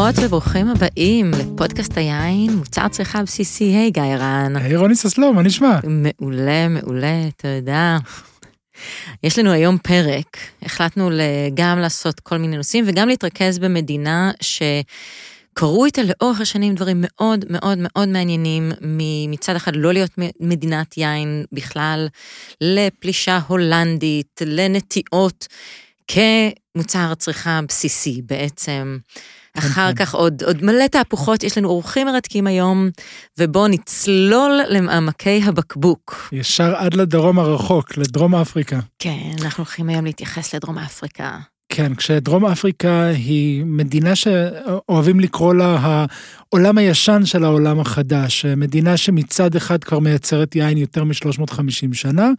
ברוכות 0.00 0.24
וברוכים 0.24 0.68
הבאים 0.68 1.30
לפודקאסט 1.30 1.96
היין, 1.96 2.50
מוצר 2.56 2.88
צריכה 2.88 3.22
בסיסי. 3.22 3.64
היי 3.64 3.90
גיא 3.90 4.02
רן. 4.02 4.56
היי 4.56 4.76
רוני 4.76 4.94
ססלו, 4.94 5.32
מה 5.32 5.42
נשמע? 5.42 5.80
מעולה, 5.84 6.68
מעולה, 6.68 7.28
תודה. 7.36 7.98
יש 9.22 9.38
לנו 9.38 9.52
היום 9.52 9.78
פרק, 9.78 10.36
החלטנו 10.62 11.10
גם 11.54 11.78
לעשות 11.78 12.20
כל 12.20 12.36
מיני 12.38 12.56
נושאים 12.56 12.84
וגם 12.86 13.08
להתרכז 13.08 13.58
במדינה 13.58 14.30
שקרו 14.40 15.84
איתה 15.84 16.02
לאורך 16.02 16.40
השנים 16.40 16.74
דברים 16.74 16.96
מאוד 17.00 17.44
מאוד 17.50 17.78
מאוד 17.80 18.08
מעניינים, 18.08 18.72
מצד 19.28 19.56
אחד 19.56 19.76
לא 19.76 19.92
להיות 19.92 20.10
מדינת 20.40 20.98
יין 20.98 21.44
בכלל, 21.52 22.08
לפלישה 22.60 23.38
הולנדית, 23.46 24.42
לנטיעות. 24.46 25.46
כמוצר 26.08 27.14
צריכה 27.14 27.60
בסיסי 27.68 28.22
בעצם. 28.26 28.98
אחר 29.58 29.92
כך 29.92 30.14
עוד, 30.14 30.42
עוד 30.42 30.64
מלא 30.64 30.86
תהפוכות, 30.86 31.42
יש 31.42 31.58
לנו 31.58 31.68
אורחים 31.68 32.06
מרתקים 32.06 32.46
היום, 32.46 32.88
ובואו 33.38 33.68
נצלול 33.68 34.60
למעמקי 34.68 35.42
הבקבוק. 35.44 36.28
ישר 36.32 36.76
עד 36.76 36.94
לדרום 36.94 37.38
הרחוק, 37.38 37.98
לדרום 37.98 38.34
אפריקה. 38.34 38.78
כן, 38.98 39.30
אנחנו 39.42 39.64
הולכים 39.64 39.88
היום 39.88 40.04
להתייחס 40.04 40.54
לדרום 40.54 40.78
אפריקה. 40.78 41.38
כן, 41.72 41.94
כשדרום 41.94 42.46
אפריקה 42.46 43.04
היא 43.04 43.64
מדינה 43.64 44.16
שאוהבים 44.16 45.20
לקרוא 45.20 45.54
לה 45.54 45.78
העולם 46.52 46.78
הישן 46.78 47.20
של 47.24 47.44
העולם 47.44 47.80
החדש, 47.80 48.46
מדינה 48.46 48.96
שמצד 48.96 49.56
אחד 49.56 49.84
כבר 49.84 49.98
מייצרת 49.98 50.56
יין 50.56 50.78
יותר 50.78 51.04
מ-350 51.04 51.92
שנה, 51.92 52.30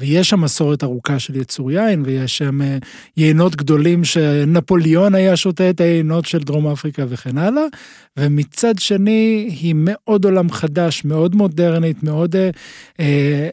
ויש 0.00 0.30
שם 0.30 0.40
מסורת 0.40 0.84
ארוכה 0.84 1.18
של 1.18 1.36
יצור 1.36 1.72
יין, 1.72 2.02
ויש 2.06 2.38
שם 2.38 2.62
אה, 2.62 2.78
יינות 3.16 3.56
גדולים 3.56 4.04
שנפוליאון 4.04 5.14
היה 5.14 5.36
שותה 5.36 5.70
את 5.70 5.80
היינות 5.80 6.26
של 6.26 6.38
דרום 6.38 6.66
אפריקה 6.66 7.04
וכן 7.08 7.38
הלאה, 7.38 7.64
ומצד 8.16 8.78
שני 8.78 9.48
היא 9.60 9.74
מאוד 9.76 10.24
עולם 10.24 10.50
חדש, 10.50 11.04
מאוד 11.04 11.34
מודרנית, 11.34 12.02
מאוד 12.02 12.36
אה, 12.36 12.50
אה, 13.00 13.50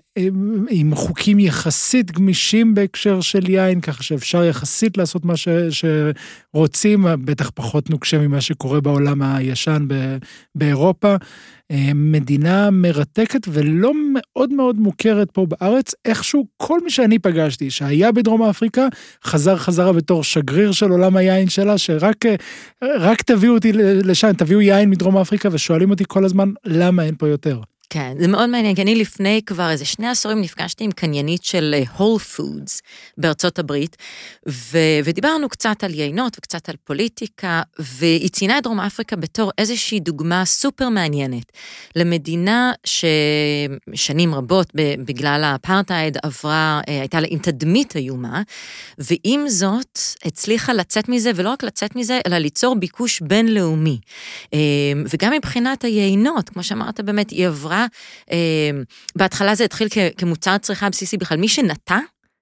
עם 0.70 0.96
חוקים 0.96 1.40
יחסית 1.40 2.12
גמישים 2.12 2.76
בהקשר 2.76 3.22
של 3.22 3.50
יין, 3.50 3.82
ככה 3.82 4.04
שאפשר 4.04 4.44
יחסית 4.44 4.98
לעשות 4.98 5.26
מה 5.26 5.38
ש, 5.38 5.48
שרוצים, 6.58 7.06
בטח 7.26 7.52
פחות 7.56 7.90
נוקשה 7.90 8.18
ממה 8.18 8.42
שקורה 8.42 8.82
בעולם 8.82 9.22
הישן 9.22 9.88
באירופה. 10.56 11.16
אה, 11.72 11.92
מדינה 11.96 12.70
מרתקת 12.72 13.48
ולא 13.50 13.92
מאוד 14.14 14.54
מאוד 14.54 14.80
מוכרת 14.80 15.32
פה 15.32 15.46
בארץ, 15.46 15.94
איכשהו 16.06 16.46
כל 16.58 16.80
מי 16.84 16.90
שאני 16.90 17.20
פגשתי 17.20 17.72
שהיה 17.72 18.12
בדרום 18.12 18.44
אפריקה, 18.44 18.88
חזר 19.24 19.58
חזרה 19.58 19.94
בתור 19.94 20.24
שגריר 20.24 20.72
של 20.72 20.90
עולם 20.90 21.18
היין 21.18 21.50
שלה, 21.50 21.78
שרק 21.78 22.26
רק 22.82 23.22
תביאו 23.22 23.54
אותי 23.54 23.72
לשם, 23.74 24.34
תביאו 24.34 24.62
יין 24.62 24.90
מדרום 24.90 25.18
אפריקה 25.18 25.50
ושואלים 25.52 25.90
אותי 25.90 26.04
כל 26.08 26.26
הזמן 26.26 26.52
למה 26.66 27.04
אין 27.04 27.16
פה 27.16 27.28
יותר. 27.28 27.60
כן, 27.90 28.14
זה 28.20 28.28
מאוד 28.28 28.50
מעניין, 28.50 28.76
כי 28.76 28.82
אני 28.82 28.96
לפני 28.96 29.42
כבר 29.46 29.70
איזה 29.70 29.86
שני 29.86 30.08
עשורים 30.08 30.42
נפגשתי 30.42 30.84
עם 30.84 30.92
קניינית 30.92 31.44
של 31.44 31.76
הול 31.98 32.16
uh, 32.16 32.20
פודס 32.20 32.82
בארצות 33.18 33.60
הברית, 33.60 33.98
ו- 34.50 34.78
ודיברנו 35.04 35.50
קצת 35.50 35.84
על 35.84 35.94
יינות 35.94 36.38
וקצת 36.38 36.70
על 36.70 36.76
פוליטיקה, 36.84 37.62
והיא 37.80 38.30
ציינה 38.30 38.58
את 38.58 38.64
דרום 38.64 38.80
אפריקה 38.80 39.16
בתור 39.16 39.52
איזושהי 39.58 40.00
דוגמה 40.00 40.46
סופר 40.46 40.90
מעניינת 40.90 41.52
למדינה 41.96 42.72
ששנים 42.84 44.36
רבות 44.36 44.72
בגלל 45.06 45.44
האפרטהייד 45.44 46.18
עברה, 46.24 46.82
uh, 46.84 46.92
הייתה 46.92 47.20
לה 47.20 47.28
עם 47.30 47.40
תדמית 47.40 47.96
איומה, 47.96 48.42
ועם 48.98 49.50
זאת 49.50 50.00
הצליחה 50.26 50.74
לצאת 50.74 51.10
מזה, 51.10 51.32
ולא 51.36 51.50
רק 51.50 51.64
לצאת 51.64 51.96
מזה, 51.96 52.20
אלא 52.28 52.38
ליצור 52.38 52.76
ביקוש 52.76 53.22
בינלאומי. 53.22 54.00
Uh, 54.46 54.50
וגם 55.14 55.34
מבחינת 55.34 55.84
היינות, 55.84 56.50
כמו 56.50 56.64
שאמרת 56.64 57.00
באמת, 57.00 57.30
היא 57.30 57.48
עברה 57.48 57.77
אה, 57.77 57.77
בהתחלה 59.16 59.56
זה 59.56 59.64
התחיל 59.64 59.88
כמוצר 60.18 60.58
צריכה 60.58 60.90
בסיסי 60.90 61.18
בכלל, 61.18 61.38
מי 61.38 61.48
שנטע 61.48 61.98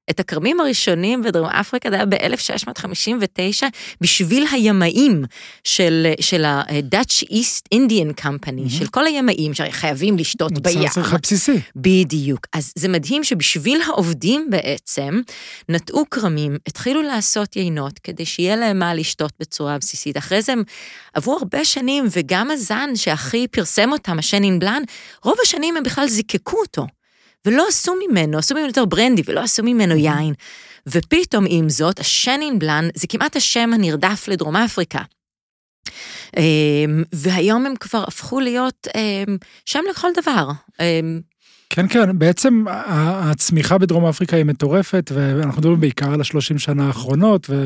את 0.09 0.19
הכרמים 0.19 0.59
הראשונים 0.59 1.23
בדרום 1.23 1.49
אפריקה, 1.49 1.89
זה 1.89 1.95
היה 1.95 2.05
ב-1659, 2.05 3.63
בשביל 4.01 4.45
הימאים 4.51 5.23
של, 5.63 6.07
של 6.19 6.45
ה-Dutch 6.45 7.23
East 7.23 7.75
Indian 7.75 8.21
Company, 8.21 8.67
mm-hmm. 8.67 8.77
של 8.77 8.87
כל 8.87 9.05
הימאים 9.05 9.53
שחייבים 9.53 10.17
לשתות 10.17 10.51
בים. 10.59 10.79
מוצר 10.79 10.93
צריכה 10.93 11.17
בסיסי. 11.17 11.59
בדיוק. 11.75 12.47
אז 12.53 12.73
זה 12.75 12.87
מדהים 12.87 13.23
שבשביל 13.23 13.81
העובדים 13.81 14.47
בעצם, 14.49 15.21
נטעו 15.69 16.05
כרמים, 16.11 16.57
התחילו 16.67 17.01
לעשות 17.01 17.55
יינות, 17.55 17.99
כדי 17.99 18.25
שיהיה 18.25 18.55
להם 18.55 18.79
מה 18.79 18.93
לשתות 18.93 19.31
בצורה 19.39 19.77
בסיסית. 19.77 20.17
אחרי 20.17 20.41
זה 20.41 20.51
הם 20.51 20.63
עברו 21.13 21.37
הרבה 21.37 21.65
שנים, 21.65 22.07
וגם 22.11 22.51
הזן 22.51 22.89
שהכי 22.95 23.47
פרסם 23.47 23.91
אותם, 23.91 24.19
השנין 24.19 24.59
בלאן, 24.59 24.81
רוב 25.23 25.35
השנים 25.43 25.77
הם 25.77 25.83
בכלל 25.83 26.07
זיקקו 26.07 26.57
אותו. 26.57 26.87
ולא 27.45 27.65
עשו 27.69 27.93
ממנו, 28.07 28.37
עשו 28.37 28.55
ממנו 28.55 28.67
יותר 28.67 28.85
ברנדי 28.85 29.21
ולא 29.25 29.39
עשו 29.39 29.63
ממנו 29.63 29.95
יין. 29.95 30.33
ופתאום 30.87 31.45
עם 31.49 31.69
זאת, 31.69 31.99
השנין 31.99 32.59
בלאן 32.59 32.87
זה 32.95 33.07
כמעט 33.07 33.35
השם 33.35 33.69
הנרדף 33.73 34.27
לדרום 34.27 34.55
אפריקה. 34.55 34.99
אמ, 36.37 37.03
והיום 37.13 37.65
הם 37.65 37.73
כבר 37.79 38.03
הפכו 38.07 38.39
להיות 38.39 38.87
אמ, 38.95 39.37
שם 39.65 39.79
לכל 39.89 40.07
דבר. 40.21 40.51
אמ, 40.79 41.19
כן, 41.69 41.87
כן, 41.87 42.19
בעצם 42.19 42.65
הצמיחה 42.67 43.77
בדרום 43.77 44.05
אפריקה 44.05 44.37
היא 44.37 44.45
מטורפת, 44.45 45.11
ואנחנו 45.15 45.59
מדברים 45.61 45.79
בעיקר 45.79 46.13
על 46.13 46.21
השלושים 46.21 46.59
שנה 46.59 46.87
האחרונות, 46.87 47.49
ו, 47.49 47.65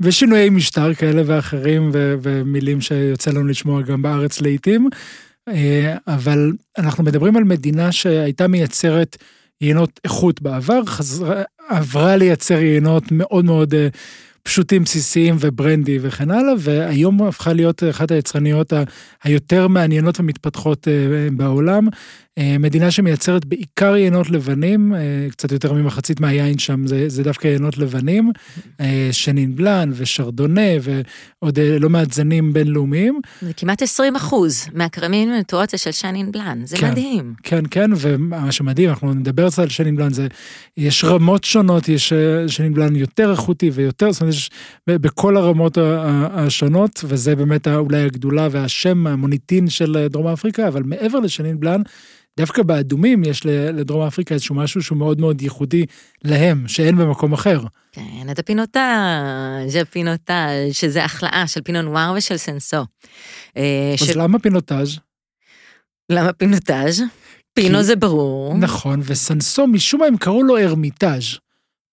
ושינויי 0.00 0.50
משטר 0.50 0.94
כאלה 0.94 1.22
ואחרים, 1.26 1.90
ו, 1.92 2.14
ומילים 2.22 2.80
שיוצא 2.80 3.30
לנו 3.30 3.46
לשמוע 3.46 3.82
גם 3.82 4.02
בארץ 4.02 4.40
לעיתים. 4.40 4.88
אה, 5.50 5.96
אבל 6.06 6.52
אנחנו 6.78 7.04
מדברים 7.04 7.36
על 7.36 7.44
מדינה 7.44 7.92
שהייתה 7.92 8.48
מייצרת 8.48 9.16
יינות 9.60 10.00
איכות 10.04 10.42
בעבר, 10.42 10.84
חזרה, 10.84 11.42
עברה 11.68 12.16
לייצר 12.16 12.58
יינות 12.58 13.12
מאוד 13.12 13.44
מאוד 13.44 13.74
אה, 13.74 13.88
פשוטים, 14.42 14.84
בסיסיים 14.84 15.36
וברנדי 15.40 15.98
וכן 16.02 16.30
הלאה, 16.30 16.52
והיום 16.58 17.22
הפכה 17.22 17.52
להיות 17.52 17.82
אחת 17.90 18.10
היצרניות 18.10 18.72
היותר 19.24 19.68
מעניינות 19.68 20.20
ומתפתחות 20.20 20.88
אה, 20.88 21.28
בעולם. 21.32 21.88
אה, 22.40 22.58
מדינה 22.58 22.90
שמייצרת 22.90 23.44
בעיקר 23.44 23.96
יינות 23.96 24.30
לבנים, 24.30 24.94
אה, 24.94 25.00
קצת 25.30 25.52
יותר 25.52 25.72
ממחצית 25.72 26.20
מהיין 26.20 26.58
שם 26.58 26.86
זה, 26.86 27.08
זה 27.08 27.22
דווקא 27.22 27.48
יינות 27.48 27.78
לבנים, 27.78 28.30
שנין 29.12 29.56
בלאן 29.56 29.90
ושרדונה 29.94 30.60
ועוד 30.82 31.58
לא 31.80 31.90
מעט 31.90 32.12
זנים 32.12 32.52
בינלאומיים. 32.52 33.20
זה 33.42 33.52
כמעט 33.52 33.82
20 33.82 34.16
אחוז 34.16 34.66
מהכרמים 34.74 35.30
המתורות 35.30 35.70
של 35.76 35.92
שנין 35.92 36.32
בלאן, 36.32 36.60
זה 36.64 36.76
כן, 36.76 36.90
מדהים. 36.90 37.34
כן, 37.42 37.64
כן, 37.70 37.90
ומה 37.96 38.52
שמדהים, 38.52 38.90
אנחנו 38.90 39.14
נדבר 39.14 39.50
קצת 39.50 39.58
על 39.62 39.68
שנין 39.68 39.96
בלאן, 39.96 40.12
זה, 40.12 40.26
יש 40.76 41.04
רמות 41.04 41.44
שונות, 41.44 41.88
יש 41.88 42.12
שנין 42.46 42.74
בלאן 42.74 42.96
יותר 42.96 43.30
איכותי 43.30 43.70
ויותר, 43.70 44.12
זאת 44.12 44.20
אומרת, 44.20 44.34
יש 44.34 44.50
בכל 44.86 45.36
הרמות 45.36 45.78
השונות, 46.32 47.04
וזה 47.04 47.36
באמת 47.36 47.68
אולי 47.68 48.02
הגדולה 48.02 48.48
והשם, 48.50 49.06
המוניטין 49.06 49.68
של 49.68 50.06
דרום 50.10 50.26
אפריקה, 50.26 50.68
אבל 50.68 50.82
מעבר 50.82 51.18
לשנין 51.18 51.60
בלאן, 51.60 51.82
דווקא 52.36 52.62
באדומים 52.62 53.24
יש 53.24 53.46
לדרום 53.46 54.06
אפריקה 54.06 54.34
איזשהו 54.34 54.54
משהו 54.54 54.82
שהוא 54.82 54.98
מאוד 54.98 55.20
מאוד 55.20 55.42
ייחודי 55.42 55.86
להם, 56.24 56.68
שאין 56.68 56.96
במקום 56.96 57.32
אחר. 57.32 57.60
כן, 57.92 58.30
את 58.30 58.38
הפינוטאז', 58.38 59.76
הפינוטאז', 59.82 60.72
שזה 60.72 61.04
החלאה 61.04 61.46
של 61.46 61.60
פינון 61.62 61.84
נואר 61.84 62.12
ושל 62.16 62.36
סנסו. 62.36 62.84
אה, 63.56 63.94
אז 64.00 64.06
של... 64.06 64.22
למה 64.22 64.38
פינוטאז'? 64.38 64.98
למה 66.12 66.32
פינוטאז'? 66.32 67.02
פינו 67.54 67.78
כי... 67.78 67.84
זה 67.84 67.96
ברור. 67.96 68.54
נכון, 68.54 69.00
וסנסו, 69.04 69.66
משום 69.66 70.00
מה 70.00 70.06
הם 70.06 70.16
קראו 70.16 70.42
לו 70.42 70.58
ארמיטאז'. 70.58 71.24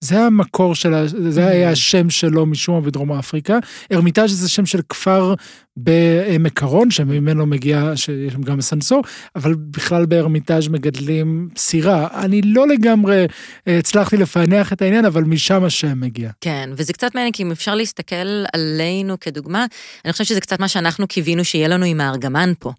זה 0.01 0.19
המקור 0.19 0.75
של, 0.75 1.07
זה 1.07 1.47
היה 1.47 1.69
mm. 1.69 1.71
השם 1.71 2.09
שלו 2.09 2.45
משום 2.45 2.75
מה 2.75 2.81
בדרום 2.81 3.11
אפריקה. 3.11 3.57
ארמיטאז' 3.91 4.31
זה 4.31 4.49
שם 4.49 4.65
של 4.65 4.79
כפר 4.89 5.33
בעמק 5.77 6.63
הרון, 6.63 6.91
שממנו 6.91 7.45
מגיע, 7.45 7.91
שיש 7.95 8.33
שם 8.33 8.41
גם 8.41 8.61
סנסור, 8.61 9.03
אבל 9.35 9.53
בכלל 9.53 10.05
בארמיטאז' 10.05 10.67
מגדלים 10.67 11.49
סירה. 11.57 12.07
אני 12.25 12.41
לא 12.41 12.67
לגמרי 12.67 13.25
אה, 13.67 13.77
הצלחתי 13.77 14.17
לפענח 14.17 14.73
את 14.73 14.81
העניין, 14.81 15.05
אבל 15.05 15.23
משם 15.23 15.63
השם 15.63 15.99
מגיע. 15.99 16.31
כן, 16.41 16.69
וזה 16.73 16.93
קצת 16.93 17.15
מעניין, 17.15 17.31
כי 17.33 17.43
אם 17.43 17.51
אפשר 17.51 17.75
להסתכל 17.75 18.43
עלינו 18.53 19.19
כדוגמה, 19.19 19.65
אני 20.05 20.11
חושבת 20.11 20.27
שזה 20.27 20.41
קצת 20.41 20.59
מה 20.59 20.67
שאנחנו 20.67 21.07
קיווינו 21.07 21.45
שיהיה 21.45 21.67
לנו 21.67 21.85
עם 21.85 22.01
הארגמן 22.01 22.53
פה. 22.59 22.71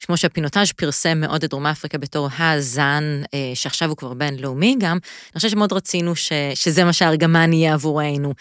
כמו 0.00 0.16
שהפינוטאז' 0.16 0.72
פרסם 0.72 1.20
מאוד 1.20 1.44
את 1.44 1.50
דרום 1.50 1.66
אפריקה 1.66 1.98
בתור 1.98 2.28
הזן, 2.38 3.22
אה, 3.34 3.52
שעכשיו 3.54 3.88
הוא 3.88 3.96
כבר 3.96 4.14
בינלאומי 4.14 4.76
גם, 4.78 4.98
אני 5.32 5.36
חושבת 5.36 5.50
שמאוד 5.50 5.72
רצינו 5.72 6.16
ש, 6.16 6.32
שזה 6.54 6.84
מה 6.84 6.92
שהארגמן 6.92 7.52
יהיה 7.52 7.74
עבורנו. 7.74 8.34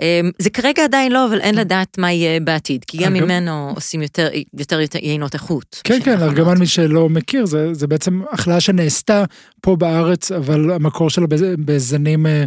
אה, 0.00 0.20
זה 0.38 0.50
כרגע 0.50 0.84
עדיין 0.84 1.12
לא, 1.12 1.26
אבל 1.26 1.40
אין 1.40 1.54
לדעת 1.54 1.98
מה 1.98 2.12
יהיה 2.12 2.40
בעתיד, 2.40 2.84
כי 2.84 2.98
גם 2.98 3.12
ממנו 3.12 3.72
עושים 3.74 4.02
יותר, 4.02 4.28
יותר, 4.58 4.80
יותר 4.80 4.98
יינות 5.02 5.34
איכות. 5.34 5.80
כן, 5.84 5.98
כן, 6.04 6.22
ארגמן, 6.22 6.58
מי 6.58 6.66
שלא 6.66 7.08
מכיר, 7.08 7.46
זה, 7.46 7.74
זה 7.74 7.86
בעצם 7.86 8.22
החלאה 8.32 8.60
שנעשתה 8.60 9.24
פה 9.60 9.76
בארץ, 9.76 10.32
אבל 10.32 10.70
המקור 10.70 11.10
שלו 11.10 11.26
בזנים 11.58 12.26
אה, 12.26 12.44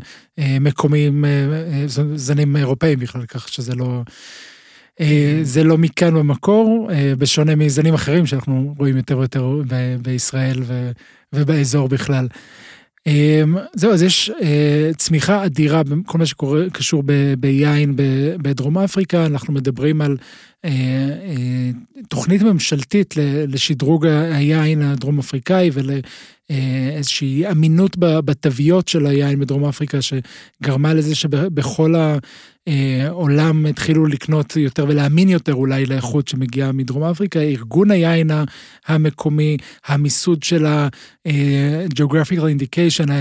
מקומיים, 0.59 1.25
זנים 2.15 2.57
אירופאים 2.57 2.99
בכלל, 2.99 3.25
כך 3.25 3.49
שזה 3.49 3.75
לא... 3.75 4.01
זה 5.43 5.63
לא 5.63 5.77
מכאן 5.77 6.13
במקור, 6.13 6.89
בשונה 7.17 7.55
מזנים 7.55 7.93
אחרים 7.93 8.25
שאנחנו 8.25 8.75
רואים 8.77 8.97
יותר 8.97 9.17
ויותר 9.17 9.61
בישראל 10.01 10.63
ובאזור 11.33 11.89
בכלל. 11.89 12.27
זהו, 13.75 13.93
אז 13.93 14.03
יש 14.03 14.31
צמיחה 14.97 15.45
אדירה 15.45 15.83
בכל 15.83 16.17
מה 16.17 16.25
שקשור 16.25 17.03
ביין 17.39 17.93
בדרום 18.41 18.77
אפריקה, 18.77 19.25
אנחנו 19.25 19.53
מדברים 19.53 20.01
על 20.01 20.17
תוכנית 22.07 22.41
ממשלתית 22.41 23.13
לשדרוג 23.47 24.05
היין 24.07 24.81
הדרום 24.81 25.19
אפריקאי 25.19 25.69
ולאיזושהי 26.49 27.51
אמינות 27.51 27.97
בתוויות 27.97 28.87
של 28.87 29.05
היין 29.05 29.39
בדרום 29.39 29.65
אפריקה 29.65 29.97
שגרמה 30.01 30.93
לזה 30.93 31.15
שבכל 31.15 31.95
העולם 32.69 33.65
התחילו 33.65 34.05
לקנות 34.05 34.55
יותר 34.55 34.85
ולהאמין 34.87 35.29
יותר 35.29 35.53
אולי 35.53 35.85
לאיכות 35.85 36.27
שמגיעה 36.27 36.71
מדרום 36.71 37.03
אפריקה, 37.03 37.39
ארגון 37.39 37.91
היין 37.91 38.29
המקומי, 38.87 39.57
המיסוד 39.85 40.43
של 40.43 40.65
ה-geographical 40.65 42.41
indication, 42.57 43.11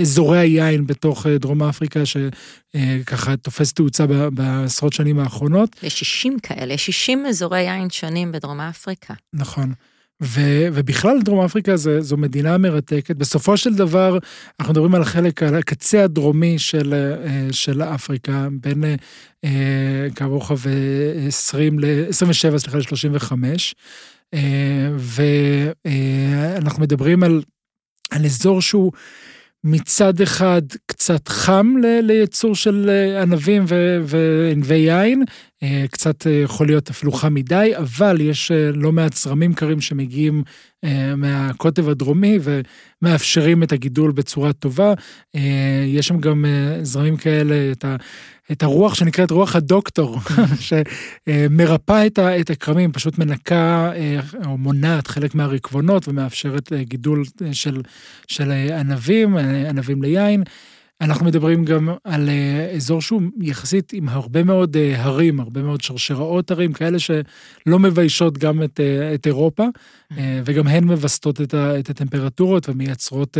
אזורי 0.00 0.38
היין 0.38 0.86
בתוך 0.86 1.26
דרום 1.26 1.62
אפריקה 1.62 2.00
שככה 2.06 3.36
תופס 3.36 3.72
תאוצה 3.72 4.06
בעשרות 4.32 4.92
שנים 4.92 5.18
האחרונות. 5.18 5.76
יש 5.82 5.98
60 5.98 6.38
כאלה, 6.42 6.74
יש 6.74 6.86
60 6.86 7.26
אזורי 7.26 7.60
יין 7.60 7.90
שונים 7.90 8.32
בדרום 8.32 8.60
אפריקה. 8.60 9.14
נכון. 9.32 9.72
ו, 10.22 10.40
ובכלל 10.72 11.22
דרום 11.22 11.44
אפריקה 11.44 11.76
זה, 11.76 12.00
זו 12.00 12.16
מדינה 12.16 12.58
מרתקת. 12.58 13.16
בסופו 13.16 13.56
של 13.56 13.74
דבר, 13.74 14.18
אנחנו 14.60 14.72
מדברים 14.72 14.94
על 14.94 15.02
החלק, 15.02 15.42
על 15.42 15.54
הקצה 15.54 16.04
הדרומי 16.04 16.58
של, 16.58 17.14
של 17.50 17.82
אפריקה, 17.82 18.48
בין 18.60 18.84
קו 20.16 20.24
רוחב 20.28 20.58
20 21.28 21.78
ל-27, 21.78 22.58
סליחה, 22.58 22.78
ל-35. 22.78 23.32
ואנחנו 24.96 26.82
מדברים 26.82 27.22
על, 27.22 27.42
על 28.10 28.24
אזור 28.24 28.62
שהוא 28.62 28.92
מצד 29.64 30.20
אחד 30.20 30.62
קצת 30.86 31.28
חם 31.28 31.74
לייצור 32.02 32.54
של 32.54 32.90
ענבים 33.22 33.64
וענבי 34.04 34.74
יין, 34.74 35.24
קצת 35.90 36.26
יכול 36.44 36.66
להיות 36.66 36.90
אפילו 36.90 37.12
חם 37.12 37.34
מדי, 37.34 37.72
אבל 37.76 38.20
יש 38.20 38.52
לא 38.74 38.92
מעט 38.92 39.16
זרמים 39.16 39.54
קרים 39.54 39.80
שמגיעים 39.80 40.42
מהקוטב 41.16 41.88
הדרומי 41.88 42.38
ומאפשרים 42.42 43.62
את 43.62 43.72
הגידול 43.72 44.12
בצורה 44.12 44.52
טובה. 44.52 44.94
יש 45.86 46.08
שם 46.08 46.18
גם 46.18 46.44
זרמים 46.82 47.16
כאלה, 47.16 47.72
את, 47.72 47.84
ה, 47.84 47.96
את 48.52 48.62
הרוח 48.62 48.94
שנקראת 48.94 49.30
רוח 49.30 49.56
הדוקטור, 49.56 50.18
שמרפא 51.28 52.06
את 52.40 52.50
הכרמים, 52.50 52.92
פשוט 52.92 53.18
מנקה 53.18 53.92
או 54.46 54.58
מונעת 54.58 55.06
חלק 55.06 55.34
מהרקבונות 55.34 56.08
ומאפשרת 56.08 56.72
גידול 56.80 57.24
של, 57.52 57.80
של 58.26 58.50
ענבים, 58.52 59.36
ענבים 59.68 60.02
ליין. 60.02 60.44
אנחנו 61.00 61.26
מדברים 61.26 61.64
גם 61.64 61.88
על 62.04 62.28
אזור 62.76 63.02
שהוא 63.02 63.22
יחסית 63.40 63.92
עם 63.92 64.08
הרבה 64.08 64.44
מאוד 64.44 64.76
הרים, 64.96 65.40
הרבה 65.40 65.62
מאוד 65.62 65.80
שרשראות 65.80 66.50
הרים, 66.50 66.72
כאלה 66.72 66.98
שלא 66.98 67.78
מביישות 67.78 68.38
גם 68.38 68.62
את, 68.62 68.80
את 69.14 69.26
אירופה, 69.26 69.64
וגם 70.44 70.68
הן 70.68 70.84
מווסתות 70.84 71.40
את, 71.40 71.54
את 71.54 71.90
הטמפרטורות 71.90 72.68
ומייצרות 72.68 73.38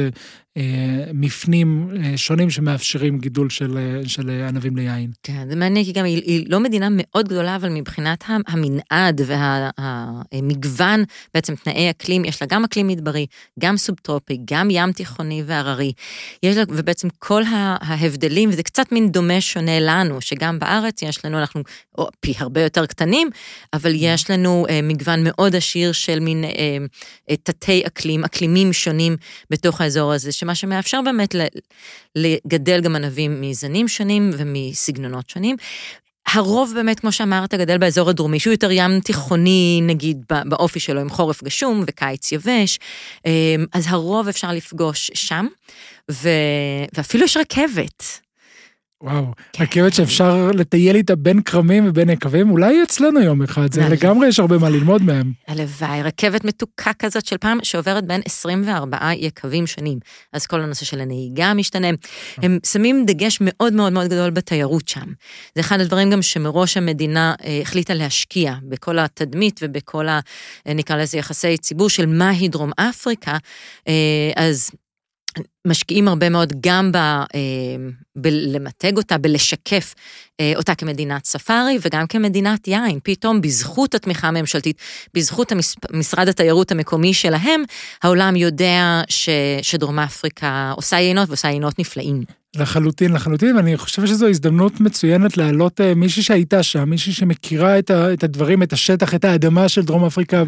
מפנים 1.15 1.91
שונים 2.17 2.51
שמאפשרים 2.51 3.19
גידול 3.19 3.51
של, 3.51 4.01
של 4.07 4.45
ענבים 4.49 4.77
ליין. 4.77 5.11
כן, 5.23 5.49
זה 5.49 5.57
מעניין, 5.57 5.85
כי 5.85 5.93
גם 5.93 6.05
היא, 6.05 6.23
היא 6.25 6.47
לא 6.49 6.61
מדינה 6.61 6.89
מאוד 6.91 7.29
גדולה, 7.29 7.57
אבל 7.57 7.69
מבחינת 7.69 8.25
המנעד 8.49 9.21
והמגוון, 9.27 11.05
בעצם 11.35 11.55
תנאי 11.55 11.91
אקלים, 11.91 12.25
יש 12.25 12.43
לה 12.43 12.49
גם 12.51 12.65
אקלים 12.65 12.87
מדברי, 12.87 13.27
גם 13.59 13.77
סובטרופי, 13.77 14.39
גם 14.45 14.69
ים 14.71 14.93
תיכוני 14.93 15.43
והררי. 15.47 15.93
יש 16.43 16.57
לה, 16.57 16.63
ובעצם 16.69 17.09
כל 17.19 17.43
ההבדלים, 17.81 18.51
וזה 18.51 18.63
קצת 18.63 18.93
מין 18.93 19.11
דומה 19.11 19.41
שונה 19.41 19.81
לנו, 19.81 20.21
שגם 20.21 20.59
בארץ 20.59 21.03
יש 21.03 21.25
לנו, 21.25 21.39
אנחנו 21.39 21.63
או, 21.99 22.09
פי 22.21 22.35
הרבה 22.39 22.63
יותר 22.63 22.87
קטנים, 22.87 23.31
אבל 23.73 23.93
יש 23.95 24.31
לנו 24.31 24.67
מגוון 24.83 25.25
מאוד 25.25 25.57
עשיר 25.57 25.93
של 25.93 26.21
מין 26.21 26.45
תתי 27.43 27.83
אקלים, 27.87 28.25
אקלימים 28.25 28.73
שונים 28.73 29.17
בתוך 29.51 29.81
האזור 29.81 30.13
הזה. 30.13 30.33
שמה 30.33 30.55
שמאפשר 30.55 31.01
באמת 31.05 31.35
לגדל 32.17 32.81
גם 32.81 32.97
ענבים 32.97 33.41
מזנים 33.41 33.89
שונים 33.89 34.31
ומסגנונות 34.39 35.31
שונים. 35.31 35.57
הרוב 36.29 36.73
באמת, 36.75 37.01
כמו 37.01 37.13
שאמרת, 37.13 37.55
גדל 37.55 37.79
באזור 37.79 38.11
הדרומי, 38.11 38.41
שהוא 38.41 38.53
יותר 38.53 38.71
ים 38.71 39.01
תיכוני, 39.01 39.81
נגיד, 39.83 40.25
באופי 40.45 40.81
שלו, 40.81 41.01
עם 41.01 41.11
חורף 41.11 41.43
גשום 41.43 41.85
וקיץ 41.87 42.33
יבש, 42.33 42.79
אז 43.73 43.85
הרוב 43.87 44.29
אפשר 44.29 44.53
לפגוש 44.53 45.11
שם, 45.15 45.47
ו... 46.11 46.29
ואפילו 46.95 47.25
יש 47.25 47.37
רכבת. 47.37 48.21
וואו, 49.03 49.25
כן. 49.53 49.65
רכבת 49.65 49.95
שאפשר 49.95 50.51
לטייל 50.55 50.97
איתה 50.97 51.17
בין 51.17 51.43
כרמים 51.43 51.89
ובין 51.89 52.11
יקבים, 52.11 52.51
אולי 52.51 52.83
אצלנו 52.83 53.21
יום 53.21 53.43
אחד, 53.43 53.73
זה 53.73 53.89
לגמרי 53.89 54.29
יש 54.29 54.41
הרבה 54.41 54.59
מה 54.59 54.69
ללמוד 54.69 55.03
מהם. 55.03 55.33
הלוואי, 55.49 56.03
רכבת 56.03 56.45
מתוקה 56.45 56.93
כזאת 56.99 57.27
של 57.27 57.39
פעם 57.39 57.59
שעוברת 57.63 58.07
בין 58.07 58.21
24 58.25 58.99
יקבים 59.17 59.67
שונים. 59.67 59.99
אז 60.33 60.47
כל 60.47 60.61
הנושא 60.61 60.85
של 60.85 61.01
הנהיגה 61.01 61.55
משתנה. 61.55 61.89
הם 62.37 62.59
שמים 62.67 63.07
דגש 63.07 63.39
מאוד 63.41 63.73
מאוד 63.73 63.93
מאוד 63.93 64.07
גדול 64.07 64.31
בתיירות 64.31 64.89
שם. 64.89 65.13
זה 65.55 65.61
אחד 65.61 65.81
הדברים 65.81 66.11
גם 66.11 66.23
שמראש 66.23 66.77
המדינה 66.77 67.35
אה, 67.45 67.59
החליטה 67.63 67.95
להשקיע 67.95 68.55
בכל 68.63 68.99
התדמית 68.99 69.61
ובכל 69.63 70.09
ה... 70.09 70.21
אה, 70.67 70.75
נקרא 70.75 70.97
לזה 70.97 71.19
יחסי 71.19 71.59
ציבור 71.59 71.89
של 71.89 72.07
מהי 72.07 72.49
דרום 72.49 72.71
אפריקה. 72.79 73.37
אה, 73.89 74.31
אז 74.37 74.71
משקיעים 75.67 76.09
הרבה 76.09 76.29
מאוד 76.29 76.53
גם 76.61 76.93
ב, 76.93 76.97
אה, 76.97 77.27
בלמתג 78.17 78.97
אותה, 78.97 79.19
בלשקף 79.19 79.95
אה, 80.41 80.53
אותה 80.57 80.75
כמדינת 80.75 81.25
ספארי 81.25 81.79
וגם 81.83 82.07
כמדינת 82.07 82.69
יין. 82.69 82.99
פתאום 83.03 83.41
בזכות 83.41 83.95
התמיכה 83.95 84.29
הממשלתית, 84.29 84.77
בזכות 85.15 85.53
משרד 85.93 86.29
התיירות 86.29 86.73
המקומי 86.73 87.15
שלהם, 87.15 87.63
העולם 88.03 88.37
יודע 88.37 89.03
ש, 89.09 89.29
שדרום 89.63 89.99
אפריקה 89.99 90.73
עושה 90.77 90.97
יינות 90.97 91.29
ועושה 91.29 91.49
יינות 91.49 91.79
נפלאים. 91.79 92.41
לחלוטין, 92.57 93.13
לחלוטין, 93.13 93.57
ואני 93.57 93.77
חושב 93.77 94.07
שזו 94.07 94.29
הזדמנות 94.29 94.81
מצוינת 94.81 95.37
להעלות 95.37 95.81
אה, 95.81 95.95
מישהי 95.95 96.23
שהייתה 96.23 96.63
שם, 96.63 96.91
מישהי 96.91 97.13
שמכירה 97.13 97.79
את, 97.79 97.91
ה, 97.91 98.13
את 98.13 98.25
הדברים, 98.25 98.63
את 98.63 98.73
השטח, 98.73 99.15
את 99.15 99.25
האדמה 99.25 99.69
של 99.69 99.83
דרום 99.83 100.05
אפריקה 100.05 100.45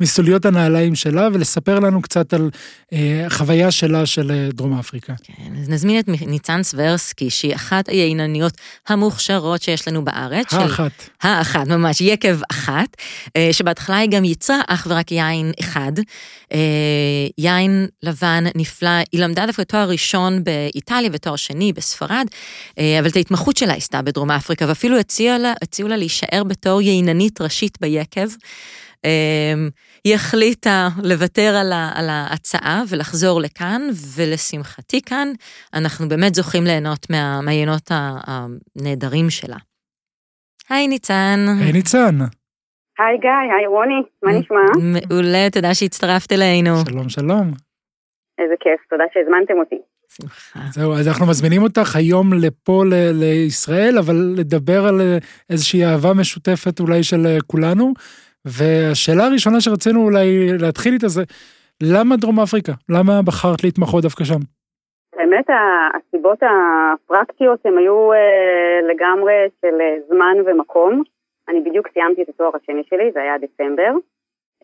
מסוליות 0.00 0.44
הנעליים 0.46 0.94
שלה, 0.94 1.28
ולספר 1.32 1.78
לנו 1.78 2.02
קצת 2.02 2.34
על 2.34 2.50
אה, 2.92 3.26
החוויה 3.26 3.70
שלה 3.70 4.06
של 4.06 4.30
אה, 4.36 4.48
דרום 4.52 4.78
אפריקה. 4.78 5.14
כן, 5.22 5.52
אז 5.60 5.68
נזמין 5.68 5.98
את 5.98 6.08
ניצן 6.08 6.62
סברסקי, 6.62 7.30
שהיא 7.30 7.54
אחת 7.54 7.88
היינניות 7.88 8.52
המוכשרות 8.88 9.62
שיש 9.62 9.88
לנו 9.88 10.04
בארץ. 10.04 10.54
האחת. 10.54 10.92
של, 11.00 11.28
האחת, 11.28 11.66
ממש, 11.66 12.00
יקב 12.00 12.38
אחת, 12.50 12.96
אה, 13.36 13.48
שבהתחלה 13.52 13.96
היא 13.96 14.10
גם 14.10 14.24
יצרה 14.24 14.60
אך 14.66 14.86
ורק 14.90 15.12
יין 15.12 15.52
אחד, 15.60 15.92
אה, 16.52 16.58
יין 17.38 17.86
לבן 18.02 18.44
נפלא, 18.54 18.90
היא 19.12 19.20
למדה 19.20 19.46
דווקא 19.46 19.62
תואר 19.62 19.88
ראשון 19.88 20.44
באיטליה, 20.44 21.10
תואר 21.18 21.36
שני 21.36 21.72
בספרד, 21.72 22.26
אה, 22.78 22.98
אבל 22.98 23.08
את 23.08 23.16
ההתמחות 23.16 23.56
שלה 23.56 23.74
עשתה 23.74 24.02
בדרום 24.02 24.30
אפריקה, 24.30 24.68
ואפילו 24.68 24.98
הציעו 24.98 25.38
לה, 25.38 25.52
הציעו 25.62 25.88
לה 25.88 25.96
להישאר 25.96 26.44
בתור 26.44 26.82
ייננית 26.82 27.40
ראשית 27.40 27.78
ביקב. 27.80 28.28
היא 30.06 30.14
החליטה 30.14 30.88
לוותר 31.04 31.56
על, 31.60 31.72
ה, 31.72 31.90
על 31.94 32.08
ההצעה 32.08 32.82
ולחזור 32.88 33.40
לכאן, 33.40 33.82
ולשמחתי 34.16 35.02
כאן, 35.02 35.28
אנחנו 35.74 36.08
באמת 36.08 36.34
זוכים 36.34 36.64
ליהנות 36.64 37.10
מה, 37.10 37.40
מהיינות 37.42 37.90
הנהדרים 38.26 39.30
שלה. 39.30 39.56
היי 40.68 40.88
ניצן. 40.88 41.38
היי 41.62 41.72
ניצן. 41.72 42.18
היי 42.98 43.18
גיא, 43.20 43.30
היי 43.56 43.66
רוני, 43.66 44.02
מה 44.22 44.32
נשמע? 44.38 44.66
מעולה, 44.82 45.50
תודה 45.52 45.74
שהצטרפת 45.74 46.32
אלינו. 46.32 46.70
שלום, 46.88 47.08
שלום. 47.08 47.52
איזה 48.38 48.54
כיף, 48.60 48.80
תודה 48.90 49.04
שהזמנתם 49.12 49.54
אותי. 49.58 49.76
שמחה. 50.08 50.60
זהו, 50.70 50.92
אז 50.94 51.08
אנחנו 51.08 51.26
מזמינים 51.26 51.62
אותך 51.62 51.96
היום 51.96 52.32
לפה 52.32 52.84
ל- 52.90 53.10
לישראל, 53.12 53.98
אבל 53.98 54.34
לדבר 54.36 54.86
על 54.86 55.00
איזושהי 55.50 55.84
אהבה 55.84 56.14
משותפת 56.14 56.80
אולי 56.80 57.02
של 57.02 57.26
אה, 57.26 57.38
כולנו. 57.46 57.92
והשאלה 58.46 59.24
הראשונה 59.24 59.60
שרצינו 59.60 60.04
אולי 60.04 60.58
להתחיל 60.60 60.92
איתה 60.92 61.08
זה, 61.08 61.22
למה 61.82 62.16
דרום 62.16 62.40
אפריקה? 62.40 62.72
למה 62.88 63.12
בחרת 63.26 63.64
להתמחות 63.64 64.02
דווקא 64.02 64.24
שם? 64.24 64.40
באמת 65.16 65.46
הסיבות 65.94 66.38
הפרקטיות 66.42 67.66
הן 67.66 67.78
היו 67.78 68.12
אה, 68.12 68.80
לגמרי 68.90 69.34
של 69.60 69.80
אה, 69.80 69.96
זמן 70.08 70.36
ומקום. 70.46 71.02
אני 71.48 71.60
בדיוק 71.60 71.88
סיימתי 71.92 72.22
את 72.22 72.28
התואר 72.28 72.50
השני 72.54 72.82
שלי, 72.90 73.12
זה 73.12 73.20
היה 73.22 73.38
דצמבר, 73.38 73.92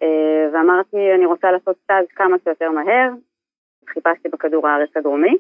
אה, 0.03 0.49
ואמרתי, 0.53 1.15
אני 1.15 1.27
רוצה 1.27 1.51
לעשות 1.53 1.77
סטאז' 1.85 2.07
כמה 2.17 2.37
שיותר 2.45 2.71
מהר, 2.71 3.11
חיפשתי 3.89 4.29
בכדור 4.29 4.69
הארץ 4.69 4.97
הדרומי, 4.97 5.37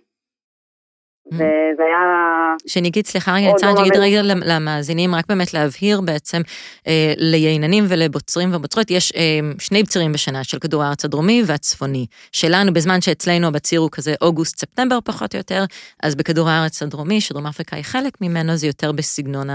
וזה 1.26 1.82
היה... 1.82 2.54
שאני 2.66 2.88
אגיד, 2.88 3.06
סליחה 3.06 3.32
רגע, 3.32 3.44
אני 3.44 3.52
רוצה 3.52 3.66
להגיד 3.66 3.96
רגע 3.96 4.22
למאזינים, 4.22 5.14
רק 5.14 5.24
באמת 5.28 5.54
להבהיר 5.54 6.00
בעצם, 6.00 6.40
אה, 6.86 7.12
לייננים 7.16 7.84
ולבוצרים 7.88 8.54
ובוצרות, 8.54 8.90
יש 8.90 9.12
אה, 9.16 9.40
שני 9.58 9.82
בצירים 9.82 10.12
בשנה, 10.12 10.44
של 10.44 10.58
כדור 10.58 10.82
הארץ 10.82 11.04
הדרומי 11.04 11.42
והצפוני. 11.46 12.06
שלנו, 12.32 12.72
בזמן 12.72 13.00
שאצלנו 13.00 13.46
הבציר 13.46 13.80
הוא 13.80 13.88
כזה 13.92 14.14
אוגוסט-ספטמבר 14.22 14.98
פחות 15.04 15.34
או 15.34 15.38
יותר, 15.38 15.64
אז 16.02 16.14
בכדור 16.14 16.48
הארץ 16.48 16.82
הדרומי, 16.82 17.20
שדרום 17.20 17.46
אפריקה 17.46 17.76
היא 17.76 17.84
חלק 17.84 18.12
ממנו, 18.20 18.56
זה 18.56 18.66
יותר 18.66 18.92
בסגנון, 18.92 19.48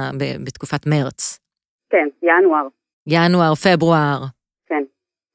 בתקופת 0.43 0.87
מרץ. 0.87 1.39
כן, 1.89 2.07
ינואר. 2.23 2.67
ינואר, 3.07 3.55
פברואר. 3.55 4.36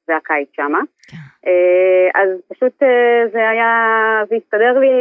זה 0.06 0.16
הקיץ 0.16 0.48
שמה. 0.52 0.80
כן. 1.10 1.16
אה, 1.46 2.22
אז 2.22 2.28
פשוט 2.48 2.82
אה, 2.82 3.28
זה 3.32 3.48
היה, 3.48 3.72
זה 4.28 4.36
הסתדר 4.36 4.78
לי 4.78 4.92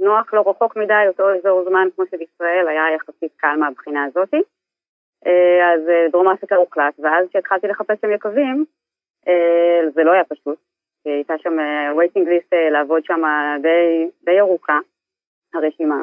נוח, 0.00 0.34
לא 0.34 0.44
רחוק 0.46 0.76
מדי, 0.76 1.04
אותו 1.08 1.34
אזור 1.34 1.64
זמן 1.68 1.88
כמו 1.96 2.04
שבישראל, 2.06 2.68
היה 2.68 2.94
יחסית 2.94 3.32
קל 3.36 3.56
מהבחינה 3.56 4.04
הזאתי. 4.04 4.42
אה, 5.26 5.72
אז 5.74 5.80
דרום 6.12 6.28
אפריקה 6.28 6.56
הוחלט, 6.56 6.94
ואז 6.98 7.28
כשהתחלתי 7.28 7.66
לחפש 7.66 8.00
שם 8.00 8.12
יקבים, 8.12 8.64
זה 9.94 10.04
לא 10.04 10.12
היה 10.12 10.24
פשוט. 10.24 10.58
הייתה 11.04 11.34
שם 11.38 11.56
waiting 11.98 12.26
list 12.28 12.70
לעבוד 12.70 13.04
שם 13.04 13.22
די, 13.62 14.08
די 14.24 14.40
ארוכה, 14.40 14.78
הרשימה. 15.54 16.00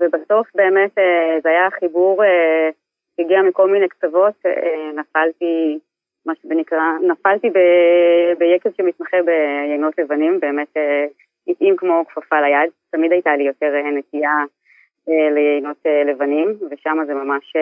ובסוף 0.00 0.48
באמת 0.54 0.90
זה 1.42 1.48
היה 1.48 1.70
חיבור 1.70 2.22
שהגיע 3.16 3.42
מכל 3.42 3.70
מיני 3.70 3.88
קצוות, 3.88 4.34
נפלתי 4.94 5.78
מה 6.28 6.34
שנקרא, 6.42 6.82
נפלתי 7.10 7.50
ב, 7.50 7.58
ביקב 8.38 8.70
שמתמחה 8.76 9.16
ביינות 9.24 9.98
לבנים, 9.98 10.40
באמת 10.40 10.76
אה, 10.76 11.06
התאים 11.48 11.76
כמו 11.76 12.04
כפפה 12.08 12.40
ליד, 12.40 12.70
תמיד 12.90 13.12
הייתה 13.12 13.36
לי 13.36 13.44
יותר 13.44 13.74
אה, 13.74 13.90
נטייה 13.90 14.36
אה, 15.08 15.30
ליינות 15.34 15.76
לבנים, 16.06 16.48
ושם 16.70 16.98
זה 17.06 17.14
ממש 17.14 17.56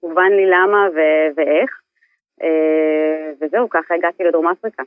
הובן 0.00 0.32
לי 0.32 0.46
למה 0.46 0.88
ו- 0.94 1.28
ואיך, 1.36 1.70
וזהו, 3.40 3.68
ככה 3.68 3.94
הגעתי 3.94 4.24
לדרום 4.24 4.46
אפריקה, 4.46 4.82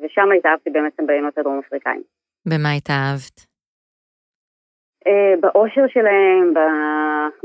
ושם 0.00 0.28
התאהבתי 0.38 0.70
באמת 0.70 0.92
ביינות 1.06 1.38
הדרום 1.38 1.58
אפריקאים. 1.58 2.02
במה 2.46 2.72
התאהבת? 2.72 3.55
אה, 5.06 5.34
באושר 5.40 5.86
שלהם, 5.88 6.54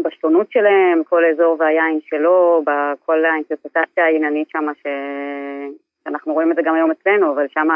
בשונות 0.03 0.51
שלהם, 0.51 1.03
כל 1.03 1.23
אזור 1.25 1.57
והיין 1.59 1.99
שלו, 2.03 2.63
בכל 2.65 3.25
האינטרפטציה 3.25 4.05
העניינית 4.05 4.49
שם, 4.49 4.65
שאנחנו 4.81 6.33
רואים 6.33 6.51
את 6.51 6.55
זה 6.55 6.61
גם 6.65 6.75
היום 6.75 6.91
אצלנו, 6.91 7.33
אבל 7.33 7.45
שם, 7.53 7.67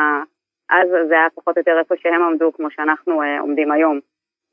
אז 0.70 0.90
זה 1.08 1.14
היה 1.14 1.28
פחות 1.36 1.58
או 1.58 1.60
יותר 1.60 1.80
איפה 1.80 1.96
שהם 1.98 2.22
עמדו, 2.22 2.54
כמו 2.54 2.72
שאנחנו 2.72 3.22
uh, 3.22 3.26
עומדים 3.40 3.72
היום, 3.72 4.00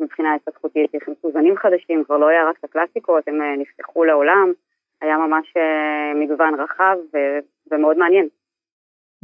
מבחינה 0.00 0.34
התפתחותית. 0.34 0.90
לנו 0.94 1.32
זנים 1.32 1.56
חדשים, 1.56 2.04
כבר 2.04 2.16
לא 2.16 2.28
היה 2.28 2.48
רק 2.48 2.58
את 2.58 2.64
הקלאסיקות, 2.64 3.28
הם 3.28 3.40
uh, 3.40 3.60
נפתחו 3.60 4.04
לעולם, 4.04 4.52
היה 5.00 5.18
ממש 5.18 5.54
מגוון 6.14 6.60
רחב 6.60 6.96
ו- 7.14 7.38
ומאוד 7.70 7.98
מעניין. 7.98 8.28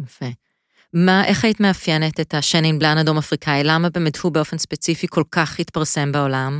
יפה. 0.00 0.48
מה, 0.95 1.23
איך 1.28 1.45
היית 1.45 1.61
מאפיינת 1.61 2.21
את 2.21 2.35
השנין 2.35 2.78
בלאן 2.78 2.99
אדום 3.02 3.16
אפריקאי? 3.18 3.61
למה 3.64 3.88
באמת 3.95 4.16
הוא 4.23 4.33
באופן 4.33 4.57
ספציפי 4.59 5.07
כל 5.11 5.26
כך 5.35 5.61
התפרסם 5.61 6.12
בעולם? 6.12 6.52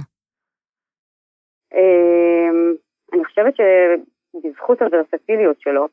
אמ, 1.75 2.75
אני 3.13 3.25
חושבת 3.25 3.55
שבזכות 3.57 4.83
הוורסטיליות 4.83 5.61
שלו, 5.61 5.89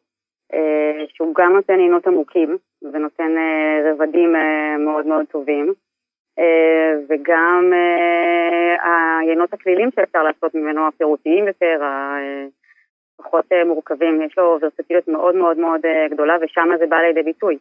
אה, 0.53 1.05
שהוא 1.07 1.35
גם 1.37 1.53
נותן 1.53 1.79
עינות 1.79 2.07
עמוקים 2.07 2.57
ונותן 2.81 3.37
אה, 3.37 3.91
רבדים 3.91 4.35
אה, 4.35 4.77
מאוד 4.77 5.05
מאוד 5.05 5.25
טובים, 5.25 5.73
וגם 7.09 7.73
היינות 9.21 9.53
הכלילים 9.53 9.89
שאפשר 9.95 10.23
לעשות 10.23 10.55
ממנו 10.55 10.87
הפירוטיים 10.87 11.47
יותר, 11.47 11.81
הפחות 13.19 13.45
מורכבים, 13.65 14.21
יש 14.21 14.37
לו 14.37 14.57
ורסטיליות 14.61 15.07
מאוד 15.07 15.35
מאוד 15.35 15.57
מאוד 15.57 15.81
גדולה 16.11 16.33
ושם 16.41 16.69
זה 16.79 16.85
בא 16.87 16.97
לידי 16.97 17.23
ביטוי. 17.23 17.57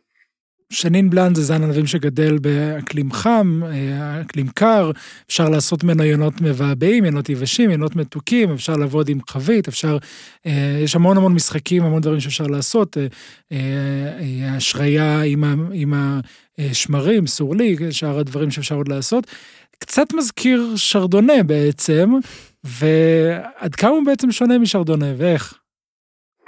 שנין 0.74 1.10
בלאן 1.10 1.34
זה 1.34 1.42
זן 1.42 1.62
ענבים 1.62 1.86
שגדל 1.86 2.38
באקלים 2.38 3.12
חם, 3.12 3.60
אה, 3.64 4.20
אקלים 4.20 4.46
קר, 4.54 4.90
אפשר 5.26 5.48
לעשות 5.48 5.84
ממנו 5.84 6.04
ינות 6.04 6.34
מבעבעים, 6.42 7.04
ינות 7.04 7.28
יבשים, 7.28 7.70
ינות 7.70 7.96
מתוקים, 7.96 8.50
אפשר 8.52 8.72
לעבוד 8.80 9.08
עם 9.08 9.18
חבית, 9.28 9.68
אפשר, 9.68 9.96
אה, 10.46 10.78
יש 10.84 10.94
המון 10.96 11.16
המון 11.16 11.34
משחקים, 11.34 11.82
המון 11.82 12.00
דברים 12.00 12.20
שאפשר 12.20 12.46
לעשות, 12.46 12.96
השריה 14.56 15.18
אה, 15.18 15.22
עם 15.72 15.94
השמרים, 16.58 17.26
סורלי, 17.26 17.76
שאר 17.90 18.18
הדברים 18.18 18.50
שאפשר 18.50 18.74
עוד 18.74 18.88
לעשות. 18.88 19.24
קצת 19.78 20.14
מזכיר 20.14 20.60
שרדונה 20.76 21.42
בעצם, 21.46 22.10
ועד 22.64 23.74
כמה 23.74 23.90
הוא 23.90 24.06
בעצם 24.06 24.30
שונה 24.30 24.58
משרדונה 24.58 25.06
ואיך? 25.16 25.54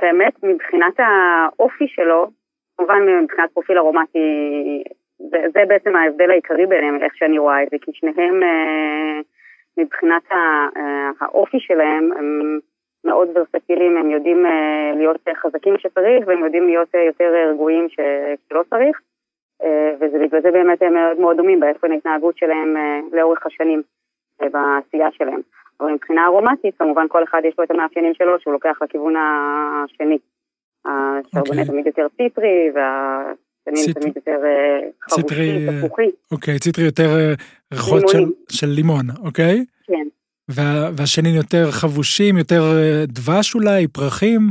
באמת, 0.02 0.35
מבחינת 0.42 0.95
האופי 0.99 1.85
שלו, 1.88 2.30
כמובן 2.76 3.23
מבחינת 3.23 3.50
פרופיל 3.52 3.78
ארומטי, 3.78 4.18
זה, 5.18 5.38
זה 5.54 5.61
בעצם 5.68 5.97
ההבדל 5.97 6.30
העיקרי 6.30 6.66
ביניהם, 6.66 7.02
איך 7.02 7.16
שאני 7.16 7.38
רואה 7.38 7.62
את 7.62 7.68
זה, 7.71 7.76
כי 7.80 7.90
שניהם 7.95 8.42
אה, 8.42 9.21
מבחינת 9.76 10.23
אה, 10.33 11.11
האופי 11.21 11.61
שלהם, 11.61 12.12
הם 12.18 12.59
מאוד 13.04 13.28
ורסטיליים, 13.35 13.97
הם 13.97 14.11
יודעים 14.11 14.47
אה, 14.47 14.92
להיות 14.97 15.21
חזקים 15.42 15.76
כשצריך, 15.76 16.26
והם 16.26 16.45
יודעים 16.45 16.66
להיות 16.66 16.95
יותר 16.95 17.35
רגועים 17.50 17.87
כשלא 17.88 18.62
צריך, 18.71 19.00
ובגלל 20.00 20.42
זה 20.42 20.50
באמת 20.50 20.83
הם 20.83 20.95
מאוד 20.95 21.21
מאוד 21.21 21.37
דומים 21.37 21.61
באופן 21.61 21.92
ההתנהגות 21.92 22.38
שלהם 22.38 22.76
לאורך 23.12 23.47
השנים, 23.47 23.83
בעשייה 24.40 25.09
שלהם. 25.12 25.40
אבל 25.80 25.92
מבחינה 25.92 26.26
ארומטית, 26.26 26.78
כמובן 26.78 27.09
כל 27.09 27.25
אחד 27.25 27.40
יש 27.45 27.54
לו 27.59 27.64
את 27.64 27.71
המאפיינים 27.71 28.14
שלו, 28.14 28.40
שהוא 28.40 28.52
לוקח 28.52 28.83
לכיוון 28.83 29.14
השני. 29.16 30.18
השרבונה 30.87 31.61
אוקיי. 31.61 31.64
תמיד 31.64 31.87
יותר 31.87 32.07
ציטרי, 32.16 32.71
והשנים 32.75 33.95
תמיד 33.95 34.16
יותר 34.16 34.40
אה, 34.45 34.88
חרושי, 35.11 35.69
אה, 35.69 35.78
תפוחי. 35.78 36.11
אוקיי, 36.31 36.59
ציטרי 36.59 36.85
יותר 36.85 37.16
אה, 37.16 37.35
ריחות 37.73 38.02
של 38.50 38.66
לימון, 38.66 39.07
אוקיי? 39.25 39.64
כן. 39.87 40.09
והשנים 40.97 41.35
יותר 41.35 41.71
חבושים, 41.71 42.37
יותר 42.37 42.62
דבש 43.09 43.55
אולי, 43.55 43.88
פרחים? 43.88 44.50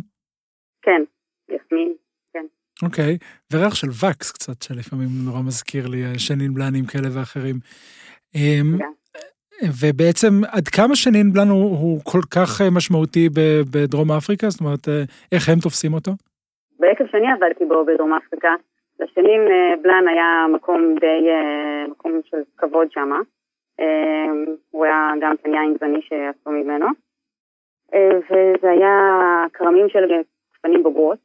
כן, 0.81 1.01
יסמין, 1.49 1.93
כן. 2.33 2.45
אוקיי, 2.83 3.17
וריח 3.53 3.75
של 3.75 3.87
וקס 3.87 4.31
קצת, 4.31 4.61
שלפעמים 4.61 5.07
נורא 5.25 5.41
מזכיר 5.41 5.87
לי 5.87 6.19
שנים 6.19 6.53
בלנים 6.53 6.85
כאלה 6.85 7.07
ואחרים. 7.11 7.55
אמ, 8.35 8.77
כן. 8.77 8.85
ובעצם 9.79 10.41
עד 10.47 10.67
כמה 10.67 10.95
שנין 10.95 11.33
בלן 11.33 11.49
הוא, 11.49 11.77
הוא 11.77 12.01
כל 12.03 12.21
כך 12.31 12.61
משמעותי 12.61 13.29
בדרום 13.71 14.11
אפריקה? 14.11 14.49
זאת 14.49 14.59
אומרת, 14.59 14.87
איך 15.31 15.49
הם 15.49 15.59
תופסים 15.59 15.93
אותו? 15.93 16.11
בעקב 16.79 17.03
שאני 17.11 17.31
עבדתי 17.31 17.65
בו 17.65 17.85
בדרום 17.85 18.13
אפריקה, 18.13 18.55
לשנים 18.99 19.41
אה, 19.41 19.73
בלן 19.81 20.07
היה 20.07 20.45
מקום 20.53 20.95
די, 20.99 21.29
מקום 21.89 22.21
של 22.25 22.37
כבוד 22.57 22.91
שם. 22.91 23.11
הוא 24.71 24.85
היה 24.85 25.11
גם 25.21 25.35
כן 25.43 25.53
יין 25.53 25.77
זני 25.79 26.01
שעשו 26.01 26.49
ממנו. 26.49 26.87
וזה 27.91 28.69
היה 28.69 28.99
כרמים 29.53 29.89
של 29.89 30.03
גפנים 30.57 30.83
בוגרות. 30.83 31.17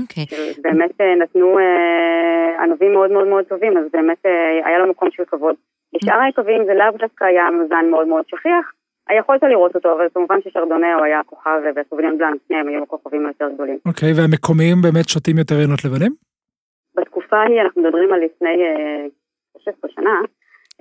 אוקיי. 0.00 0.24
Okay. 0.24 0.60
באמת 0.62 1.00
נתנו 1.00 1.58
ענבים 2.62 2.92
מאוד 2.92 3.10
מאוד 3.10 3.26
מאוד 3.26 3.44
טובים, 3.44 3.76
אז 3.76 3.84
באמת 3.92 4.24
היה 4.64 4.78
לו 4.78 4.90
מקום 4.90 5.10
של 5.10 5.24
כבוד. 5.24 5.54
בשאר 5.94 6.20
היקבים 6.20 6.64
זה 6.64 6.74
לאו 6.74 6.98
דווקא 6.98 7.24
היה 7.24 7.50
מזן 7.50 7.90
מאוד 7.90 8.08
מאוד 8.08 8.24
שכיח, 8.28 8.72
יכולת 9.18 9.42
לראות 9.42 9.74
אותו, 9.74 9.92
אבל 9.92 10.08
כמובן 10.14 10.42
ששרדונה 10.42 10.94
הוא 10.94 11.04
היה 11.04 11.20
הכוכב 11.20 11.60
וסוביניון 11.76 12.18
בלאנק, 12.18 12.40
שניהם 12.48 12.68
היו 12.68 12.82
הכוכבים 12.82 13.26
היותר 13.26 13.48
גדולים. 13.54 13.78
אוקיי, 13.86 14.12
okay, 14.12 14.16
והמקומיים 14.16 14.76
באמת 14.82 15.08
שותים 15.08 15.38
יותר 15.38 15.54
עינות 15.54 15.84
לבנים? 15.84 16.12
בתקופה 16.94 17.36
ההיא, 17.36 17.60
אנחנו 17.60 17.82
מדברים 17.82 18.12
על 18.12 18.20
לפני 18.20 18.56
16 19.58 19.90
אה, 19.90 19.94
שנה, 19.94 20.16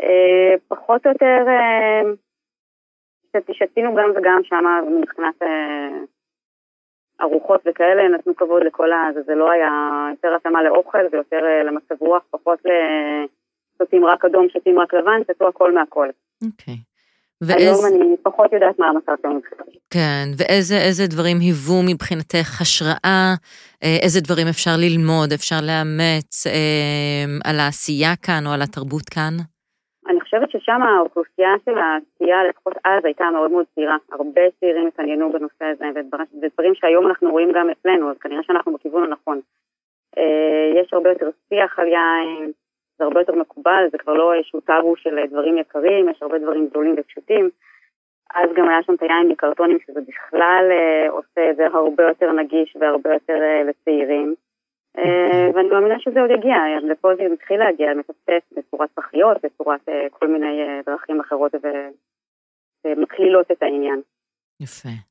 אה, 0.01 0.53
פחות 0.67 1.05
או 1.05 1.11
יותר 1.11 1.43
אה, 1.47 2.01
שתינו 3.51 3.95
גם 3.95 4.11
וגם 4.15 4.41
שם 4.43 4.65
מבחינת 5.01 5.35
ארוחות 7.21 7.61
וכאלה, 7.65 8.07
נתנו 8.07 8.35
כבוד 8.35 8.63
לכל 8.63 8.91
ה... 8.91 9.09
זה 9.25 9.35
לא 9.35 9.51
היה 9.51 9.71
יותר 10.11 10.35
התאמה 10.35 10.63
לאוכל 10.63 11.05
ויותר 11.11 11.41
למצב 11.65 11.95
רוח, 11.99 12.23
פחות 12.31 12.59
ל... 12.65 12.69
שותים 13.77 14.05
רק 14.05 14.25
אדום, 14.25 14.49
שותים 14.49 14.79
רק 14.79 14.93
לבן, 14.93 15.21
שתו 15.27 15.47
הכל 15.47 15.73
מהכל. 15.73 16.07
אוקיי. 16.45 16.75
ואיזה... 17.41 17.85
היום 17.85 17.85
אני 17.85 18.17
פחות 18.23 18.53
יודעת 18.53 18.79
מה 18.79 18.87
המצב 18.87 19.11
שלנו. 19.21 19.39
כן, 19.93 20.25
ואיזה 20.37 21.03
דברים 21.09 21.37
היוו 21.39 21.79
מבחינתך 21.91 22.61
השראה, 22.61 23.35
אה, 23.83 23.97
איזה 24.03 24.19
דברים 24.21 24.47
אפשר 24.47 24.75
ללמוד, 24.77 25.29
אפשר 25.39 25.59
לאמץ 25.69 26.47
אה, 26.47 27.25
על 27.49 27.59
העשייה 27.59 28.13
כאן 28.25 28.43
או 28.47 28.51
על 28.51 28.61
התרבות 28.61 29.09
כאן? 29.15 29.33
אני 30.09 30.21
חושבת 30.21 30.51
ששם 30.51 30.81
האוכלוסייה 30.81 31.53
של 31.65 31.77
העשייה, 31.77 32.43
לפחות 32.49 32.73
אז, 32.85 33.05
הייתה 33.05 33.25
מאוד 33.33 33.51
מאוד 33.51 33.65
צעירה. 33.75 33.97
הרבה 34.11 34.41
צעירים 34.59 34.87
התעניינו 34.87 35.31
בנושא 35.31 35.65
הזה, 35.65 35.85
ודברים 36.41 36.75
שהיום 36.75 37.07
אנחנו 37.07 37.31
רואים 37.31 37.51
גם 37.55 37.69
אצלנו, 37.69 38.11
אז 38.11 38.17
כנראה 38.17 38.43
שאנחנו 38.43 38.73
בכיוון 38.73 39.03
הנכון. 39.03 39.39
אה, 40.17 40.81
יש 40.81 40.93
הרבה 40.93 41.09
יותר 41.09 41.29
שיח 41.49 41.79
על 41.79 41.87
יין, 41.87 42.51
זה 43.01 43.05
הרבה 43.05 43.19
יותר 43.19 43.35
מקובל, 43.35 43.83
זה 43.91 43.97
כבר 43.97 44.13
לא 44.13 44.33
איזשהו 44.33 44.61
טאבו 44.61 44.95
של 44.95 45.15
דברים 45.29 45.57
יקרים, 45.57 46.09
יש 46.09 46.21
הרבה 46.21 46.39
דברים 46.39 46.67
גדולים 46.67 46.95
ופשוטים. 46.97 47.49
אז 48.35 48.49
גם 48.55 48.69
היה 48.69 48.83
שם 48.83 48.93
את 48.93 49.01
היין 49.01 49.27
מקרטונים, 49.27 49.77
שזה 49.87 49.99
בכלל 50.07 50.65
אה, 50.71 51.09
עושה 51.09 51.49
את 51.49 51.55
זה 51.55 51.67
הרבה 51.67 52.03
יותר 52.03 52.31
נגיש 52.31 52.77
והרבה 52.79 53.13
יותר 53.13 53.39
אה, 53.41 53.63
לצעירים. 53.63 54.35
אה, 54.97 55.49
ואני 55.53 55.67
מאמינה 55.67 55.99
שזה 55.99 56.21
עוד 56.21 56.31
יגיע, 56.31 56.55
לפה 56.91 57.15
זה 57.15 57.23
מתחיל 57.33 57.59
להגיע, 57.59 57.93
מטפטף 57.93 58.43
בצורת 58.51 58.89
פחיות, 58.93 59.37
בצורת 59.43 59.89
אה, 59.89 60.07
כל 60.11 60.27
מיני 60.27 60.61
אה, 60.61 60.79
דרכים 60.85 61.19
אחרות 61.19 61.51
ומכלילות 62.85 63.51
את 63.51 63.63
העניין. 63.63 64.01
יפה. 64.59 65.10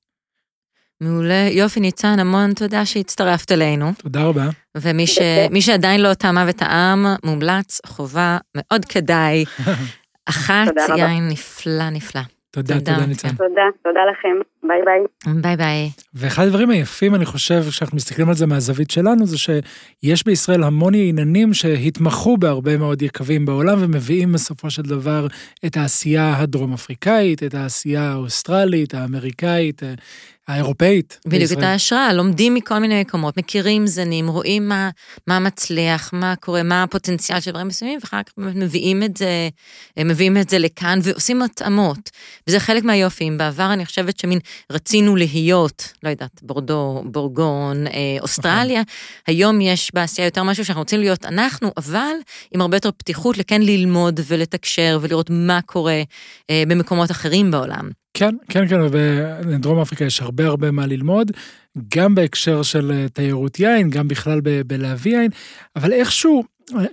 מעולה. 1.01 1.49
יופי, 1.51 1.81
ניצן, 1.81 2.19
המון 2.19 2.55
תודה 2.55 2.87
שהצטרפת 2.87 3.53
אלינו. 3.53 3.93
תודה 4.03 4.23
רבה. 4.23 4.49
ומי 4.77 5.07
ש... 5.07 5.19
שעדיין 5.61 6.03
לא 6.03 6.15
טעמה 6.15 6.45
וטעם, 6.49 7.07
מומלץ, 7.25 7.81
חובה, 7.87 8.39
מאוד 8.55 8.85
כדאי. 8.85 9.45
אחת, 10.29 10.73
יין 10.97 11.29
נפלא, 11.29 11.91
נפלא. 11.91 12.21
תודה, 12.51 12.75
תודה 12.75 13.07
ניצן. 13.07 13.29
תודה, 13.29 13.63
תודה 13.85 14.01
לכם. 14.13 14.37
ביי 14.63 14.81
ביי. 14.85 15.41
ביי 15.43 15.57
ביי. 15.57 15.91
ואחד 16.15 16.47
הדברים 16.47 16.71
היפים, 16.71 17.15
אני 17.15 17.25
חושב, 17.25 17.63
כשאנחנו 17.69 17.97
מסתכלים 17.97 18.29
על 18.29 18.35
זה 18.35 18.47
מהזווית 18.47 18.91
שלנו, 18.91 19.27
זה 19.27 19.39
שיש 19.39 20.25
בישראל 20.25 20.63
המון 20.63 20.95
ייננים 20.95 21.55
שהתמחו 21.55 22.37
בהרבה 22.37 22.77
מאוד 22.77 23.03
יקבים 23.03 23.47
בעולם, 23.47 23.79
ומביאים 23.81 24.33
בסופו 24.33 24.71
של 24.71 24.83
דבר 24.83 25.27
את 25.67 25.77
העשייה 25.77 26.39
הדרום 26.39 26.73
אפריקאית, 26.73 27.43
את 27.43 27.55
העשייה 27.55 28.13
האוסטרלית, 28.13 28.95
האמריקאית, 28.95 29.83
האירופאית. 30.53 31.19
בדיוק, 31.27 31.53
את 31.53 31.63
ההשראה, 31.63 32.13
לומדים 32.13 32.55
מכל 32.55 32.79
מיני 32.79 33.01
מקומות, 33.01 33.37
מכירים 33.37 33.87
זנים, 33.87 34.29
רואים 34.29 34.69
מה, 34.69 34.91
מה 35.27 35.39
מצליח, 35.39 36.11
מה 36.13 36.35
קורה, 36.37 36.63
מה 36.63 36.83
הפוטנציאל 36.83 37.41
של 37.41 37.51
דברים 37.51 37.69
מסוימים, 37.69 37.99
ואחר 38.03 38.23
כך 38.23 38.33
מביאים 38.37 39.03
את 39.03 39.17
זה, 39.17 39.49
מביאים 39.99 40.37
את 40.37 40.51
זה 40.51 40.59
לכאן 40.59 40.99
ועושים 41.03 41.43
התאמות. 41.43 42.11
וזה 42.47 42.61
חלק 42.61 42.85
מהיופי. 42.85 43.29
אם 43.29 43.39
בעבר 43.39 43.73
אני 43.73 43.87
חושבת 43.87 44.19
שמין 44.19 44.39
רצינו 44.73 45.17
להיות, 45.17 45.93
לא 46.03 46.09
יודעת, 46.09 46.43
בורדו, 46.43 47.03
בורגון, 47.05 47.87
אה, 47.87 47.93
אוסטרליה, 48.21 48.83
היום 49.27 49.61
יש 49.61 49.91
בעשייה 49.95 50.25
יותר 50.25 50.43
משהו 50.43 50.65
שאנחנו 50.65 50.81
רוצים 50.81 51.01
להיות 51.01 51.25
אנחנו, 51.25 51.71
אבל 51.77 52.13
עם 52.55 52.61
הרבה 52.61 52.77
יותר 52.77 52.91
פתיחות 52.91 53.39
לכן 53.39 53.63
ללמוד 53.63 54.21
ולתקשר 54.27 54.99
ולראות 55.03 55.31
מה 55.31 55.61
קורה 55.67 56.03
אה, 56.51 56.63
במקומות 56.69 57.11
אחרים 57.11 57.51
בעולם. 57.51 57.91
כן, 58.15 58.35
כן, 58.49 58.69
כן, 58.69 58.81
ובדרום 58.81 59.81
אפריקה 59.81 60.05
יש 60.05 60.21
הרבה 60.21 60.47
הרבה 60.47 60.71
מה 60.71 60.87
ללמוד, 60.87 61.31
גם 61.95 62.15
בהקשר 62.15 62.63
של 62.63 62.93
אה, 62.93 63.09
תיירות 63.09 63.61
יין, 63.61 63.91
גם 63.91 64.09
בכלל 64.09 64.41
בלהביא 64.67 65.17
יין, 65.17 65.31
אבל 65.77 65.93
איכשהו, 65.93 66.45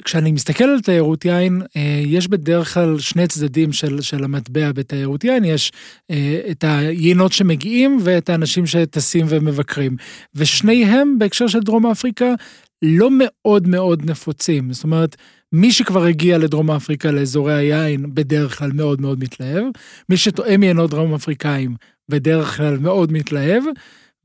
כשאני 0.04 0.32
מסתכל 0.32 0.64
על 0.64 0.82
תיירות 0.82 1.26
יין, 1.26 1.62
אה, 1.76 2.02
יש 2.06 2.28
בדרך 2.28 2.74
כלל 2.74 3.00
שני 3.00 3.28
צדדים 3.28 3.74
של, 3.74 4.02
של 4.02 4.24
המטבע 4.24 4.72
בתיירות 4.72 5.24
יין, 5.24 5.46
יש 5.46 5.72
אה, 6.12 6.40
את 6.52 6.64
היינות 6.68 7.34
שמגיעים 7.34 7.98
ואת 8.02 8.30
האנשים 8.30 8.66
שטסים 8.66 9.26
ומבקרים, 9.30 9.96
ושניהם 10.36 11.20
בהקשר 11.20 11.48
של 11.48 11.60
דרום 11.60 11.86
אפריקה 11.86 12.34
לא 12.82 13.10
מאוד 13.12 13.68
מאוד 13.68 14.10
נפוצים, 14.10 14.74
זאת 14.74 14.84
אומרת, 14.84 15.16
מי 15.52 15.72
שכבר 15.72 16.04
הגיע 16.04 16.38
לדרום 16.38 16.72
אפריקה 16.72 17.12
לאזורי 17.12 17.54
היין 17.54 18.14
בדרך 18.14 18.58
כלל 18.58 18.72
מאוד 18.72 19.02
מאוד 19.02 19.20
מתלהב, 19.20 19.64
מי 20.10 20.18
שטועם 20.18 20.64
יינות 20.64 20.90
דרום 20.90 21.14
אפריקאים 21.14 21.76
בדרך 22.10 22.58
כלל 22.58 22.78
מאוד 22.78 23.12
מתלהב, 23.12 23.64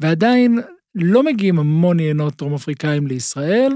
ועדיין 0.00 0.60
לא 0.94 1.22
מגיעים 1.22 1.58
המון 1.58 2.00
יינות 2.00 2.38
דרום 2.38 2.54
אפריקאים 2.54 3.06
לישראל, 3.06 3.72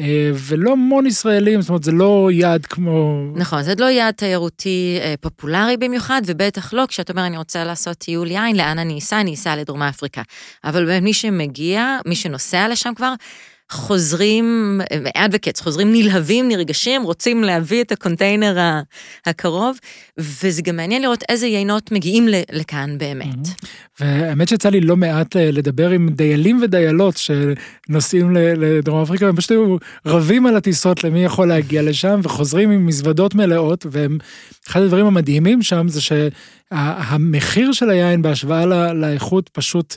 אה, 0.00 0.30
ולא 0.34 0.72
המון 0.72 1.06
ישראלים, 1.06 1.60
זאת 1.60 1.68
אומרת, 1.68 1.84
זה 1.84 1.92
לא 1.92 2.28
יעד 2.32 2.66
כמו... 2.66 3.24
נכון, 3.34 3.62
זה 3.62 3.74
לא 3.78 3.84
יעד 3.90 4.14
תיירותי 4.14 4.98
אה, 5.00 5.14
פופולרי 5.20 5.76
במיוחד, 5.76 6.22
ובטח 6.26 6.72
לא, 6.72 6.84
כשאת 6.88 7.10
אומר, 7.10 7.26
אני 7.26 7.38
רוצה 7.38 7.64
לעשות 7.64 7.98
טיול 7.98 8.30
יין, 8.30 8.56
לאן 8.56 8.78
אני 8.78 8.98
אסע? 8.98 9.20
אני 9.20 9.34
אסע 9.34 9.56
לדרום 9.56 9.82
אפריקה. 9.82 10.22
אבל 10.64 11.00
מי 11.00 11.12
שמגיע, 11.12 11.98
מי 12.06 12.16
שנוסע 12.16 12.68
לשם 12.68 12.92
כבר, 12.96 13.14
חוזרים, 13.70 14.80
advocates, 15.16 15.60
חוזרים 15.60 15.92
נלהבים, 15.92 16.48
נרגשים, 16.48 17.02
רוצים 17.02 17.44
להביא 17.44 17.82
את 17.82 17.92
הקונטיינר 17.92 18.80
הקרוב, 19.26 19.78
וזה 20.18 20.62
גם 20.62 20.76
מעניין 20.76 21.02
לראות 21.02 21.24
איזה 21.28 21.46
יינות 21.46 21.92
מגיעים 21.92 22.28
לכאן 22.52 22.98
באמת. 22.98 23.48
והאמת 24.00 24.48
שיצא 24.48 24.68
לי 24.68 24.80
לא 24.80 24.96
מעט 24.96 25.36
אה, 25.36 25.50
לדבר 25.50 25.90
עם 25.90 26.08
דיילים 26.08 26.60
ודיילות 26.62 27.16
שנוסעים 27.16 28.36
לדרום 28.36 29.02
אפריקה, 29.02 29.28
הם 29.28 29.36
פשוט 29.36 29.50
היו 29.50 29.76
רבים 30.06 30.46
על 30.46 30.56
הטיסות 30.56 31.04
למי 31.04 31.24
יכול 31.24 31.48
להגיע 31.48 31.82
לשם, 31.82 32.20
וחוזרים 32.22 32.70
עם 32.70 32.86
מזוודות 32.86 33.34
מלאות, 33.34 33.86
ואחד 33.90 34.80
הדברים 34.82 35.06
המדהימים 35.06 35.62
שם 35.62 35.86
זה 35.88 36.00
שהמחיר 36.00 37.72
של 37.72 37.90
היין 37.90 38.22
בהשוואה 38.22 38.92
לאיכות 38.92 39.48
פשוט... 39.48 39.96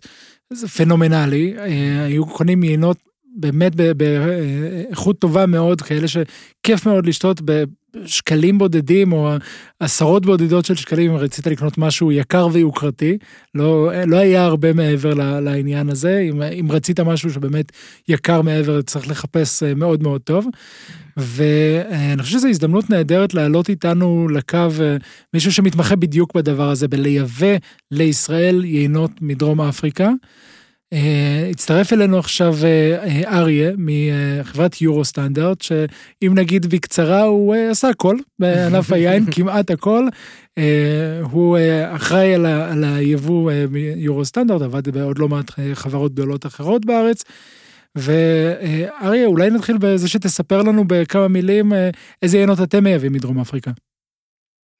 זה 0.53 0.67
פנומנלי, 0.67 1.53
אה, 1.57 2.05
היו 2.05 2.25
קונים 2.25 2.63
יינות 2.63 2.97
באמת 3.37 3.75
באיכות 3.75 5.19
טובה 5.19 5.45
מאוד, 5.45 5.81
כאלה 5.81 6.07
שכיף 6.07 6.85
מאוד 6.85 7.05
לשתות 7.05 7.41
בשקלים 7.41 8.57
בודדים 8.57 9.11
או 9.11 9.29
עשרות 9.79 10.25
בודדות 10.25 10.65
של 10.65 10.75
שקלים, 10.75 11.11
אם 11.11 11.17
רצית 11.17 11.47
לקנות 11.47 11.77
משהו 11.77 12.11
יקר 12.11 12.47
ויוקרתי, 12.51 13.17
לא, 13.55 13.91
לא 14.07 14.17
היה 14.17 14.45
הרבה 14.45 14.73
מעבר 14.73 15.13
לעניין 15.39 15.89
הזה, 15.89 16.19
אם, 16.19 16.41
אם 16.41 16.71
רצית 16.71 16.99
משהו 16.99 17.29
שבאמת 17.29 17.71
יקר 18.07 18.41
מעבר, 18.41 18.81
צריך 18.81 19.09
לחפש 19.09 19.63
אה, 19.63 19.73
מאוד 19.75 20.03
מאוד 20.03 20.21
טוב. 20.21 20.45
ואני 21.17 22.23
חושב 22.23 22.37
שזו 22.37 22.47
הזדמנות 22.47 22.89
נהדרת 22.89 23.33
להעלות 23.33 23.69
איתנו 23.69 24.27
לקו 24.29 24.57
אה, 24.57 24.97
מישהו 25.33 25.51
שמתמחה 25.51 25.95
בדיוק 25.95 26.35
בדבר 26.35 26.69
הזה, 26.69 26.87
בלייבא 26.87 27.55
לישראל 27.91 28.65
יינות 28.65 29.11
מדרום 29.21 29.61
אפריקה. 29.61 30.09
Uh, 30.93 31.51
הצטרף 31.51 31.93
אלינו 31.93 32.17
עכשיו 32.17 32.51
uh, 32.51 33.27
אריה 33.27 33.71
מחברת 33.77 34.81
יורו 34.81 35.05
סטנדרט, 35.05 35.61
שאם 35.61 36.31
נגיד 36.35 36.65
בקצרה 36.65 37.21
הוא 37.21 37.55
עשה 37.71 37.89
הכל 37.89 38.15
בענף 38.39 38.91
היין, 38.91 39.23
כמעט 39.35 39.71
הכל. 39.71 40.03
Uh, 40.59 40.61
הוא 41.31 41.57
אחראי 41.95 42.35
על, 42.35 42.45
ה, 42.45 42.71
על 42.71 42.83
היבוא 42.83 43.51
מיורו 43.71 44.25
סטנדרט, 44.25 44.61
עבד 44.61 44.89
בעוד 44.89 45.19
לא 45.19 45.27
מעט 45.27 45.51
חברות 45.73 46.13
גדולות 46.13 46.45
אחרות 46.45 46.85
בארץ. 46.85 47.23
ואריה, 47.95 49.25
אולי 49.25 49.49
נתחיל 49.49 49.77
בזה 49.77 50.09
שתספר 50.09 50.61
לנו 50.61 50.83
בכמה 50.87 51.27
מילים 51.27 51.71
איזה 52.21 52.37
עיינות 52.37 52.57
אתם 52.63 52.83
מייבאים 52.83 53.13
מדרום 53.13 53.39
אפריקה. 53.39 53.71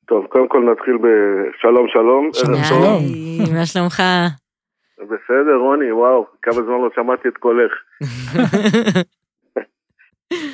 טוב, 0.06 0.26
קודם 0.30 0.48
כל 0.50 0.72
נתחיל 0.72 0.98
בשלום 0.98 1.88
שלום. 1.88 2.30
שלום 2.34 2.64
שלום. 2.64 3.04
מה 3.58 3.66
שלומך? 3.66 4.04
בסדר, 5.00 5.56
רוני, 5.56 5.92
וואו, 5.92 6.26
כמה 6.42 6.54
זמן 6.54 6.82
לא 6.82 6.90
שמעתי 6.96 7.28
את 7.28 7.38
קולך. 7.38 7.72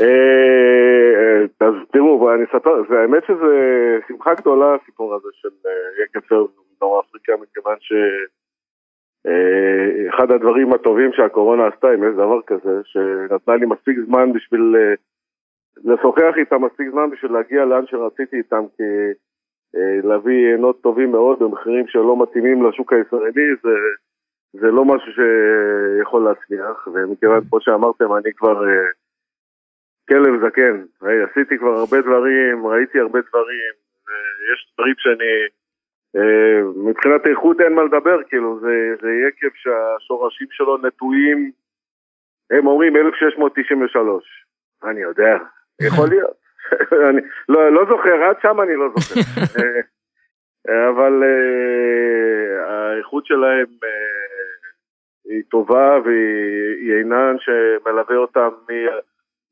אה, 0.02 1.42
אז 1.60 1.74
תראו, 1.92 2.34
אני 2.34 2.44
אספר, 2.44 2.96
האמת 2.96 3.24
שזה 3.28 4.00
שמחה 4.08 4.34
גדולה 4.34 4.76
הסיפור 4.76 5.16
הזה 5.16 5.30
של 5.34 5.50
אה, 5.66 5.72
יקצר 6.04 6.46
בדרום 6.76 7.00
אפריקה, 7.00 7.34
מכיוון 7.42 7.76
שאחד 7.80 10.32
אה, 10.32 10.36
הדברים 10.36 10.74
הטובים 10.74 11.14
שהקורונה 11.14 11.68
עשתה, 11.68 11.94
אם 11.94 12.04
יש 12.04 12.14
דבר 12.14 12.42
כזה, 12.48 12.82
שנתנה 12.84 13.56
לי 13.56 13.66
מספיק 13.66 13.98
זמן 14.06 14.34
בשביל 14.34 14.76
לשוחח 15.84 16.34
איתם, 16.38 16.66
מספיק 16.66 16.90
זמן 16.92 17.10
בשביל 17.10 17.32
להגיע 17.32 17.66
לאן 17.66 17.88
שרציתי 17.88 18.38
איתם, 18.38 18.64
כי 18.78 18.84
להביא 20.04 20.52
עינות 20.52 20.82
טובים 20.82 21.12
מאוד 21.12 21.40
במחירים 21.40 21.88
שלא 21.88 22.24
מתאימים 22.24 22.64
לשוק 22.64 22.94
הישראלי, 22.94 23.56
זה... 23.64 23.70
זה 24.54 24.68
לא 24.72 24.86
משהו 24.86 25.12
שיכול 25.14 26.24
להצליח, 26.24 26.88
ומכיוון, 26.88 27.42
כמו 27.50 27.62
שאמרתם, 27.62 28.14
אני 28.14 28.34
כבר 28.34 28.62
uh, 28.62 28.94
כלב 30.10 30.46
זקן, 30.46 30.84
ראי, 31.02 31.24
עשיתי 31.24 31.58
כבר 31.58 31.74
הרבה 31.80 32.02
דברים, 32.02 32.68
ראיתי 32.68 33.00
הרבה 33.00 33.20
דברים, 33.30 33.74
ויש 34.08 34.74
דברים 34.74 34.96
שאני, 34.98 35.34
uh, 36.18 36.90
מבחינת 36.90 37.28
איכות 37.28 37.62
אין 37.62 37.74
מה 37.74 37.84
לדבר, 37.84 38.24
כאילו, 38.30 38.60
זה, 38.60 38.96
זה 39.02 39.10
יקב 39.28 39.56
שהשורשים 39.56 40.48
שלו 40.52 40.78
נטועים, 40.78 41.52
הם 42.52 42.68
אומרים 42.68 42.96
1693, 42.96 44.46
אני 44.84 45.02
יודע, 45.02 45.38
יכול 45.82 46.10
להיות, 46.10 46.38
אני 47.10 47.22
לא, 47.50 47.74
לא 47.74 47.86
זוכר, 47.90 48.24
עד 48.24 48.36
שם 48.42 48.62
אני 48.62 48.76
לא 48.76 48.90
זוכר. 48.96 49.22
אבל 50.90 51.24
uh, 51.24 52.70
האיכות 52.70 53.26
שלהם 53.26 53.66
uh, 53.66 54.33
היא 55.26 55.44
טובה 55.50 56.00
והיא 56.06 56.94
עינן 56.98 57.36
שמלווה 57.40 58.16
אותם 58.16 58.50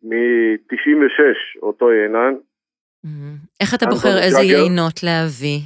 מ-96, 0.04 1.62
אותו 1.62 1.92
יינן. 1.92 2.34
Mm-hmm. 3.06 3.38
איך 3.62 3.74
אתה 3.74 3.86
בוחר 3.86 4.18
איזה 4.24 4.42
יינות 4.42 5.04
להביא? 5.04 5.60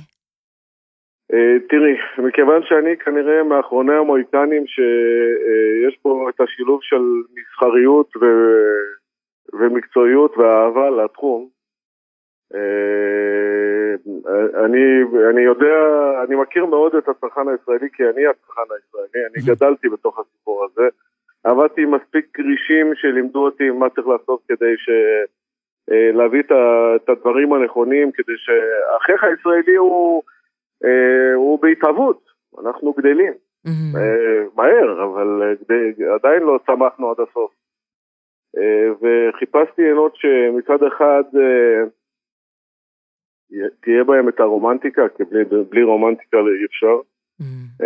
Uh, 1.32 1.70
תראי, 1.70 2.28
מכיוון 2.28 2.62
שאני 2.66 2.98
כנראה 2.98 3.44
מאחרוני 3.44 3.94
המוהיקנים 3.94 4.68
שיש 4.68 5.96
uh, 5.96 6.00
פה 6.02 6.30
את 6.30 6.42
השילוב 6.42 6.80
של 6.84 7.04
מסחריות 7.36 8.16
ו... 8.18 8.26
ומקצועיות 9.54 10.38
ואהבה 10.38 10.90
לתחום, 10.90 11.50
אני, 14.66 15.04
אני 15.30 15.42
יודע, 15.42 15.76
אני 16.28 16.36
מכיר 16.36 16.66
מאוד 16.66 16.96
את 16.96 17.10
הצרכן 17.10 17.48
הישראלי 17.48 17.88
כי 17.94 18.04
אני 18.04 18.28
הצרכן 18.28 18.62
הישראלי, 18.76 19.26
אני 19.26 19.56
גדלתי 19.56 19.90
בתוך 19.90 20.20
הסיפור 20.20 20.66
הזה. 20.66 20.88
עבדתי 21.44 21.82
עם 21.82 21.92
מספיק 21.92 22.26
כרישים 22.34 22.96
שלימדו 22.96 23.46
אותי 23.46 23.70
מה 23.70 23.90
צריך 23.90 24.08
לעשות 24.08 24.42
כדי 24.48 24.74
ש... 24.78 24.90
להביא 26.14 26.44
את 26.96 27.10
הדברים 27.10 27.54
הנכונים, 27.54 28.12
כדי 28.12 28.34
שאחיך 28.38 29.24
הישראלי 29.24 29.76
הוא, 29.76 30.24
הוא 31.36 31.60
בהתהוות, 31.62 32.22
אנחנו 32.62 32.94
גדלים. 32.94 33.34
Mm-hmm. 33.68 33.98
מהר, 34.56 35.04
אבל 35.04 35.56
עדיין 36.16 36.44
לא 36.44 36.60
צמחנו 36.66 37.12
עד 37.12 37.18
הסוף. 37.20 37.52
וחיפשתי 39.02 39.82
עינות 39.82 40.16
שמצד 40.16 40.84
אחד 40.84 41.24
תהיה 43.82 44.04
בהם 44.04 44.30
את 44.30 44.40
הרומנטיקה, 44.40 45.02
כי 45.18 45.24
בלי, 45.24 45.44
בלי 45.70 45.84
רומנטיקה 45.84 46.38
אי 46.38 46.66
אפשר, 46.66 46.96
mm. 47.42 47.84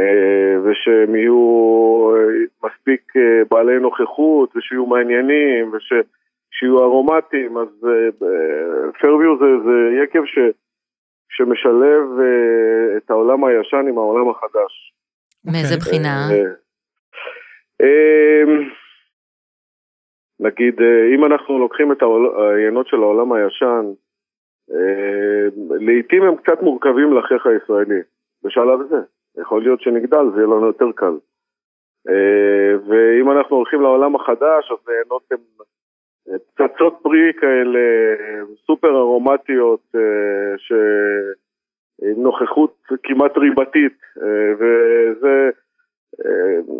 ושהם 0.63 1.15
יהיו 1.15 2.11
מספיק 2.63 3.13
בעלי 3.51 3.79
נוכחות, 3.79 4.55
ושיהיו 4.55 4.85
מעניינים, 4.85 5.71
ושיהיו 5.73 6.83
ארומטיים, 6.83 7.57
אז 7.57 7.87
פרביו 8.99 9.37
זה, 9.37 9.45
זה 9.65 10.03
יקב 10.03 10.25
ש, 10.25 10.39
שמשלב 11.29 12.03
את 12.97 13.09
העולם 13.09 13.45
הישן 13.45 13.85
עם 13.89 13.97
העולם 13.97 14.29
החדש. 14.29 14.93
מאיזה 15.45 15.75
okay. 15.75 15.79
בחינה? 15.79 16.27
נגיד, 20.39 20.81
אם 21.15 21.25
אנחנו 21.25 21.59
לוקחים 21.59 21.91
את 21.91 21.97
העיינות 22.01 22.87
של 22.87 22.97
העולם 22.97 23.33
הישן, 23.33 23.85
אה, 24.71 25.47
לעתים 25.79 26.23
הם 26.23 26.35
קצת 26.35 26.61
מורכבים 26.61 27.13
לאחיך 27.13 27.45
הישראלי, 27.45 28.01
בשלב 28.43 28.79
זה. 28.89 28.97
יכול 29.41 29.61
להיות 29.63 29.81
שנגדל, 29.81 30.25
זה 30.31 30.37
יהיה 30.37 30.47
לנו 30.47 30.65
יותר 30.65 30.91
קל. 30.95 31.17
אה, 32.09 32.71
ואם 32.87 33.31
אנחנו 33.31 33.55
הולכים 33.55 33.81
לעולם 33.81 34.15
החדש, 34.15 34.71
אז 34.71 34.77
נהנות 34.87 35.23
הם 35.31 35.37
פצצות 36.55 36.99
פרי 37.01 37.33
כאלה, 37.41 37.79
סופר 38.65 38.97
ארומטיות, 38.97 39.81
אה, 39.95 40.75
עם 42.01 42.23
נוכחות 42.23 42.75
כמעט 43.03 43.37
ריבתית, 43.37 43.97
וזה... 44.59 45.49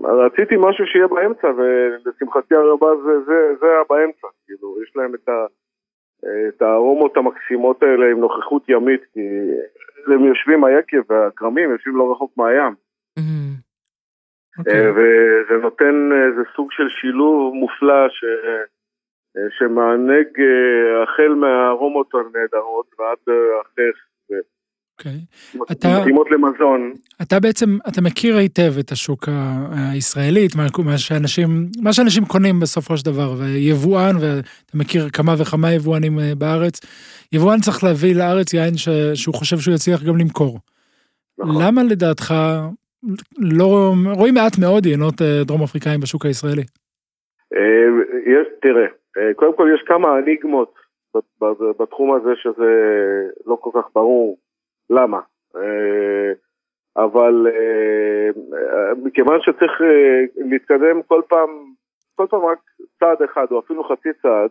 רציתי 0.03 0.55
משהו 0.59 0.85
שיהיה 0.85 1.07
באמצע, 1.07 1.47
ולשמחתי 1.47 2.55
הרבה 2.55 2.87
זה, 3.03 3.19
זה, 3.25 3.55
זה 3.59 3.65
היה 3.65 3.81
באמצע, 3.89 4.27
כאילו, 4.45 4.83
יש 4.83 4.95
להם 4.95 5.15
את 5.15 5.29
ה... 5.29 5.45
את 6.23 6.61
הארומות 6.61 7.17
המקסימות 7.17 7.83
האלה 7.83 8.11
עם 8.11 8.19
נוכחות 8.19 8.69
ימית, 8.69 9.01
כי 9.13 9.19
הם 10.07 10.25
יושבים, 10.25 10.63
היקב 10.63 11.11
והכרמים 11.11 11.71
יושבים 11.71 11.95
לא 11.95 12.11
רחוק 12.11 12.37
מהים. 12.37 12.73
Mm-hmm. 13.19 14.61
Okay. 14.61 14.89
וזה 14.95 15.61
נותן 15.61 16.09
איזה 16.27 16.41
סוג 16.55 16.71
של 16.71 16.89
שילוב 16.89 17.53
מופלא 17.53 18.09
ש... 18.09 18.25
שמענג 19.57 20.27
אה, 20.39 21.03
החל 21.03 21.33
מהארומות 21.35 22.13
הנהדרות 22.13 22.85
ועד 22.99 23.35
החך 23.61 23.99
אוקיי. 24.99 25.19
אתה... 25.71 25.99
מתאימות 25.99 26.31
למזון. 26.31 26.93
אתה 27.21 27.39
בעצם, 27.39 27.77
אתה 27.87 28.01
מכיר 28.01 28.37
היטב 28.37 28.73
את 28.79 28.91
השוק 28.91 29.29
הישראלית, 29.91 30.55
מה, 30.55 30.63
מה, 30.85 30.97
שאנשים, 30.97 31.47
מה 31.83 31.93
שאנשים 31.93 32.25
קונים 32.25 32.59
בסופו 32.59 32.97
של 32.97 33.05
דבר, 33.05 33.33
ויבואן, 33.37 34.15
ואתה 34.15 34.77
מכיר 34.77 35.09
כמה 35.09 35.31
וכמה 35.41 35.73
יבואנים 35.73 36.19
אה, 36.19 36.31
בארץ, 36.37 36.79
יבואן 37.33 37.59
צריך 37.59 37.83
להביא 37.83 38.15
לארץ 38.15 38.53
יין 38.53 38.77
ש, 38.77 38.89
שהוא 39.13 39.35
חושב 39.35 39.57
שהוא 39.57 39.75
יצליח 39.75 40.03
גם 40.03 40.17
למכור. 40.17 40.59
נכון. 41.37 41.63
למה 41.63 41.83
לדעתך 41.83 42.33
לא, 43.37 43.93
רואים 44.13 44.33
מעט 44.33 44.57
מאוד 44.61 44.85
יינות 44.85 45.21
אה, 45.21 45.43
דרום 45.45 45.63
אפריקאים 45.63 45.99
בשוק 45.99 46.25
הישראלי? 46.25 46.63
אה, 47.55 48.43
תראה, 48.61 48.87
קודם 49.35 49.55
כל 49.57 49.67
יש 49.75 49.81
כמה 49.87 50.19
אניגמות 50.19 50.73
בתחום 51.79 52.13
הזה 52.13 52.29
שזה 52.35 52.71
לא 53.45 53.57
כל 53.61 53.69
כך 53.73 53.87
ברור. 53.95 54.37
למה. 54.89 55.19
אה, 55.55 56.33
אבל 56.97 57.47
אה, 57.47 58.29
מכיוון 59.03 59.39
שצריך 59.41 59.81
אה, 59.81 60.43
להתקדם 60.45 61.03
כל 61.03 61.21
פעם, 61.27 61.49
כל 62.15 62.25
פעם 62.29 62.45
רק 62.45 62.59
צעד 62.99 63.21
אחד 63.21 63.45
או 63.51 63.59
אפילו 63.59 63.83
חצי 63.83 64.09
צעד, 64.21 64.49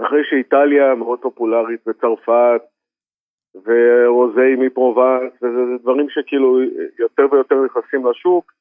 אחרי 0.00 0.24
שאיטליה 0.30 0.94
מאוד 0.94 1.18
פופולרית 1.22 1.88
וצרפת 1.88 2.62
ורוזי 3.54 4.54
מפרובנס, 4.58 5.32
וזה 5.42 5.78
דברים 5.82 6.06
שכאילו 6.10 6.62
יותר 6.98 7.26
ויותר 7.32 7.64
נכנסים 7.64 8.06
לשוק. 8.06 8.52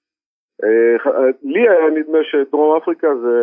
לי 1.44 1.70
היה 1.70 1.90
נדמה 1.90 2.20
שדרום 2.24 2.78
אפריקה 2.78 3.08
זה 3.16 3.38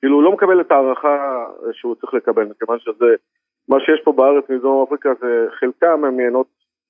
כאילו 0.00 0.22
לא 0.22 0.32
מקבל 0.32 0.60
את 0.60 0.72
ההערכה 0.72 1.46
שהוא 1.72 1.94
צריך 1.94 2.14
לקבל, 2.14 2.44
מכיוון 2.44 2.78
שזה 2.78 3.14
מה 3.70 3.80
שיש 3.80 4.00
פה 4.04 4.12
בארץ 4.12 4.44
מדרום 4.50 4.82
אפריקה 4.86 5.10
זה 5.20 5.46
חלקם 5.60 6.04
הם 6.04 6.20
יינות 6.20 6.46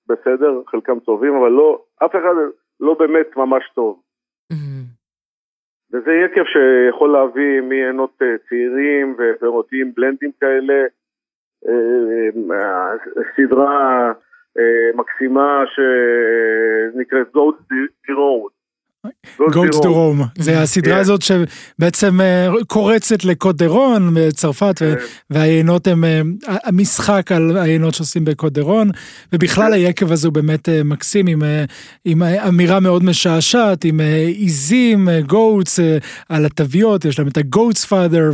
בסדר, 0.06 0.62
חלקם 0.66 0.98
טובים, 0.98 1.34
אבל 1.34 1.48
לא, 1.48 1.82
אף 2.04 2.10
אחד 2.10 2.34
לא 2.80 2.94
באמת 2.94 3.36
ממש 3.36 3.64
טוב. 3.74 4.02
Mm-hmm. 4.52 5.00
וזה 5.92 6.10
יקב 6.12 6.44
שיכול 6.44 7.12
להביא 7.12 7.60
מיינות 7.60 8.22
אה, 8.22 8.26
צעירים 8.48 9.16
ופירותיים 9.18 9.92
בלנדים 9.96 10.30
כאלה, 10.40 10.84
אה, 11.68 12.54
אה, 12.56 12.92
סדרה 13.36 14.12
מקסימה 14.94 15.62
שנקראת 15.74 17.26
Goat 17.36 17.74
Road. 18.10 18.59
Goats 19.38 19.78
to 19.78 19.86
Rome, 19.86 20.24
זה 20.38 20.62
הסדרה 20.62 20.94
כן. 20.94 21.00
הזאת 21.00 21.22
שבעצם 21.22 22.20
אה, 22.20 22.48
קורצת 22.66 23.24
לקוד 23.24 23.58
דה 23.58 23.66
רון 23.66 24.14
בצרפת, 24.14 24.78
כן. 24.78 24.94
והיינות 25.30 25.86
הם 25.86 26.04
אה, 26.04 26.20
המשחק 26.64 27.32
על 27.32 27.56
היינות 27.56 27.94
שעושים 27.94 28.24
בקוד 28.24 28.54
דה 28.54 28.62
רון, 28.62 28.90
ובכלל 29.32 29.66
כן. 29.66 29.72
היקב 29.72 30.12
הזה 30.12 30.28
הוא 30.28 30.34
באמת 30.34 30.68
אה, 30.68 30.82
מקסים, 30.82 31.42
עם 32.04 32.22
אמירה 32.22 32.80
מאוד 32.80 33.04
משעשעת, 33.04 33.84
עם 33.84 34.00
עיזים, 34.26 35.08
גוטס 35.26 35.78
על 36.28 36.46
התוויות, 36.46 37.04
יש 37.04 37.18
להם 37.18 37.28
את 37.28 37.36
הגוטס 37.36 37.84
פאדר 37.84 38.30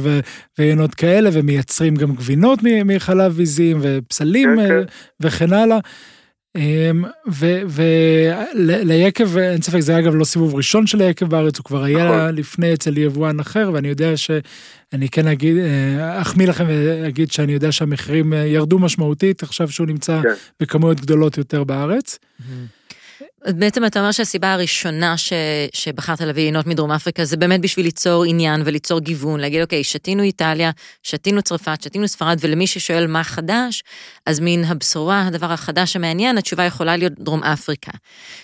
ויינות 0.58 0.94
כאלה, 0.94 1.30
ומייצרים 1.32 1.94
גם 1.94 2.14
גבינות 2.14 2.58
מחלב 2.84 3.38
עיזים 3.38 3.78
ופסלים 3.80 4.58
וכן 5.20 5.52
הלאה. 5.52 5.78
אמ, 6.56 7.04
וליקב, 8.54 9.36
אין 9.36 9.62
ספק, 9.62 9.80
זה 9.80 9.98
אגב 9.98 10.14
לא 10.14 10.24
סיבוב 10.24 10.54
ראשון 10.54 10.86
של 10.86 11.00
היקב 11.00 11.26
בארץ, 11.26 11.58
הוא 11.58 11.64
כבר 11.64 11.84
היה 11.84 12.04
נכון. 12.04 12.34
לפני 12.34 12.74
אצל 12.74 12.98
יבואן 12.98 13.40
אחר, 13.40 13.70
ואני 13.72 13.88
יודע 13.88 14.16
שאני 14.16 15.08
כן 15.08 15.26
אגיד, 15.26 15.56
אה, 15.56 16.20
אחמיא 16.20 16.46
לכם 16.46 16.64
ואגיד 16.68 17.32
שאני 17.32 17.52
יודע 17.52 17.72
שהמחירים 17.72 18.32
אה, 18.32 18.38
ירדו 18.38 18.78
משמעותית, 18.78 19.42
עכשיו 19.42 19.68
שהוא 19.70 19.86
נמצא 19.86 20.20
כן. 20.22 20.28
בכמויות 20.60 21.00
גדולות 21.00 21.38
יותר 21.38 21.64
בארץ. 21.64 22.18
בעצם 23.44 23.84
אתה 23.84 24.00
אומר 24.00 24.12
שהסיבה 24.12 24.52
הראשונה 24.52 25.16
ש, 25.16 25.32
שבחרת 25.72 26.20
להביא 26.20 26.42
עינות 26.42 26.66
מדרום 26.66 26.90
אפריקה 26.90 27.24
זה 27.24 27.36
באמת 27.36 27.60
בשביל 27.60 27.86
ליצור 27.86 28.24
עניין 28.24 28.62
וליצור 28.64 29.00
גיוון, 29.00 29.40
להגיד 29.40 29.62
אוקיי, 29.62 29.84
שתינו 29.84 30.22
איטליה, 30.22 30.70
שתינו 31.02 31.42
צרפת, 31.42 31.82
שתינו 31.82 32.08
ספרד, 32.08 32.38
ולמי 32.40 32.66
ששואל 32.66 33.06
מה 33.06 33.24
חדש, 33.24 33.82
אז 34.26 34.40
מן 34.40 34.64
הבשורה, 34.64 35.26
הדבר 35.26 35.52
החדש 35.52 35.96
המעניין, 35.96 36.38
התשובה 36.38 36.64
יכולה 36.64 36.96
להיות 36.96 37.12
דרום 37.18 37.42
אפריקה. 37.42 37.92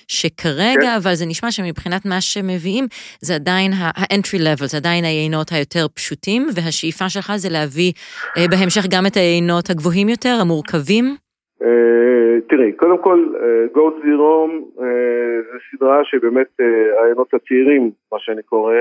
שכרגע, 0.08 0.80
כן. 0.80 0.94
אבל 0.96 1.14
זה 1.14 1.26
נשמע 1.26 1.52
שמבחינת 1.52 2.04
מה 2.04 2.20
שמביאים, 2.20 2.86
זה 3.20 3.34
עדיין 3.34 3.72
ה-entry 3.72 4.38
level, 4.38 4.66
זה 4.66 4.76
עדיין 4.76 5.04
היינות 5.04 5.52
היותר 5.52 5.86
פשוטים, 5.94 6.48
והשאיפה 6.54 7.10
שלך 7.10 7.32
זה 7.36 7.48
להביא 7.48 7.92
אה, 8.36 8.48
בהמשך 8.48 8.86
גם 8.88 9.06
את 9.06 9.16
היינות 9.16 9.70
הגבוהים 9.70 10.08
יותר, 10.08 10.38
המורכבים. 10.40 11.16
אה, 11.62 12.40
תראי, 12.48 12.72
קודם 12.72 13.02
כל, 13.02 13.34
גוד 13.72 13.94
אה, 13.94 14.00
זירום 14.04 14.70
אה, 14.80 15.42
זה 15.52 15.58
סדרה 15.70 16.04
שבאמת 16.04 16.60
העיינות 16.98 17.34
הצעירים, 17.34 17.90
מה 18.12 18.18
שאני 18.20 18.42
קורא, 18.42 18.74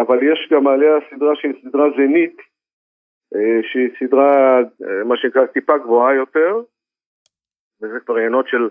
אבל 0.00 0.22
יש 0.22 0.48
גם 0.52 0.66
עליה 0.66 0.98
סדרה 1.10 1.36
שהיא 1.36 1.52
סדרה 1.62 1.86
זנית, 1.96 2.36
שהיא 3.62 3.88
סדרה, 3.98 4.60
מה 5.04 5.16
שנקרא, 5.16 5.46
טיפה 5.46 5.78
גבוהה 5.78 6.14
יותר, 6.14 6.60
וזה 7.82 8.00
כבר 8.06 8.16
עיינות 8.16 8.48
של, 8.48 8.68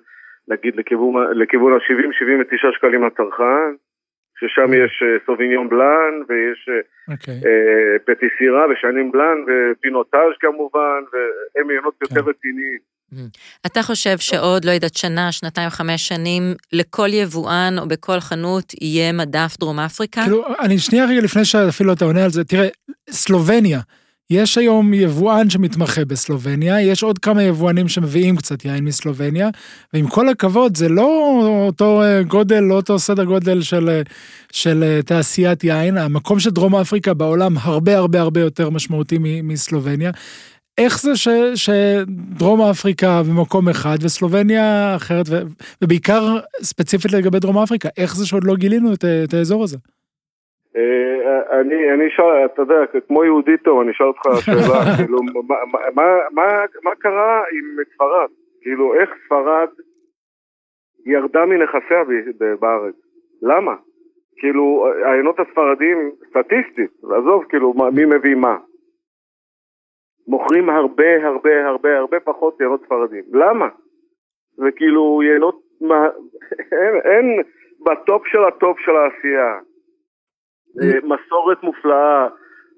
נגיד, 0.47 0.75
לכיוון 1.31 1.73
ה-70-79 1.73 2.75
שקלים 2.75 3.03
לצרכן, 3.03 3.73
ששם 4.47 4.73
יש 4.73 5.03
אה, 5.03 5.07
סוביניון 5.25 5.69
בלאן, 5.69 6.13
ויש 6.29 6.69
okay. 6.69 7.11
אוקיי. 7.11 7.33
אה, 7.33 7.99
פטיסירה 8.05 8.63
ושנים 8.71 9.11
בלאן, 9.11 9.37
ופינוטאז' 9.47 10.35
כמובן, 10.39 11.01
והם 11.13 11.69
עיינות 11.69 11.93
okay. 11.93 12.07
יותר 12.09 12.21
כן. 12.23 12.29
רציניים. 12.29 12.77
Mm-hmm. 13.13 13.65
אתה 13.65 13.83
חושב 13.83 14.17
שעוד, 14.17 14.65
לא 14.65 14.71
יודעת, 14.71 14.95
שנה, 14.97 15.31
שנתיים, 15.31 15.69
חמש 15.69 16.07
שנים, 16.07 16.43
לכל 16.73 17.07
יבואן 17.13 17.73
או 17.79 17.87
בכל 17.87 18.19
חנות 18.19 18.73
יהיה 18.81 19.11
מדף 19.11 19.55
דרום 19.59 19.79
אפריקה? 19.79 20.21
כאילו, 20.21 20.45
אני 20.59 20.77
שנייה 20.77 21.05
רגע 21.05 21.21
לפני 21.21 21.45
שאפילו 21.45 21.93
אתה 21.93 22.05
עונה 22.05 22.23
על 22.23 22.29
זה, 22.29 22.43
תראה, 22.43 22.67
סלובניה, 23.09 23.79
יש 24.33 24.57
היום 24.57 24.93
יבואן 24.93 25.49
שמתמחה 25.49 26.05
בסלובניה, 26.05 26.81
יש 26.81 27.03
עוד 27.03 27.19
כמה 27.19 27.43
יבואנים 27.43 27.87
שמביאים 27.87 28.35
קצת 28.35 28.65
יין 28.65 28.83
מסלובניה, 28.83 29.49
ועם 29.93 30.07
כל 30.07 30.29
הכבוד, 30.29 30.77
זה 30.77 30.89
לא 30.89 31.39
אותו 31.67 32.03
אה, 32.03 32.23
גודל, 32.23 32.59
לא 32.59 32.73
אותו 32.73 32.99
סדר 32.99 33.23
גודל 33.23 33.61
של, 33.61 33.89
אה, 33.89 34.01
של 34.51 34.83
אה, 34.83 35.01
תעשיית 35.01 35.63
יין. 35.63 35.97
המקום 35.97 36.39
של 36.39 36.49
דרום 36.49 36.75
אפריקה 36.75 37.13
בעולם 37.13 37.57
הרבה 37.57 37.97
הרבה 37.97 38.21
הרבה 38.21 38.39
יותר 38.39 38.69
משמעותי 38.69 39.17
מסלובניה. 39.43 40.11
איך 40.77 41.01
זה 41.01 41.15
ש, 41.15 41.27
שדרום 41.55 42.61
אפריקה 42.61 43.23
במקום 43.23 43.69
אחד 43.69 43.97
וסלובניה 44.01 44.95
אחרת, 44.95 45.25
ו, 45.29 45.41
ובעיקר 45.81 46.37
ספציפית 46.61 47.11
לגבי 47.11 47.39
דרום 47.39 47.57
אפריקה, 47.57 47.89
איך 47.97 48.15
זה 48.15 48.25
שעוד 48.25 48.43
לא 48.43 48.55
גילינו 48.55 48.93
את, 48.93 49.05
את 49.23 49.33
האזור 49.33 49.63
הזה? 49.63 49.77
אה, 50.75 51.59
אני, 51.59 51.93
אני 51.93 52.07
אשאל, 52.07 52.45
אתה 52.45 52.61
יודע, 52.61 52.75
כמו 53.07 53.23
יהודי 53.23 53.57
טוב, 53.57 53.81
אני 53.81 53.91
אשאל 53.91 54.05
אותך 54.05 54.21
שאלה, 54.45 54.79
כאילו, 54.97 55.19
מה, 55.47 55.55
מה, 55.95 56.01
מה, 56.31 56.65
מה 56.83 56.95
קרה 56.95 57.43
עם 57.51 57.83
ספרד? 57.95 58.29
כאילו, 58.61 58.93
איך 58.93 59.09
ספרד 59.25 59.69
ירדה 61.05 61.45
מנכסיה 61.45 62.03
בארץ? 62.59 62.95
למה? 63.41 63.75
כאילו, 64.37 64.87
העיינות 65.05 65.39
הספרדים, 65.39 66.11
סטטיסטית, 66.29 66.91
עזוב, 67.03 67.43
כאילו, 67.49 67.73
מי 67.93 68.05
מביא 68.05 68.35
מה? 68.35 68.57
מוכרים 70.27 70.69
הרבה 70.69 71.27
הרבה 71.27 71.67
הרבה 71.67 71.97
הרבה 71.97 72.19
פחות 72.19 72.59
יינות 72.59 72.85
ספרדים. 72.85 73.23
למה? 73.33 73.69
זה 74.55 74.71
כאילו 74.75 75.21
יינות, 75.23 75.61
אין, 76.71 76.95
אין 77.03 77.43
בטופ 77.85 78.27
של 78.27 78.43
הטופ 78.43 78.79
של 78.79 78.95
העשייה. 78.95 79.59
אה, 80.81 80.87
מסורת 81.03 81.63
מופלאה, 81.63 82.27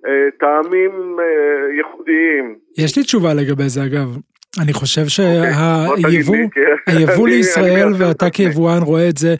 אה, 0.08 0.29
טעמים 0.39 1.17
אה, 1.19 1.75
ייחודיים. 1.77 2.55
יש 2.77 2.97
לי 2.97 3.03
תשובה 3.03 3.34
לגבי 3.34 3.69
זה 3.69 3.84
אגב. 3.84 4.17
אני 4.62 4.73
חושב 4.73 5.01
אוקיי, 5.01 6.23
שהיבוא 6.88 7.27
לישראל, 7.34 7.93
ואתה 7.97 8.29
כיבואן 8.29 8.81
רואה 8.81 9.10
את 9.10 9.17
זה, 9.17 9.36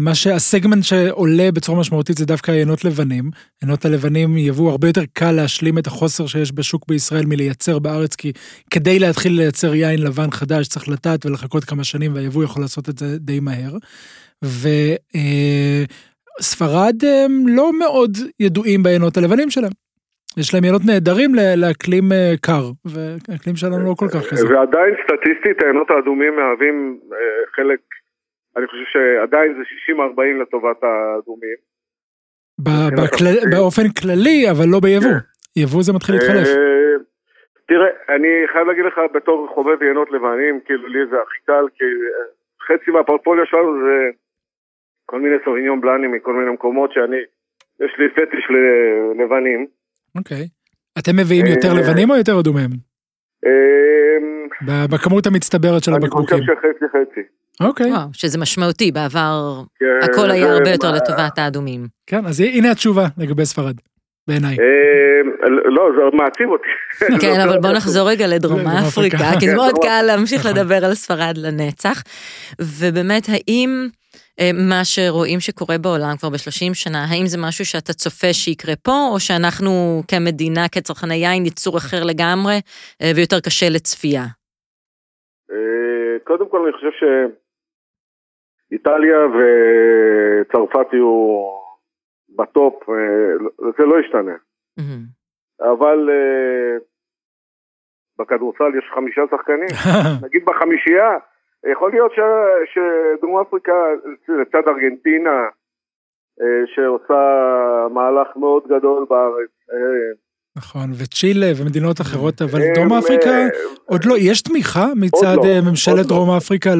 מה 0.00 0.14
שהסגמנט 0.14 0.84
שעולה 0.84 1.52
בצורה 1.54 1.80
משמעותית 1.80 2.18
זה 2.18 2.26
דווקא 2.26 2.50
יינות 2.50 2.84
לבנים. 2.84 3.24
עיינות 3.62 3.84
הלבנים 3.84 4.36
יבוא 4.36 4.70
הרבה 4.70 4.88
יותר 4.88 5.02
קל 5.12 5.32
להשלים 5.32 5.78
את 5.78 5.86
החוסר 5.86 6.26
שיש 6.26 6.52
בשוק 6.54 6.84
בישראל 6.88 7.26
מלייצר 7.26 7.78
בארץ, 7.78 8.14
כי 8.14 8.32
כדי 8.70 8.98
להתחיל 8.98 9.32
לייצר 9.32 9.74
יין 9.74 10.02
לבן 10.02 10.30
חדש 10.30 10.68
צריך 10.68 10.88
לטעת 10.88 11.26
ולחכות 11.26 11.64
כמה 11.64 11.84
שנים, 11.84 12.14
והיבוא 12.14 12.44
יכול 12.44 12.62
לעשות 12.62 12.88
את 12.88 12.98
זה 12.98 13.18
די 13.18 13.40
מהר. 13.40 13.76
ו... 14.44 14.68
ספרד 16.40 16.96
הם 17.24 17.32
לא 17.56 17.70
מאוד 17.78 18.10
ידועים 18.40 18.82
בעיינות 18.82 19.16
הלבנים 19.16 19.50
שלהם. 19.50 19.72
יש 20.38 20.54
להם 20.54 20.62
עיינות 20.62 20.82
נהדרים 20.86 21.30
לאקלים 21.62 22.06
אה, 22.12 22.32
קר, 22.46 22.64
והאקלים 22.92 23.56
שלנו 23.56 23.78
לא 23.88 23.94
כל 24.00 24.08
כך 24.14 24.22
כזה. 24.30 24.46
ועדיין 24.48 24.94
סטטיסטית 25.04 25.62
העיינות 25.62 25.90
האדומים 25.90 26.36
מהווים 26.36 27.00
אה, 27.12 27.18
חלק, 27.56 27.80
אני 28.56 28.66
חושב 28.66 28.86
שעדיין 28.92 29.54
זה 29.56 29.62
60-40 29.92 30.42
לטובת 30.42 30.80
האדומים. 30.82 31.58
באופן 33.52 33.86
כללי, 34.00 34.50
אבל 34.50 34.66
לא 34.72 34.80
ביבוא. 34.80 35.16
יבוא 35.56 35.82
זה 35.82 35.92
מתחיל 35.92 36.14
להתחלף. 36.14 36.48
אה, 36.48 36.94
תראה, 37.68 37.90
אני 38.14 38.32
חייב 38.52 38.66
להגיד 38.68 38.84
לך 38.84 39.00
בתור 39.14 39.48
חובב 39.54 39.82
עיינות 39.82 40.10
לבנים, 40.10 40.60
כאילו 40.64 40.88
לי 40.88 40.98
זה 41.10 41.16
הכי 41.24 41.40
קל, 41.46 41.64
כי 41.76 41.84
חצי 42.66 42.90
מהפורטפוליו 42.90 43.46
שלנו 43.46 43.72
זה 43.86 44.10
כל 45.10 45.20
מיני 45.20 45.36
סוביניון 45.44 45.80
בלאנים 45.80 46.12
מכל 46.12 46.32
מיני 46.32 46.50
מקומות 46.50 46.92
שאני, 46.92 47.16
יש 47.84 47.92
לי 47.98 48.06
פטיש 48.16 48.44
ללבנים. 48.54 49.66
אוקיי. 50.18 50.44
אתם 50.98 51.16
מביאים 51.16 51.46
יותר 51.46 51.68
אה, 51.68 51.80
לבנים 51.80 52.10
או 52.10 52.16
יותר 52.16 52.40
אדומים? 52.40 52.70
אה, 53.46 54.86
בכמות 54.90 55.26
המצטברת 55.26 55.84
של 55.84 55.92
הבקבוקים. 55.94 56.36
אני 56.36 56.46
חושב 56.46 56.52
שחצי 56.56 56.84
חצי. 56.88 57.20
אוקיי. 57.66 57.92
וואו, 57.92 58.08
שזה 58.12 58.38
משמעותי, 58.38 58.92
בעבר 58.92 59.62
כן, 59.78 59.86
הכל 60.02 60.30
היה 60.30 60.52
הרבה 60.52 60.70
יותר 60.70 60.92
לטובת 60.92 61.38
האדומים. 61.38 61.80
כן, 62.06 62.26
אז 62.26 62.40
הנה 62.40 62.70
התשובה 62.70 63.04
לגבי 63.18 63.44
ספרד. 63.44 63.74
בעיניי. 64.28 64.56
אה, 64.60 65.48
לא, 65.48 65.90
זה 65.96 66.16
מעציב 66.16 66.48
אותי. 66.48 66.68
כן, 67.22 67.40
אבל 67.40 67.58
בוא 67.58 67.70
נחזור 67.70 68.08
רגע 68.08 68.26
לדרום 68.26 68.60
אפריקה, 68.60 69.16
כי 69.40 69.48
זה 69.48 69.54
מאוד 69.54 69.74
קל 69.82 70.02
להמשיך. 70.06 70.46
לדבר 70.46 70.84
על 70.84 70.94
ספרד 70.94 71.34
לנצח. 71.36 72.02
ובאמת, 72.60 73.22
האם 73.28 73.68
אה, 73.86 73.99
מה 74.54 74.80
שרואים 74.84 75.40
שקורה 75.40 75.78
בעולם 75.78 76.14
כבר 76.18 76.28
ב-30 76.30 76.74
שנה, 76.74 77.04
האם 77.10 77.26
זה 77.26 77.38
משהו 77.46 77.64
שאתה 77.64 77.92
צופה 77.92 78.32
שיקרה 78.32 78.76
פה, 78.76 78.96
או 79.12 79.20
שאנחנו 79.20 80.02
כמדינה, 80.10 80.64
כצרכני 80.74 81.14
יין, 81.14 81.46
יצור 81.46 81.76
אחר 81.76 82.04
לגמרי 82.10 82.56
אה, 83.02 83.10
ויותר 83.16 83.40
קשה 83.46 83.66
לצפייה? 83.74 84.24
אה, 85.50 86.18
קודם 86.24 86.48
כל 86.50 86.60
אני 86.64 86.72
חושב 86.72 86.92
שאיטליה 88.70 89.18
וצרפת 89.36 90.92
יהיו 90.92 91.46
בטופ, 92.38 92.74
זה 93.78 93.84
לא 93.90 94.00
ישתנה. 94.00 94.36
אבל 95.60 96.08
בכדורסל 98.18 98.78
יש 98.78 98.84
חמישה 98.94 99.22
שחקנים, 99.30 99.72
נגיד 100.24 100.44
בחמישייה, 100.44 101.10
יכול 101.72 101.90
להיות 101.90 102.12
ש, 102.12 102.20
שדרום 102.72 103.40
אפריקה, 103.40 103.72
לצד 104.28 104.68
ארגנטינה, 104.68 105.48
אה, 106.40 106.66
שעושה 106.74 107.22
מהלך 107.94 108.28
מאוד 108.36 108.62
גדול 108.66 109.06
בארץ. 109.10 109.50
אה, 109.72 110.12
נכון, 110.56 110.90
וצ'ילה 110.98 111.46
ומדינות 111.56 112.00
אחרות, 112.00 112.42
אבל 112.42 112.60
דרום 112.74 112.92
אפריקה, 112.92 113.30
עוד 113.84 114.00
לא, 114.04 114.14
יש 114.18 114.42
תמיכה 114.42 114.86
מצד 114.96 115.36
לא, 115.36 115.70
ממשלת 115.70 116.06
דרום 116.06 116.28
לא. 116.28 116.36
אפריקה 116.36 116.70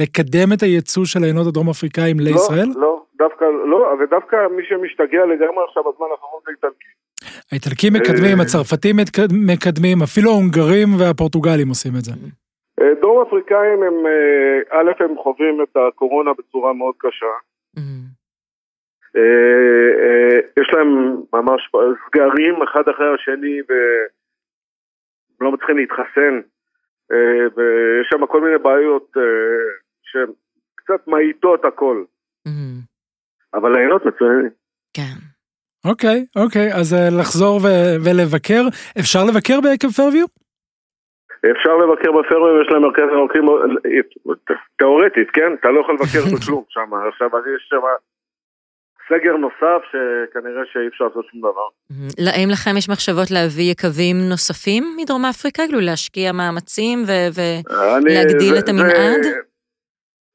לקדם 0.00 0.52
את 0.54 0.62
הייצוא 0.62 1.04
של 1.04 1.22
העיינות 1.22 1.46
הדרום 1.46 1.68
אפריקאים 1.70 2.20
לא, 2.20 2.24
לישראל? 2.24 2.68
לא, 2.74 2.80
לא, 2.80 3.02
דווקא 3.18 3.44
לא, 3.44 3.96
ודווקא 4.00 4.36
מי 4.56 4.62
שמשתגע 4.68 5.22
לגמרי 5.24 5.64
עכשיו 5.68 5.82
בזמן 5.82 6.06
האחרון 6.12 6.40
זה 6.44 6.50
איטלקים. 6.50 6.94
האיטלקים 7.52 7.92
מקדמים, 7.92 8.40
הצרפתים 8.40 8.96
מקדמים, 9.46 10.02
אפילו 10.02 10.30
ההונגרים 10.30 10.88
והפורטוגלים 10.98 11.68
עושים 11.68 11.92
את 11.98 12.04
זה. 12.04 12.12
אה, 12.80 12.94
דרום 13.00 13.26
אפריקאים 13.26 13.82
הם, 13.82 14.06
אה, 14.06 14.80
א', 14.80 15.02
הם 15.04 15.16
חווים 15.22 15.62
את 15.62 15.76
הקורונה 15.76 16.30
בצורה 16.38 16.72
מאוד 16.72 16.94
קשה. 16.98 17.34
Mm-hmm. 17.76 18.06
אה, 19.16 20.38
יש 20.60 20.70
להם 20.74 21.16
ממש 21.32 21.70
סגרים 22.06 22.62
אחד 22.62 22.88
אחרי 22.94 23.14
השני 23.14 23.60
ולא 23.68 25.52
מצליחים 25.52 25.76
להתחסן. 25.76 26.40
ויש 27.56 28.06
שם 28.10 28.26
כל 28.26 28.40
מיני 28.40 28.58
בעיות 28.58 29.10
שהן 30.02 30.30
קצת 30.74 31.08
מאיטות 31.08 31.64
הכל. 31.64 32.04
Mm-hmm. 32.48 32.86
אבל 33.54 33.74
העיינות 33.74 34.06
מצוינים. 34.06 34.50
כן. 34.96 35.16
אוקיי, 35.84 36.24
אוקיי, 36.36 36.74
אז 36.74 36.96
לחזור 37.18 37.60
ולבקר. 38.04 38.62
אפשר 39.00 39.24
לבקר 39.24 39.60
בעקב 39.60 39.90
פרוויו? 39.90 40.26
אפשר 41.52 41.76
לבקר 41.76 42.12
בפרווה, 42.12 42.62
יש 42.62 42.68
להם 42.72 42.82
מרכז 42.82 43.08
מרוקחים, 43.12 43.44
תאורטית, 44.78 45.30
כן? 45.30 45.54
אתה 45.60 45.70
לא 45.70 45.80
יכול 45.80 45.94
לבקר 45.94 46.22
בכלום 46.34 46.64
שם. 46.68 46.94
עכשיו, 47.08 47.28
יש 47.56 47.68
שם 47.68 47.80
סגר 49.08 49.36
נוסף 49.36 49.80
שכנראה 49.90 50.62
שאי 50.72 50.88
אפשר 50.88 51.04
לעשות 51.04 51.26
שום 51.30 51.40
דבר. 51.40 51.68
האם 52.34 52.48
לכם 52.52 52.70
יש 52.78 52.88
מחשבות 52.88 53.30
להביא 53.30 53.70
יקבים 53.72 54.16
נוספים 54.30 54.84
מדרום 54.96 55.24
אפריקה? 55.24 55.62
כאילו 55.66 55.80
להשקיע 55.80 56.32
מאמצים 56.32 56.98
ולהגדיל 57.36 58.54
את 58.58 58.68
המנעד? 58.68 59.22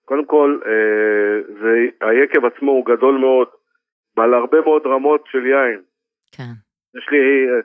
קודם 0.05 0.25
כל, 0.25 0.59
אה, 0.65 2.09
היקב 2.09 2.45
עצמו 2.45 2.71
הוא 2.71 2.85
גדול 2.85 3.17
מאוד, 3.17 3.47
בעל 4.17 4.33
הרבה 4.33 4.61
מאוד 4.61 4.81
רמות 4.85 5.23
של 5.31 5.45
יין. 5.45 5.81
כן. 6.31 6.53
יש 6.97 7.07
לי 7.11 7.17
אה, 7.17 7.61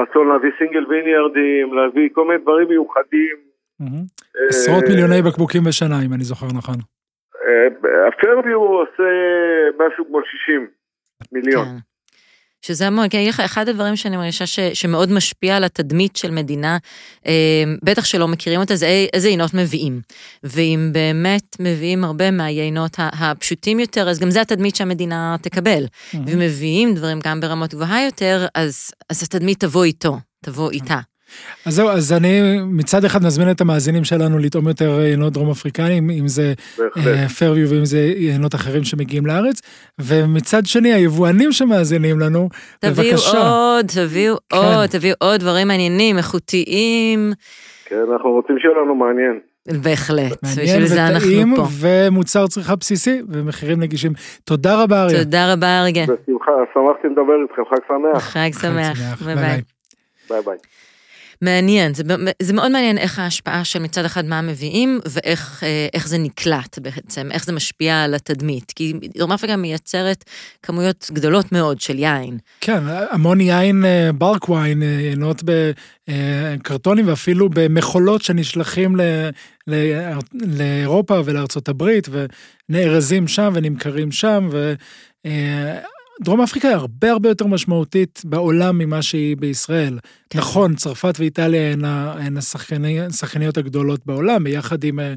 רצון 0.00 0.28
להביא 0.28 0.50
סינגל 0.58 0.86
ויניארדים, 0.88 1.74
להביא 1.74 2.08
כל 2.12 2.24
מיני 2.28 2.38
דברים 2.42 2.68
מיוחדים. 2.68 3.36
עשרות 4.48 4.84
מיליוני 4.88 5.22
בקבוקים 5.22 5.62
בשנה, 5.64 5.96
אם 6.06 6.12
אני 6.12 6.24
זוכר 6.24 6.46
נכון. 6.58 6.74
הפרביו 8.08 8.60
עושה 8.60 9.10
משהו 9.78 10.06
כמו 10.06 10.20
60 10.24 10.66
מיליון. 11.32 11.66
שזה 12.62 12.86
המון, 12.86 13.08
כי 13.08 13.16
אני 13.16 13.24
אגיד 13.24 13.34
לך, 13.34 13.40
אחד 13.40 13.68
הדברים 13.68 13.96
שאני 13.96 14.16
מרגישה 14.16 14.46
ש, 14.46 14.58
שמאוד 14.60 15.12
משפיע 15.12 15.56
על 15.56 15.64
התדמית 15.64 16.16
של 16.16 16.30
מדינה, 16.30 16.78
אה, 17.26 17.32
בטח 17.82 18.04
שלא 18.04 18.28
מכירים 18.28 18.60
אותה, 18.60 18.76
זה 18.76 19.06
איזה 19.12 19.28
יינות 19.28 19.54
מביאים. 19.54 20.00
ואם 20.44 20.90
באמת 20.92 21.56
מביאים 21.60 22.04
הרבה 22.04 22.30
מהיינות 22.30 22.96
הפשוטים 22.98 23.80
יותר, 23.80 24.08
אז 24.08 24.18
גם 24.18 24.30
זה 24.30 24.40
התדמית 24.40 24.76
שהמדינה 24.76 25.36
תקבל. 25.42 25.84
Mm-hmm. 25.84 26.18
ומביאים 26.26 26.94
דברים 26.94 27.20
גם 27.24 27.40
ברמות 27.40 27.74
גבוהה 27.74 28.04
יותר, 28.04 28.46
אז, 28.54 28.90
אז 29.10 29.22
התדמית 29.22 29.60
תבוא 29.60 29.84
איתו, 29.84 30.18
תבוא 30.44 30.70
איתה. 30.70 31.00
אז 31.66 31.74
זהו, 31.74 31.88
אז 31.88 32.12
אני 32.12 32.58
מצד 32.64 33.04
אחד 33.04 33.22
מזמין 33.22 33.50
את 33.50 33.60
המאזינים 33.60 34.04
שלנו 34.04 34.38
לטעום 34.38 34.68
יותר 34.68 35.00
יינות 35.00 35.32
דרום 35.32 35.50
אפריקנים, 35.50 36.10
אם 36.10 36.28
זה 36.28 36.52
פרוויו 37.38 37.70
ואם 37.70 37.84
זה 37.84 37.98
יינות 38.16 38.54
אחרים 38.54 38.84
שמגיעים 38.84 39.26
לארץ, 39.26 39.60
ומצד 39.98 40.66
שני 40.66 40.92
היבואנים 40.92 41.52
שמאזינים 41.52 42.20
לנו, 42.20 42.48
תביאו 42.80 42.94
בבקשה. 42.94 43.30
תביאו 43.30 43.44
עוד, 43.44 43.86
תביאו 43.86 44.36
כן. 44.48 44.56
עוד, 44.56 44.86
תביאו 44.86 45.14
עוד 45.18 45.40
דברים 45.40 45.68
מעניינים, 45.68 46.18
איכותיים. 46.18 47.32
כן, 47.84 48.04
אנחנו 48.12 48.30
רוצים 48.30 48.56
שיהיה 48.58 48.74
לנו 48.74 48.94
מעניין. 48.94 49.40
בהחלט, 49.82 50.38
בשביל 50.42 50.86
זה 50.86 51.06
אנחנו 51.06 51.20
פה. 51.20 51.26
מעניין 51.26 51.52
וטעים 51.52 51.64
ומוצר 51.80 52.46
צריכה 52.46 52.76
בסיסי 52.76 53.22
ומחירים 53.28 53.80
נגישים. 53.80 54.12
תודה 54.44 54.82
רבה 54.82 55.02
אריה. 55.02 55.24
תודה 55.24 55.52
רבה 55.52 55.80
אריה. 55.80 56.04
בשמחה, 56.04 56.52
שמחתי 56.74 57.08
לדבר 57.08 57.32
איתכם, 57.42 57.62
חג 57.70 57.82
שמח. 57.88 58.22
חג 58.22 58.50
שמח, 58.60 59.22
ביי 59.22 59.34
ביי. 59.34 59.60
ביי 60.30 60.40
ביי. 60.44 60.56
מעניין, 61.42 61.94
זה, 61.94 62.02
זה 62.42 62.52
מאוד 62.52 62.72
מעניין 62.72 62.98
איך 62.98 63.18
ההשפעה 63.18 63.64
של 63.64 63.78
מצד 63.78 64.04
אחד 64.04 64.24
מה 64.24 64.40
מביאים 64.42 65.00
ואיך 65.06 65.64
אה, 65.64 66.00
זה 66.04 66.18
נקלט 66.18 66.78
בעצם, 66.78 67.28
איך 67.32 67.44
זה 67.44 67.52
משפיע 67.52 68.02
על 68.02 68.14
התדמית. 68.14 68.72
כי 68.76 68.92
דרום 69.16 69.32
אפריקה 69.32 69.56
מייצרת 69.56 70.24
כמויות 70.62 71.10
גדולות 71.12 71.52
מאוד 71.52 71.80
של 71.80 71.98
יין. 71.98 72.38
כן, 72.60 72.82
המון 73.10 73.40
יין, 73.40 73.84
אה, 73.84 74.10
ברק 74.12 74.48
וויין, 74.48 74.82
יינות 74.82 75.42
בקרטונים 76.08 77.08
ואפילו 77.08 77.48
במכולות 77.48 78.22
שנשלחים 78.22 78.96
ל, 78.96 79.00
ל, 79.66 79.74
לאירופה 80.58 81.20
ולארצות 81.24 81.68
הברית 81.68 82.08
ונארזים 82.68 83.28
שם 83.28 83.52
ונמכרים 83.54 84.12
שם. 84.12 84.48
ו... 84.52 84.74
דרום 86.20 86.40
אפריקה 86.40 86.68
היא 86.68 86.76
הרבה 86.76 87.10
הרבה 87.10 87.28
יותר 87.28 87.46
משמעותית 87.46 88.22
בעולם 88.24 88.78
ממה 88.78 89.02
שהיא 89.02 89.36
בישראל. 89.36 89.98
כן. 90.30 90.38
נכון, 90.38 90.74
צרפת 90.74 91.14
ואיטליה 91.18 91.72
הן 92.18 92.36
השחקניות 93.08 93.56
הגדולות 93.56 94.06
בעולם, 94.06 94.44
ביחד 94.44 94.84
עם 94.84 95.00
אה, 95.00 95.14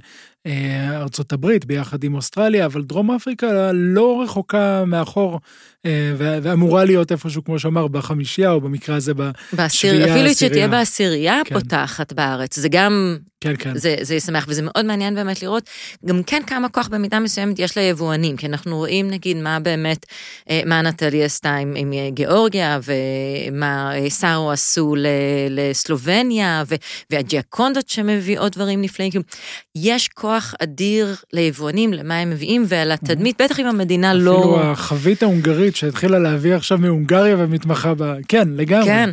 ארצות 0.95 1.33
הברית, 1.33 1.65
ביחד 1.65 2.03
עם 2.03 2.15
אוסטרליה, 2.15 2.65
אבל 2.65 2.83
דרום 2.83 3.11
אפריקה 3.11 3.71
לא 3.73 4.21
רחוקה 4.23 4.83
מאחור, 4.87 5.39
אה, 5.85 6.13
ואמורה 6.17 6.83
להיות 6.85 7.11
איפשהו, 7.11 7.43
כמו 7.43 7.59
שאמר, 7.59 7.87
בחמישייה, 7.87 8.51
או 8.51 8.61
במקרה 8.61 8.95
הזה 8.95 9.13
בשביעייה 9.13 9.63
העשירייה. 9.63 10.15
אפילו 10.15 10.33
שתהיה 10.33 10.67
בעשירייה 10.67 11.41
כן. 11.45 11.59
פותחת 11.59 12.13
בארץ, 12.13 12.59
זה 12.59 12.69
גם, 12.69 13.17
כן, 13.41 13.53
כן. 13.59 13.77
זה, 13.77 13.95
זה 14.01 14.15
ישמח, 14.15 14.45
וזה 14.47 14.61
מאוד 14.61 14.85
מעניין 14.85 15.15
באמת 15.15 15.41
לראות 15.41 15.69
גם 16.05 16.23
כן 16.23 16.41
כמה 16.47 16.69
כוח 16.69 16.87
במידה 16.87 17.19
מסוימת 17.19 17.59
יש 17.59 17.77
ליבואנים, 17.77 18.37
כי 18.37 18.45
אנחנו 18.45 18.77
רואים 18.77 19.09
נגיד 19.09 19.37
מה 19.37 19.59
באמת, 19.59 20.05
מה 20.65 20.81
נטליה 20.81 21.25
עשתה 21.25 21.55
עם, 21.55 21.73
עם 21.77 21.93
גיאורגיה, 22.09 22.79
ומה 22.83 23.91
סארו 24.09 24.51
עשו 24.51 24.95
לסלובניה, 25.49 26.63
והג'יאקונדות 27.09 27.89
שמביאות 27.89 28.55
דברים 28.55 28.81
נפלאים, 28.81 29.11
כאילו, 29.11 29.23
יש 29.75 30.07
כוח 30.07 30.34
אדיר 30.59 31.15
ליבואנים, 31.33 31.93
למה 31.93 32.17
הם 32.19 32.29
מביאים, 32.29 32.65
ועל 32.67 32.91
התדמית, 32.91 33.41
בטח 33.41 33.59
אם 33.59 33.65
המדינה 33.65 34.11
אפילו 34.11 34.25
לא... 34.25 34.39
אפילו 34.39 34.61
החבית 34.61 35.23
ההונגרית 35.23 35.75
שהתחילה 35.75 36.19
להביא 36.19 36.55
עכשיו 36.55 36.77
מהונגריה 36.77 37.35
ומתמחה 37.39 37.93
בה, 37.93 38.15
כן, 38.27 38.47
לגמרי. 38.49 38.85
כן. 38.85 39.09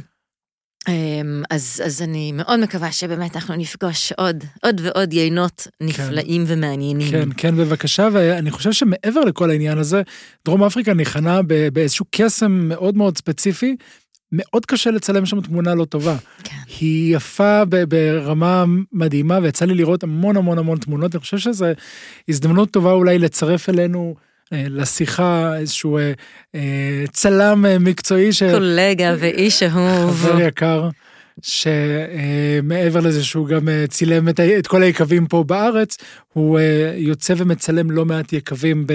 אמ, 0.89 1.43
אז, 1.51 1.83
אז 1.85 2.03
אני 2.03 2.33
מאוד 2.33 2.61
מקווה 2.61 2.93
שבאמת 2.93 3.37
אנחנו 3.37 3.55
נפגוש 3.57 4.13
עוד, 4.13 4.45
עוד 4.63 4.81
ועוד 4.85 5.13
יינות 5.13 5.67
נפלאים 5.81 6.47
כן. 6.47 6.53
ומעניינים. 6.53 7.11
כן, 7.11 7.29
כן, 7.37 7.57
בבקשה, 7.57 8.09
ואני 8.13 8.51
חושב 8.51 8.73
שמעבר 8.73 9.21
לכל 9.21 9.51
העניין 9.51 9.79
הזה, 9.79 10.03
דרום 10.45 10.65
אפריקה 10.65 10.95
ניחנה 10.95 11.41
באיזשהו 11.73 12.07
קסם 12.11 12.53
מאוד 12.53 12.97
מאוד 12.97 13.19
ספציפי, 13.19 13.77
מאוד 14.33 14.67
קשה 14.67 14.91
לצלם 14.91 15.27
שם 15.27 15.41
תמונה 15.41 15.75
לא 15.75 15.85
טובה. 15.85 16.17
כן. 16.45 16.57
היא 16.81 17.17
יפה 17.17 17.63
ברמה 17.89 18.65
מדהימה, 18.93 19.39
ויצא 19.43 19.65
לי 19.65 19.75
לראות 19.75 20.03
המון 20.03 20.37
המון 20.37 20.59
המון 20.59 20.79
תמונות, 20.79 21.15
אני 21.15 21.21
חושב 21.21 21.39
שזו 21.39 21.67
הזדמנות 22.29 22.71
טובה 22.71 22.93
אולי 22.93 23.19
לצרף 23.19 23.69
אלינו 23.69 24.15
אה, 24.53 24.65
לשיחה 24.69 25.57
איזשהו 25.57 25.99
אה, 25.99 26.13
אה, 26.55 27.05
צלם 27.13 27.67
אה, 27.67 27.79
מקצועי. 27.79 28.33
ש... 28.33 28.43
קולגה 28.43 29.15
ואיש 29.19 29.63
אהוב. 29.63 30.17
חבר 30.23 30.41
יקר. 30.41 30.89
שמעבר 31.43 33.01
לזה 33.01 33.25
שהוא 33.25 33.47
גם 33.47 33.69
אה, 33.69 33.85
צילם 33.89 34.29
את, 34.29 34.41
את 34.41 34.67
כל 34.67 34.83
היקבים 34.83 35.27
פה 35.27 35.45
בארץ, 35.45 35.97
הוא 36.33 36.59
אה, 36.59 36.95
יוצא 36.97 37.35
ומצלם 37.37 37.91
לא 37.91 38.05
מעט 38.05 38.33
יקבים 38.33 38.87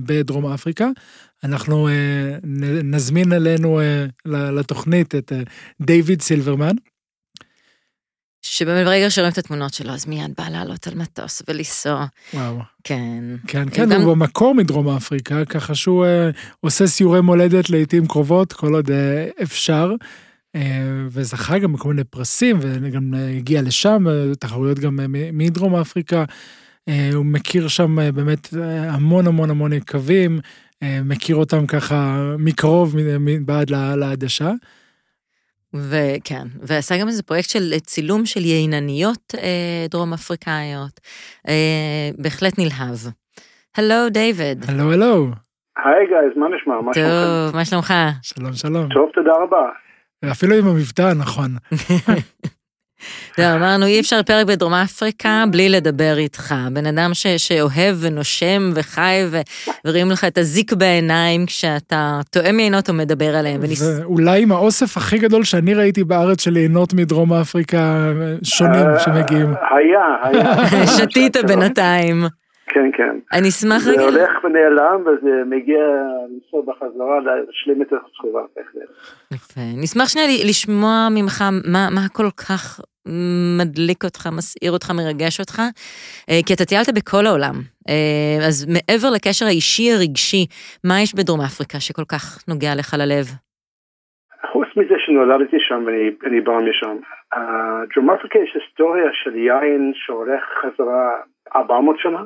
בדרום 0.00 0.46
אפריקה. 0.46 0.88
אנחנו 1.44 1.88
אה, 1.88 2.38
נזמין 2.84 3.32
אלינו 3.32 3.80
אה, 3.80 4.06
לתוכנית 4.26 5.14
את 5.14 5.32
אה, 5.32 5.42
דיוויד 5.80 6.22
סילברמן. 6.22 6.76
שבאמת 8.46 8.86
ברגע 8.86 9.10
שרואים 9.10 9.32
את 9.32 9.38
התמונות 9.38 9.74
שלו, 9.74 9.92
אז 9.92 10.06
מיד 10.06 10.30
בא 10.38 10.48
לעלות 10.48 10.86
על 10.86 10.94
מטוס 10.94 11.42
ולנסוע. 11.48 12.06
וואו. 12.34 12.58
כן. 12.84 13.24
כן, 13.46 13.68
כן, 13.72 13.88
גם... 13.88 14.00
הוא 14.00 14.14
במקור 14.14 14.54
מדרום 14.54 14.88
אפריקה, 14.88 15.44
ככה 15.44 15.74
שהוא 15.74 16.04
אה, 16.04 16.30
עושה 16.60 16.86
סיורי 16.86 17.20
מולדת 17.20 17.70
לעיתים 17.70 18.06
קרובות, 18.06 18.52
כל 18.52 18.74
עוד 18.74 18.90
אה, 18.90 19.28
אפשר. 19.42 19.92
אה, 20.56 20.60
וזכה 21.10 21.58
גם 21.58 21.72
בכל 21.72 21.88
מיני 21.88 22.04
פרסים, 22.04 22.58
וגם 22.60 23.14
הגיע 23.38 23.62
לשם, 23.62 24.04
תחרויות 24.38 24.78
גם 24.78 24.98
מדרום 25.32 25.74
אפריקה. 25.74 26.24
הוא 27.14 27.24
מכיר 27.24 27.68
שם 27.68 27.96
באמת 28.14 28.48
המון 28.88 29.26
המון 29.26 29.50
המון 29.50 29.72
יקבים. 29.72 30.40
אה, 30.82 30.98
מכיר 31.04 31.36
אותם 31.36 31.66
ככה 31.66 32.16
מקרוב 32.38 32.94
מבעד 33.20 33.70
לעדשה. 33.70 34.50
וכן, 35.74 36.46
ועשה 36.62 36.98
גם 37.00 37.08
איזה 37.08 37.22
פרויקט 37.22 37.50
של 37.50 37.78
צילום 37.78 38.26
של 38.26 38.40
יינניות 38.40 39.34
אה, 39.38 39.86
דרום 39.90 40.12
אפריקאיות. 40.12 41.00
אה, 41.48 42.10
בהחלט 42.18 42.58
נלהב. 42.58 42.98
הלו, 43.76 44.08
דיוויד. 44.10 44.64
הלו, 44.68 44.92
הלו. 44.92 45.26
היי 45.76 46.06
גייז, 46.06 46.36
מה 46.36 46.46
נשמע? 46.56 46.80
מה 46.80 46.94
שלומכם? 46.94 47.10
טוב, 47.10 47.56
מה 47.56 47.64
שלומך? 47.64 47.94
שלום, 48.22 48.52
שלום. 48.52 48.88
טוב, 48.94 49.10
תודה 49.14 49.32
רבה. 49.32 49.68
אפילו 50.32 50.56
עם 50.56 50.66
המבטא, 50.66 51.12
נכון. 51.16 51.50
לא, 53.38 53.54
אמרנו, 53.54 53.86
אי 53.86 54.00
אפשר 54.00 54.22
פרק 54.22 54.46
בדרום 54.46 54.74
אפריקה 54.74 55.44
בלי 55.50 55.68
לדבר 55.68 56.18
איתך. 56.18 56.54
בן 56.72 56.86
אדם 56.86 57.14
ש, 57.14 57.26
שאוהב 57.26 57.96
ונושם 58.00 58.70
וחי 58.74 59.24
ורואים 59.84 60.10
לך 60.10 60.24
את 60.24 60.38
הזיק 60.38 60.72
בעיניים 60.72 61.46
כשאתה 61.46 62.20
טועם 62.30 62.60
יינות 62.60 62.90
ומדבר 62.90 63.36
עליהם. 63.36 63.60
וניס... 63.62 63.82
ואולי 63.82 64.42
עם 64.42 64.52
האוסף 64.52 64.96
הכי 64.96 65.18
גדול 65.18 65.44
שאני 65.44 65.74
ראיתי 65.74 66.04
בארץ 66.04 66.40
של 66.40 66.56
יינות 66.56 66.94
מדרום 66.94 67.32
אפריקה 67.32 68.12
שונים 68.42 68.86
אה, 68.86 68.98
שמגיעים. 68.98 69.54
היה, 69.70 70.00
היה. 70.22 70.86
שתית 70.96 71.36
בינתיים. 71.46 72.26
כן, 72.68 72.90
כן. 72.92 73.18
אני 73.32 73.48
אשמח 73.48 73.86
רגע... 73.86 73.98
זה 73.98 74.04
הולך 74.04 74.44
ונעלם 74.44 75.00
וזה 75.00 75.42
מגיע 75.46 75.84
לנסוע 76.30 76.62
בחזרה 76.66 77.20
להשלים 77.20 77.82
את 77.82 77.92
התשובה, 77.92 78.40
בהחלט. 78.56 78.90
יפה. 79.34 79.60
נשמח 79.82 80.08
שנייה 80.08 80.28
לשמוע 80.48 81.08
ממך 81.10 81.44
מה, 81.72 81.88
מה 81.94 82.00
כל 82.12 82.30
כך 82.48 82.80
מדליק 83.60 84.04
אותך, 84.04 84.28
מסעיר 84.36 84.72
אותך, 84.72 84.90
מרגש 84.90 85.40
אותך, 85.40 85.56
אה, 86.30 86.40
כי 86.46 86.54
אתה 86.54 86.64
טיילת 86.64 86.88
בכל 86.96 87.26
העולם. 87.26 87.56
אה, 87.88 88.46
אז 88.48 88.56
מעבר 88.74 89.08
לקשר 89.14 89.46
האישי 89.46 89.86
הרגשי, 89.92 90.42
מה 90.88 90.94
יש 91.02 91.14
בדרום 91.14 91.40
אפריקה 91.40 91.78
שכל 91.80 92.06
כך 92.12 92.24
נוגע 92.48 92.72
לך 92.78 92.94
ללב? 93.00 93.26
חוץ 94.52 94.68
מזה 94.76 94.94
שנולדתי 94.98 95.56
שם 95.68 95.84
ואני 95.86 96.40
בא 96.40 96.52
משם, 96.68 96.96
דרום 97.94 98.10
אפריקה 98.10 98.38
יש 98.38 98.56
היסטוריה 98.60 99.10
של 99.12 99.34
יין 99.36 99.92
שהולך 99.94 100.42
חזרה 100.60 101.10
400 101.56 101.96
שנה. 101.98 102.22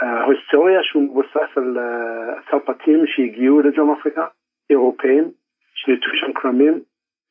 ההיסטוריה 0.00 0.82
שהוא 0.82 1.02
מבוסס 1.02 1.56
על 1.56 1.78
הצרפתים 1.78 3.06
שהגיעו 3.06 3.60
לדרום 3.60 3.96
אפריקה, 3.98 4.26
אירופאים, 4.70 5.30
שניתו 5.74 6.06
שם 6.14 6.32
כרמים, 6.32 6.80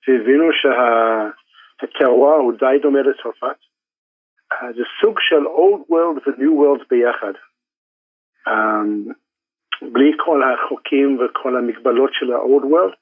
והבינו 0.08 0.46
שהטרואר 0.54 2.36
הוא 2.36 2.54
די 2.54 2.78
דומה 2.82 3.02
לצרפת. 3.02 3.56
זה 4.76 4.84
סוג 5.02 5.20
של 5.20 5.46
Old 5.46 5.92
World 5.92 6.30
ו-New 6.30 6.52
World 6.62 6.86
ביחד. 6.90 7.34
Um, 8.48 9.14
בלי 9.82 10.12
כל 10.18 10.42
החוקים 10.44 11.18
וכל 11.20 11.56
המגבלות 11.56 12.10
של 12.14 12.34
ה-Old 12.34 12.64
World, 12.64 12.96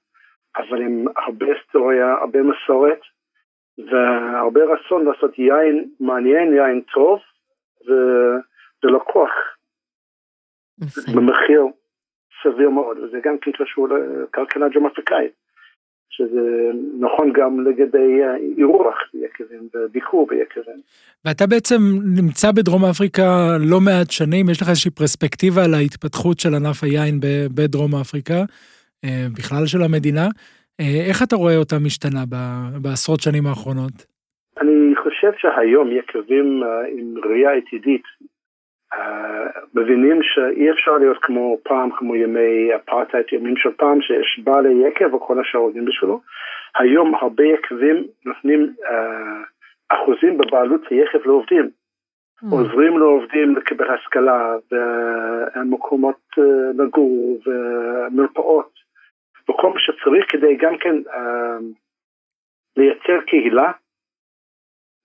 אבל 0.57 0.82
עם 0.82 1.05
הרבה 1.18 1.45
היסטוריה, 1.45 2.14
הרבה 2.22 2.39
מסורת, 2.41 2.99
והרבה 3.78 4.61
רצון 4.64 5.05
לעשות 5.05 5.39
יין 5.39 5.89
מעניין, 5.99 6.53
יין 6.53 6.82
טוב, 6.82 7.20
ולקוח. 8.86 9.31
במחיר 11.15 11.61
סביר 12.43 12.69
מאוד, 12.69 12.97
וזה 12.99 13.19
גם 13.23 13.38
כן 13.41 13.51
קשור 13.51 13.88
לכלכלה 13.88 14.69
דרום-אפריקאית, 14.69 15.31
שזה 16.09 16.71
נכון 16.99 17.34
גם 17.34 17.67
לגבי 17.67 18.21
אירוח 18.57 18.95
ביקבים 19.13 19.69
וביקור 19.73 20.27
ביקבים. 20.27 20.81
ואתה 21.25 21.47
בעצם 21.47 21.81
נמצא 22.15 22.51
בדרום 22.51 22.86
אפריקה 22.86 23.57
לא 23.59 23.79
מעט 23.79 24.11
שנים, 24.11 24.49
יש 24.49 24.61
לך 24.61 24.69
איזושהי 24.69 24.91
פרספקטיבה 24.91 25.63
על 25.65 25.73
ההתפתחות 25.73 26.39
של 26.39 26.49
ענף 26.55 26.84
היין 26.84 27.19
בדרום 27.55 27.91
אפריקה, 28.01 28.39
אה, 29.03 29.25
בכלל 29.38 29.65
של 29.65 29.81
המדינה. 29.81 30.27
איך 31.09 31.23
אתה 31.23 31.36
רואה 31.36 31.57
אותה 31.57 31.75
משתנה 31.86 32.23
בעשרות 32.81 33.19
שנים 33.19 33.45
האחרונות? 33.45 34.05
אני 34.61 34.95
חושב 35.03 35.31
שהיום 35.38 35.91
יקבים 35.91 36.63
עם 36.97 37.13
ראייה 37.25 37.51
עתידית 37.51 38.03
מבינים 39.76 40.20
שאי 40.24 40.72
אפשר 40.72 40.98
להיות 40.98 41.18
כמו 41.22 41.58
פעם, 41.64 41.89
כמו 41.91 42.16
ימי 42.16 42.76
אפרטהייד, 42.76 43.26
ימים 43.32 43.58
של 43.58 43.72
פעם, 43.78 44.02
שיש 44.02 44.39
בעלי 44.44 44.88
יקב 44.88 45.14
וכל 45.14 45.39
השאר 45.39 45.60
עובדים 45.60 45.86
בשבילו. 45.86 46.22
היום 46.76 47.16
הרבה 47.16 47.44
יקבים 47.44 48.08
נותנים 48.26 48.74
אחוזים 49.89 50.38
בבעלות 50.38 50.82
היחב 50.89 51.20
לעובדים. 51.26 51.70
Mm. 52.44 52.52
עוזרים 52.52 52.98
לעובדים 52.98 53.56
לקבל 53.56 53.91
השכלה 53.91 54.56
ומקומות 55.56 56.20
לגור 56.78 57.39
ומרפאות 57.46 58.70
וכל 59.50 59.70
מה 59.70 59.80
שצריך 59.80 60.32
כדי 60.32 60.56
גם 60.56 60.78
כן 60.78 60.96
לייצר 62.78 63.22
קהילה 63.28 63.72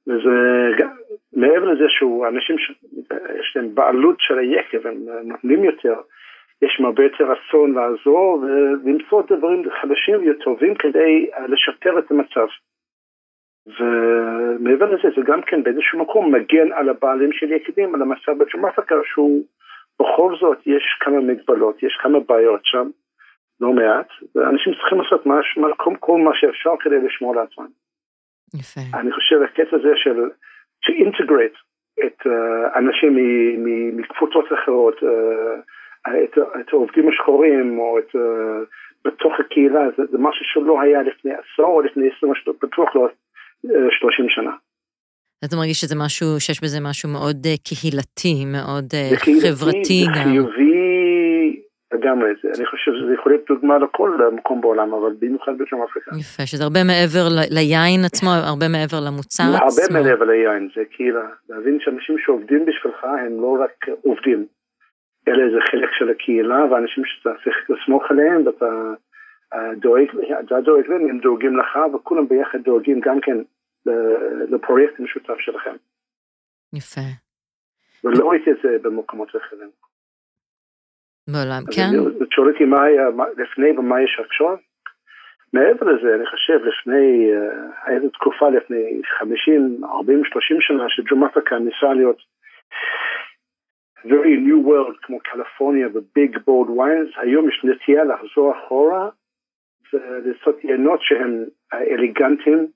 וזה 0.08 0.84
מעבר 1.32 1.64
לזה 1.64 1.84
שהוא 1.88 2.26
אנשים 2.26 2.58
שיש 2.58 3.56
להם 3.56 3.74
בעלות 3.74 4.16
של 4.18 4.38
היקב, 4.38 4.86
הם 4.86 4.96
נותנים 5.24 5.64
יותר, 5.64 5.94
יש 6.62 6.80
הרבה 6.84 7.02
יותר 7.02 7.24
רצון 7.24 7.74
לעזור 7.74 8.42
ולמצוא 8.42 9.22
דברים 9.22 9.62
חדשים 9.80 10.30
וטובים 10.30 10.74
כדי 10.74 11.30
לשפר 11.48 11.98
את 11.98 12.10
המצב. 12.10 12.46
ומעבר 13.66 14.94
לזה 14.94 15.08
זה 15.16 15.22
גם 15.24 15.42
כן 15.42 15.62
באיזשהו 15.62 15.98
מקום 15.98 16.34
מגן 16.34 16.72
על 16.72 16.88
הבעלים 16.88 17.32
של 17.32 17.52
יקבים, 17.52 17.94
על 17.94 18.02
המצב 18.02 18.32
בצ'ום 18.38 18.66
אפריקה 18.66 18.94
שהוא 19.04 19.44
בכל 20.00 20.34
זאת 20.40 20.58
יש 20.66 20.98
כמה 21.00 21.20
מגבלות, 21.20 21.82
יש 21.82 21.98
כמה 22.02 22.20
בעיות 22.20 22.60
שם, 22.64 22.88
לא 23.60 23.72
מעט, 23.72 24.08
ואנשים 24.34 24.74
צריכים 24.74 25.00
לעשות 25.00 25.26
מה, 25.26 25.40
כל, 25.76 25.94
כל 26.00 26.18
מה 26.18 26.30
שאפשר 26.34 26.70
כדי 26.80 27.00
לשמור 27.00 27.36
לעצמם. 27.36 27.66
יפה. 28.54 28.80
אני 29.00 29.12
חושב 29.12 29.36
הקטע 29.42 29.76
הזה 29.76 29.92
של 29.96 30.16
to 30.84 30.90
integrate 31.06 31.58
את 32.06 32.26
uh, 32.26 32.78
אנשים 32.78 33.16
מקבוצות 33.96 34.44
אחרות, 34.62 34.94
uh, 34.94 36.10
את, 36.24 36.38
את 36.60 36.72
העובדים 36.72 37.08
השחורים 37.08 37.78
או 37.78 37.98
את, 37.98 38.14
uh, 38.14 38.18
בתוך 39.04 39.32
הקהילה, 39.40 39.80
זה, 39.96 40.02
זה 40.10 40.18
משהו 40.18 40.44
שלא 40.44 40.80
היה 40.80 41.02
לפני 41.02 41.30
עשור 41.32 41.66
או 41.66 41.80
לפני 41.80 42.08
עשרים 42.16 42.32
בטוח 42.62 42.96
לא 42.96 43.08
שלושים 43.90 44.26
שנה. 44.28 44.52
אתה 45.44 45.56
מרגיש 45.56 45.80
שזה 45.80 45.96
משהו, 46.04 46.26
שיש 46.40 46.60
בזה 46.62 46.78
משהו 46.80 47.08
מאוד 47.08 47.46
קהילתי, 47.64 48.44
מאוד 48.56 48.86
חברתי 49.42 50.04
גם. 50.06 50.14
זה 50.14 50.30
חיובי 50.30 50.67
לגמרי, 51.94 52.28
אני 52.28 52.66
חושב 52.66 52.90
שזה 53.00 53.14
יכול 53.14 53.32
להיות 53.32 53.44
דוגמה 53.48 53.78
לכל 53.78 54.18
מקום 54.32 54.60
בעולם, 54.60 54.94
אבל 54.94 55.12
במיוחד 55.18 55.52
בדרום 55.58 55.82
אפריקה. 55.82 56.10
יפה, 56.20 56.46
שזה 56.46 56.64
הרבה 56.64 56.80
מעבר 56.84 57.24
ליין 57.50 58.00
עצמו, 58.04 58.30
הרבה 58.30 58.68
מעבר 58.68 59.00
למוצר 59.06 59.42
עצמו. 59.42 59.84
הרבה 59.84 60.02
מעבר 60.02 60.24
ליין, 60.24 60.68
זה 60.76 60.82
כאילו, 60.90 61.20
להבין 61.48 61.78
שאנשים 61.80 62.16
שעובדים 62.18 62.66
בשבילך 62.66 63.04
הם 63.04 63.40
לא 63.40 63.56
רק 63.64 63.86
עובדים, 64.02 64.46
אלא 65.28 65.42
זה 65.54 65.58
חלק 65.70 65.90
של 65.98 66.10
הקהילה, 66.10 66.64
ואנשים 66.70 67.04
שאתה 67.06 67.30
צריך 67.44 67.56
לסמוך 67.70 68.02
עליהם, 68.10 68.46
ואתה 68.46 68.70
דואג, 69.76 70.08
אתה 70.46 70.60
דואג 70.60 70.86
להם, 70.86 71.08
הם 71.10 71.18
דואגים 71.18 71.56
לך, 71.58 71.78
וכולם 71.94 72.28
ביחד 72.28 72.58
דואגים 72.64 73.00
גם 73.00 73.20
כן 73.20 73.36
לפרויקט 74.48 75.00
משותף 75.00 75.38
שלכם. 75.38 75.76
יפה. 76.74 77.00
ולא 78.04 78.30
ראיתי 78.30 78.50
את 78.50 78.56
זה 78.62 78.76
במקומות 78.82 79.28
אחרים. 79.28 79.70
בעולם, 81.32 81.62
כן. 81.74 81.90
את 82.22 82.32
שואלת 82.32 82.52
אותי 82.52 82.64
מה 82.64 82.84
היה 82.84 83.08
לפני 83.36 83.70
ומה 83.78 84.02
יש 84.02 84.20
עכשיו? 84.24 84.56
מעבר 85.52 85.86
לזה, 85.86 86.14
אני 86.14 86.26
חושב, 86.26 86.58
לפני, 86.64 87.30
אה, 87.32 87.94
איזו 87.94 88.08
תקופה 88.08 88.48
לפני 88.48 89.00
50, 89.18 89.80
40, 89.84 90.24
30 90.24 90.60
שנה, 90.60 90.84
שג'ום 90.88 91.24
אפריקה 91.24 91.58
ניסה 91.58 91.94
להיות 91.94 92.18
very 94.04 94.34
new 94.46 94.66
world 94.68 94.96
כמו 95.02 95.18
קליפורניה 95.18 95.88
וביג 95.94 96.38
בורד 96.46 96.70
ויינס, 96.70 97.10
היום 97.16 97.48
יש 97.48 97.64
נטייה 97.64 98.04
לחזור 98.04 98.52
אחורה 98.58 99.08
ולעשות 99.92 100.64
יינות 100.64 101.00
שהם 101.02 101.44
אליגנטיים, 101.72 102.66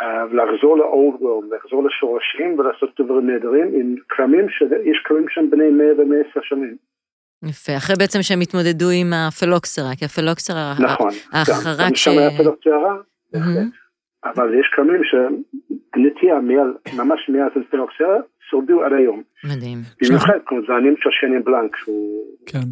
אה, 0.00 0.24
ולחזור 0.30 0.78
ל-old 0.78 1.22
world, 1.22 1.54
לחזור 1.56 1.84
לשורשים 1.84 2.58
ולעשות 2.58 3.00
דברים 3.00 3.30
נהדרים 3.30 3.68
עם 3.74 3.94
כרמים 4.08 4.48
שיש 4.48 5.02
כרמים 5.04 5.28
שהם 5.28 5.50
בני 5.50 5.70
100 5.70 5.86
ו-110 5.98 6.40
שנים. 6.42 6.76
יפה, 7.48 7.76
אחרי 7.76 7.96
בעצם 7.98 8.22
שהם 8.22 8.40
התמודדו 8.40 8.90
עם 8.90 9.12
הפלוקסרה, 9.12 9.90
כי 9.98 10.04
הפלוקסרה, 10.04 10.74
נכון, 10.80 11.10
ההחרק 11.32 11.96
ש... 11.96 12.08
נכון, 12.08 12.14
שם 12.14 12.18
היה 12.18 12.30
פלוקסרה, 12.38 12.96
אבל 14.24 14.60
יש 14.60 14.66
כרמים 14.76 15.00
שנטייה 15.04 16.34
ממש 16.96 17.20
מאז 17.28 17.52
הפלוקסרה, 17.66 18.16
שורדו 18.50 18.82
עד 18.84 18.92
היום. 18.92 19.22
מדהים. 19.44 19.78
במיוחד 20.02 20.38
כמו 20.46 20.58
זנים 20.66 20.94
של 20.98 21.10
שני 21.12 21.38
בלנק, 21.44 21.76
שהוא... 21.76 22.24
כן. 22.46 22.66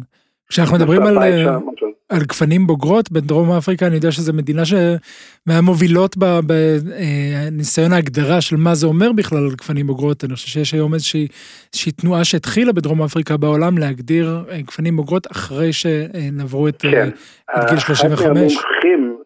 כשאנחנו 0.49 0.75
מדברים 0.75 1.01
על, 1.01 1.17
אה, 1.17 1.57
על 2.09 2.19
גפנים 2.19 2.67
בוגרות 2.67 3.11
בדרום 3.11 3.51
אפריקה, 3.51 3.87
אני 3.87 3.95
יודע 3.95 4.11
שזו 4.11 4.33
מדינה 4.33 4.61
שמהמובילות 4.65 6.15
בניסיון 6.47 7.93
ההגדרה 7.93 8.41
של 8.41 8.55
מה 8.55 8.75
זה 8.75 8.87
אומר 8.87 9.11
בכלל 9.15 9.37
על 9.37 9.55
גפנים 9.57 9.87
בוגרות. 9.87 10.23
אני 10.23 10.33
חושב 10.33 10.47
שיש 10.47 10.73
היום 10.73 10.93
איזושהי, 10.93 11.27
איזושהי 11.73 11.91
תנועה 11.91 12.23
שהתחילה 12.23 12.73
בדרום 12.73 13.01
אפריקה 13.01 13.37
בעולם 13.37 13.77
להגדיר 13.77 14.25
אה, 14.51 14.61
גפנים 14.61 14.95
בוגרות 14.95 15.27
אחרי 15.31 15.73
שנעברו 15.73 16.67
את, 16.67 16.81
כן. 16.81 17.09
את 17.57 17.69
גיל 17.69 17.79
35. 17.79 18.21
אחד 18.21 18.33
מהמומחים 18.33 19.17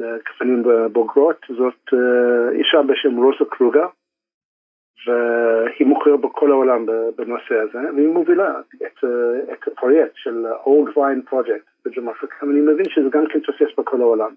לגפנים 0.00 0.62
בוגרות 0.92 1.40
זאת 1.48 1.82
אישה 2.58 2.78
בשם 2.88 3.16
רוזה 3.16 3.44
קרוגה. 3.50 3.86
והיא 5.76 5.88
מוכרת 5.88 6.20
בכל 6.20 6.50
העולם 6.50 6.86
בנושא 7.16 7.54
הזה, 7.54 7.78
והיא 7.94 8.08
מובילה 8.08 8.60
את, 8.86 9.04
את 9.52 9.68
הפרויקט 9.72 10.12
של 10.14 10.46
Vine 10.66 11.32
Project 11.32 11.66
בדרום 11.84 12.08
אפריקה, 12.08 12.46
ואני 12.46 12.60
מבין 12.60 12.88
שזה 12.88 13.08
גם 13.12 13.24
כן 13.26 13.40
תופס 13.40 13.78
בכל 13.78 14.00
העולם. 14.00 14.34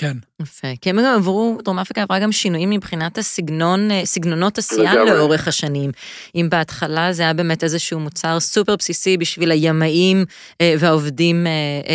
כן. 0.00 0.16
יפה. 0.42 0.68
כי 0.80 0.90
הם 0.90 0.98
גם 0.98 1.14
עברו, 1.16 1.58
דרום 1.64 1.78
אפריקה 1.78 2.02
עברה 2.02 2.18
גם 2.18 2.32
שינויים 2.32 2.70
מבחינת 2.70 3.18
הסגנון, 3.18 3.88
סגנונות 4.04 4.58
עשייה 4.58 4.94
לאורך 4.94 5.48
השנים. 5.48 5.90
אם 6.34 6.46
בהתחלה 6.50 7.12
זה 7.12 7.22
היה 7.22 7.32
באמת 7.32 7.64
איזשהו 7.64 8.00
מוצר 8.00 8.40
סופר 8.40 8.76
בסיסי 8.76 9.16
בשביל 9.16 9.50
הימאים 9.50 10.24
והעובדים 10.62 11.46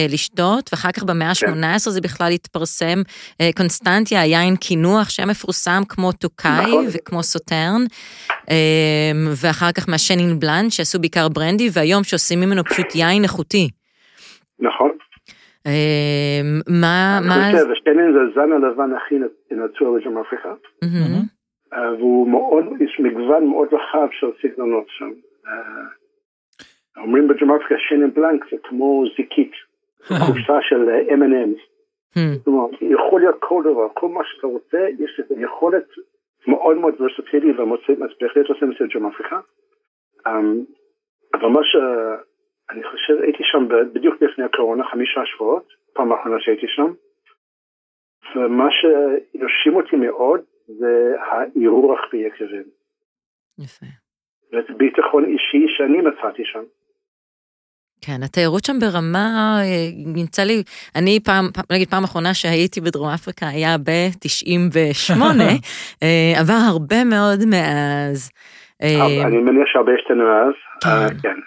לשתות, 0.09 0.69
ואחר 0.73 0.91
כך 0.91 1.03
במאה 1.03 1.29
ה-18 1.29 1.61
כן. 1.61 1.77
זה 1.77 2.01
בכלל 2.01 2.31
התפרסם, 2.31 3.01
קונסטנטיה, 3.55 4.21
היין 4.21 4.55
קינוח, 4.55 5.09
שהיה 5.09 5.25
מפורסם 5.25 5.83
כמו 5.89 6.11
טוקאי 6.11 6.65
נכון. 6.65 6.87
וכמו 6.91 7.23
סוטרן, 7.23 7.85
ואחר 9.35 9.71
כך 9.71 9.89
מהשנין 9.89 10.39
בלנד, 10.39 10.71
שעשו 10.71 10.99
בעיקר 10.99 11.29
ברנדי, 11.29 11.69
והיום 11.73 12.03
שעושים 12.03 12.39
ממנו 12.39 12.63
פשוט 12.63 12.95
יין 12.95 13.23
איכותי. 13.23 13.69
נכון. 14.59 14.91
מה... 16.81 17.19
אני 17.23 17.57
חושב, 17.57 17.71
השתנן 17.71 18.13
זה 18.13 18.19
הזן 18.31 18.51
הלבן 18.51 18.93
הכי 18.93 19.15
נצור 19.51 19.97
בדרום 19.97 20.17
אפריקה. 20.17 20.53
והוא 21.99 22.29
מאוד, 22.29 22.65
יש 22.81 22.99
מגוון 22.99 23.47
מאוד 23.47 23.67
רחב 23.71 24.07
של 24.11 24.27
סגנונות 24.41 24.85
שם. 24.87 25.11
אומרים 26.97 27.27
בדרום 27.27 27.51
אפריקה 27.51 27.75
שינן 27.89 28.11
בלנק 28.11 28.45
זה 28.51 28.57
כמו 28.63 29.03
זיקית, 29.17 29.51
קופסה 30.27 30.57
של 30.61 30.89
אומרת, 32.47 32.69
יכול 32.81 33.21
להיות 33.21 33.35
כל 33.39 33.63
דבר, 33.63 33.87
כל 33.93 34.09
מה 34.09 34.21
שאתה 34.25 34.47
רוצה, 34.47 34.87
יש 34.99 35.19
לזה 35.19 35.41
יכולת 35.41 35.85
מאוד 36.47 36.77
מאוד 36.77 36.93
ורסטילי 37.01 37.51
ומוצאים, 37.51 38.03
אז 38.03 38.09
בהחלט 38.21 38.45
עושים 38.49 38.71
את 38.71 38.77
זה 38.79 38.85
בדרום 38.85 39.11
אפריקה. 39.11 39.39
אבל 41.33 41.47
מה 41.49 41.61
ש... 41.63 41.75
אני 42.69 42.83
חושב, 42.83 43.13
הייתי 43.21 43.43
שם 43.43 43.67
בדיוק 43.93 44.15
לפני 44.21 44.45
הקורונה, 44.45 44.83
חמישה 44.91 45.21
שבועות, 45.25 45.67
פעם 45.93 46.11
האחרונה 46.11 46.37
שהייתי 46.39 46.65
שם, 46.67 46.91
ומה 48.35 48.67
שירשים 48.71 49.75
אותי 49.75 49.95
מאוד 49.95 50.41
זה 50.67 51.13
האירוח 51.19 51.99
ביקבים. 52.11 52.63
יפה. 53.59 53.85
ואת 54.51 54.77
ביטחון 54.77 55.25
אישי 55.25 55.65
שאני 55.77 55.97
מצאתי 55.97 56.43
שם. 56.45 56.63
כן, 58.01 58.23
התיירות 58.25 58.63
שם 58.65 58.79
ברמה, 58.79 59.57
נמצא 60.15 60.43
לי, 60.43 60.63
אני 60.95 61.19
פעם, 61.25 61.45
נגיד 61.71 61.89
פעם 61.89 62.03
אחרונה 62.03 62.33
שהייתי 62.33 62.81
בדרום 62.81 63.09
אפריקה 63.09 63.47
היה 63.47 63.77
ב-98, 63.77 65.21
עבר 66.39 66.61
הרבה 66.71 67.03
מאוד 67.03 67.39
מאז. 67.51 68.31
אני 69.25 69.37
מניח 69.37 69.67
שהרבה 69.73 69.91
השתנה 69.93 70.23
מאז, 70.23 70.53
כן. 71.21 71.39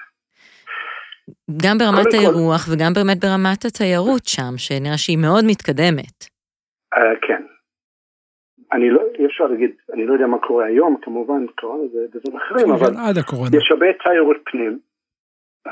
כן. 1.28 1.66
גם 1.66 1.78
ברמת 1.78 2.14
האירוח 2.14 2.62
כל... 2.66 2.72
וגם 2.72 2.92
באמת 2.94 3.18
ברמת 3.24 3.64
התיירות 3.64 4.24
שם, 4.24 4.52
שנראה 4.56 4.98
שהיא 4.98 5.18
מאוד 5.18 5.44
מתקדמת. 5.50 6.16
Uh, 6.94 7.26
כן. 7.26 7.42
אני 8.72 8.90
לא, 8.90 9.02
אי 9.18 9.26
אפשר 9.26 9.44
להגיד, 9.44 9.70
אני 9.94 10.06
לא 10.06 10.12
יודע 10.12 10.26
מה 10.26 10.38
קורה 10.38 10.64
היום, 10.66 10.96
כמובן, 11.02 11.46
קורונה 11.60 11.88
זה 11.92 12.06
דברים 12.12 12.36
אחרים, 12.36 12.70
אבל 12.70 12.92
עד 13.08 13.18
הקורונה. 13.18 13.50
יש 13.56 13.70
הרבה 13.70 13.86
תיירות 14.04 14.36
פנים. 14.44 14.78
Uh, 15.68 15.70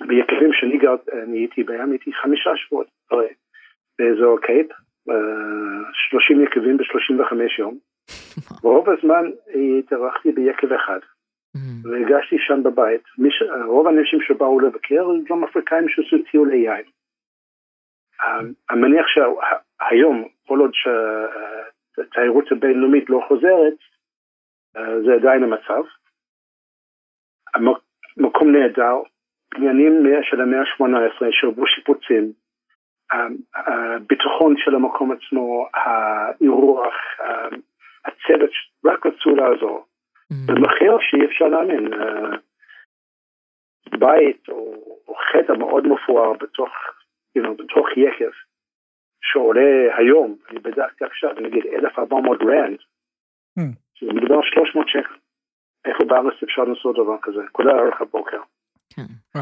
ביקבים 0.00 0.50
שאני 0.52 0.78
גר, 0.78 0.96
אני 1.22 1.38
הייתי 1.38 1.62
בים, 1.62 1.90
הייתי 1.90 2.12
חמישה 2.12 2.50
שבועות, 2.56 2.86
הרי, 3.10 3.28
באזור 3.98 4.38
קייפ, 4.40 4.66
30 6.10 6.44
יקבים 6.44 6.76
ב-35 6.76 7.34
יום. 7.58 7.78
רוב 8.62 8.86
הזמן 8.90 9.24
התארחתי 9.78 10.32
ביקב 10.32 10.72
אחד, 10.72 10.98
והגשתי 11.84 12.36
שם 12.38 12.62
בבית. 12.62 13.02
ש... 13.30 13.42
רוב 13.66 13.86
האנשים 13.86 14.20
שבאו 14.20 14.60
לבקר 14.60 15.04
הם 15.10 15.24
דרום 15.24 15.44
אפריקאים 15.44 15.88
שעשו 15.88 16.16
טיולי 16.30 16.56
יין. 16.56 16.84
אני 18.70 18.80
מניח 18.80 19.06
שהיום, 19.06 20.28
כל 20.46 20.58
עוד 20.58 20.70
שהתיירות 20.74 22.52
הבינלאומית 22.52 23.10
לא 23.10 23.24
חוזרת, 23.28 23.74
זה 25.04 25.14
עדיין 25.14 25.42
המצב. 25.42 25.82
מקום 28.16 28.52
נהדר, 28.52 28.96
בניינים 29.54 30.02
של 30.22 30.40
המאה 30.40 30.60
ה-18 30.60 31.26
שרבו 31.30 31.66
שיפוצים, 31.66 32.32
הביטחון 33.54 34.54
של 34.58 34.74
המקום 34.74 35.12
עצמו, 35.12 35.66
האירוח, 35.74 36.94
הצוות 38.04 38.50
רק 38.84 39.06
רצו 39.06 39.36
לעזור. 39.36 39.86
Mm-hmm. 40.32 40.52
במחיר 40.52 40.92
שאי 41.00 41.24
אפשר 41.26 41.44
להאמין. 41.44 41.90
בית 43.98 44.48
או, 44.48 44.74
או 45.08 45.14
חטא 45.14 45.52
מאוד 45.52 45.86
מפואר 45.86 46.32
בתוך, 46.32 46.68
you 47.38 47.42
know, 47.42 47.62
בתוך 47.62 47.86
יקב, 47.96 48.30
שעולה 49.22 49.96
היום, 49.98 50.36
אני 50.50 50.58
בדקתי 50.58 51.04
עכשיו, 51.04 51.30
נגיד 51.40 51.66
1,400 51.66 52.38
רנד, 52.42 52.78
mm. 53.58 54.14
מדובר 54.14 54.34
על 54.34 54.42
300 54.54 54.88
שקל. 54.88 55.14
איפה 55.84 56.04
בארץ 56.04 56.42
אפשר 56.42 56.64
לעשות 56.64 56.96
דבר 56.96 57.16
כזה, 57.22 57.40
כולל 57.52 57.78
ארוך 57.78 58.00
הבוקר. 58.00 58.40
כן. 58.96 59.02
Uh, 59.36 59.40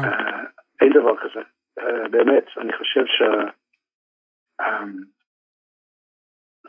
אין 0.81 0.93
דבר 0.93 1.15
כזה. 1.17 1.41
Uh, 1.79 2.07
באמת, 2.09 2.45
אני 2.57 2.73
חושב 2.77 3.05
ש... 3.05 3.21
Um, 4.61 5.15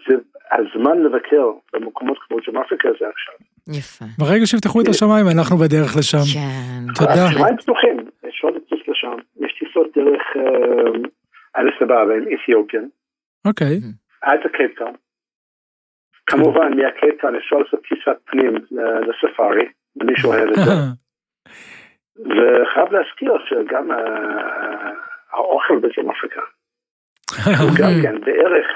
זה 0.08 0.14
הזמן 0.50 0.98
לבקר 1.02 1.46
במקומות 1.72 2.18
כמו 2.18 2.36
ג'ם 2.46 2.56
אפריקה 2.56 2.88
זה 3.00 3.08
עכשיו. 3.08 3.34
יפה. 3.68 4.04
ברגע 4.18 4.46
שיפתחו 4.46 4.80
את 4.80 4.88
השמיים 4.88 5.26
אנחנו 5.34 5.56
בדרך 5.56 5.96
לשם. 5.98 6.24
כן. 6.34 6.92
תודה. 6.94 7.24
השמיים 7.26 7.56
פתוחים, 7.56 7.96
יש 8.28 8.40
עוד 8.42 8.54
טיסות 8.68 8.88
לשם, 8.88 9.16
יש 9.44 9.52
טיסות 9.58 9.86
דרך 9.96 10.22
אליס 11.56 11.74
אבבה 11.82 12.14
עם 12.14 12.24
אתיופיאן. 12.34 12.84
אוקיי. 13.44 13.80
עד 14.22 14.40
הקייפטאון. 14.44 14.92
כמובן 16.26 16.70
מהקייפטאון 16.76 17.36
אפשר 17.36 17.56
לעשות 17.56 17.80
טיסת 17.88 18.18
פנים 18.24 18.54
לספארי, 19.08 19.66
למי 19.96 20.12
שאוהב 20.16 20.48
את 20.48 20.56
זה. 20.64 20.72
וחייב 22.36 22.92
להזכיר 22.92 23.32
שגם 23.48 23.90
האוכל 25.32 25.78
בדרום 25.78 26.10
אפריקה. 26.10 26.40
גם 27.78 27.92
כן, 28.02 28.20
בערך. 28.20 28.66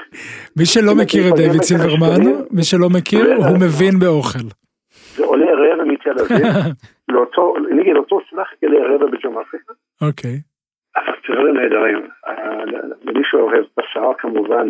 מי 0.57 0.65
שלא 0.65 0.95
מכיר 0.95 1.29
את 1.29 1.33
דיוויד 1.35 1.61
סילברמן, 1.61 2.23
מי 2.51 2.63
שלא 2.63 2.89
מכיר, 2.89 3.33
הוא 3.35 3.57
מבין 3.59 3.99
באוכל. 3.99 4.60
זה 5.15 5.25
עולה 5.25 5.51
רבע 5.53 5.83
מתל 5.83 6.19
אביב, 6.19 6.45
לאותו, 7.11 7.53
נגיד 7.71 7.95
אותו 7.95 8.19
סלח 8.29 8.47
יעלה 8.61 8.95
רבע 8.95 9.05
בדרום 9.05 9.37
אפריקה. 9.37 9.73
אוקיי. 10.01 10.39
אבל 10.95 11.13
דברים 11.29 11.57
נהדרים. 11.57 12.07
למי 13.03 13.21
שאוהב 13.23 13.65
בשר 13.77 14.11
כמובן, 14.17 14.67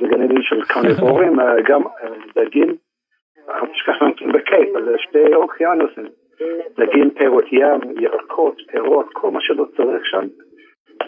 זה 0.00 0.06
גן 0.08 0.22
עדן 0.22 0.42
של 0.42 0.62
קרניבורים, 0.64 1.36
גם 1.68 1.82
דגים, 2.34 2.76
אל 3.50 3.66
תשכח 3.72 3.94
בקייפ, 4.34 4.68
זה 4.84 4.94
שתי 4.98 5.34
אוקיינוסים. 5.34 6.06
דגים, 6.78 7.10
פירות 7.10 7.44
ים, 7.52 7.80
ירקות, 8.00 8.56
פירות, 8.70 9.06
כל 9.12 9.30
מה 9.30 9.40
שלא 9.40 9.64
צריך 9.76 10.06
שם. 10.06 10.26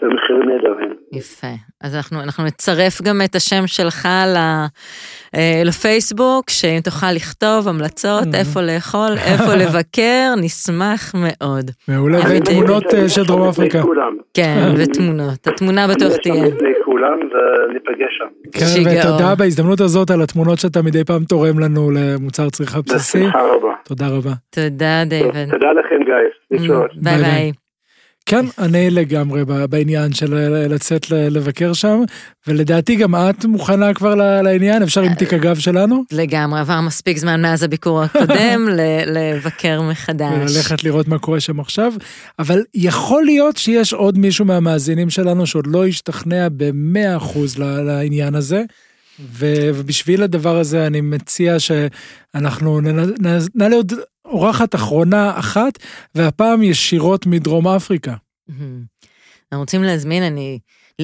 במחירים 0.01 0.49
נהדרים. 0.49 0.93
יפה. 1.13 1.47
אז 1.83 1.95
אנחנו, 1.95 2.21
אנחנו 2.23 2.43
נצרף 2.43 3.01
גם 3.01 3.21
את 3.25 3.35
השם 3.35 3.67
שלך 3.67 4.05
ל, 4.05 4.37
אה, 5.35 5.61
לפייסבוק, 5.65 6.49
שאם 6.49 6.79
תוכל 6.83 7.11
לכתוב 7.11 7.67
המלצות, 7.67 8.23
mm-hmm. 8.23 8.37
איפה 8.37 8.61
לאכול, 8.61 9.11
איפה 9.31 9.55
לבקר, 9.61 10.33
נשמח 10.41 11.13
מאוד. 11.15 11.65
מעולה, 11.87 12.19
ותמונות 12.29 12.93
אה, 12.93 13.09
של 13.09 13.23
דרום 13.23 13.49
אפריקה. 13.49 13.81
כן, 14.33 14.59
ותמונות. 14.77 15.47
התמונה 15.47 15.87
בטוח 15.87 16.13
תהיה. 16.23 16.45
לכולם 16.45 17.19
וניפגש 17.19 18.17
שם. 18.17 18.27
כן, 18.51 18.89
ותודה 18.89 19.35
בהזדמנות 19.35 19.81
הזאת 19.81 20.11
על 20.11 20.21
התמונות 20.21 20.59
שאתה 20.59 20.81
מדי 20.81 21.03
פעם 21.03 21.23
תורם 21.23 21.59
לנו 21.59 21.91
למוצר 21.91 22.49
צריכה 22.49 22.81
בסיסי. 22.81 23.19
בשמחה 23.19 23.41
רבה. 23.41 23.73
תודה 23.83 24.07
רבה. 24.07 24.31
תודה, 24.49 25.03
דיוויד. 25.05 25.49
תודה 25.51 25.71
לכם, 25.71 25.95
גיא. 26.05 26.69
ביי 27.01 27.17
ביי. 27.17 27.51
כן, 28.29 28.45
אני 28.59 28.89
לגמרי 28.89 29.41
בעניין 29.69 30.13
של 30.13 30.33
לצאת 30.69 31.09
לבקר 31.11 31.73
שם, 31.73 32.01
ולדעתי 32.47 32.95
גם 32.95 33.15
את 33.15 33.45
מוכנה 33.45 33.93
כבר 33.93 34.15
לעניין, 34.41 34.83
אפשר 34.83 35.01
עם 35.01 35.13
תיק 35.13 35.33
הגב 35.33 35.59
שלנו? 35.59 36.03
לגמרי, 36.11 36.59
עבר 36.59 36.81
מספיק 36.81 37.17
זמן 37.17 37.41
מאז 37.41 37.63
הביקור 37.63 38.03
הקודם 38.03 38.67
לבקר 39.15 39.81
מחדש. 39.81 40.51
וללכת 40.51 40.83
לראות 40.83 41.07
מה 41.07 41.19
קורה 41.19 41.39
שם 41.39 41.59
עכשיו, 41.59 41.93
אבל 42.39 42.63
יכול 42.73 43.25
להיות 43.25 43.57
שיש 43.57 43.93
עוד 43.93 44.17
מישהו 44.17 44.45
מהמאזינים 44.45 45.09
שלנו 45.09 45.47
שעוד 45.47 45.67
לא 45.67 45.85
השתכנע 45.85 46.47
ב-100% 46.57 47.39
לעניין 47.59 48.35
הזה. 48.35 48.63
ובשביל 49.37 50.23
הדבר 50.23 50.57
הזה 50.57 50.87
אני 50.87 51.01
מציע 51.01 51.55
שאנחנו 51.59 52.81
נעלה 53.55 53.75
עוד 53.75 53.93
אורחת 54.29 54.75
אחרונה 54.75 55.39
אחת, 55.39 55.79
והפעם 56.15 56.63
ישירות 56.63 57.25
מדרום 57.25 57.67
אפריקה. 57.67 58.13
אנחנו 58.49 59.61
רוצים 59.61 59.83
להזמין, 59.83 60.23
אני 60.23 60.59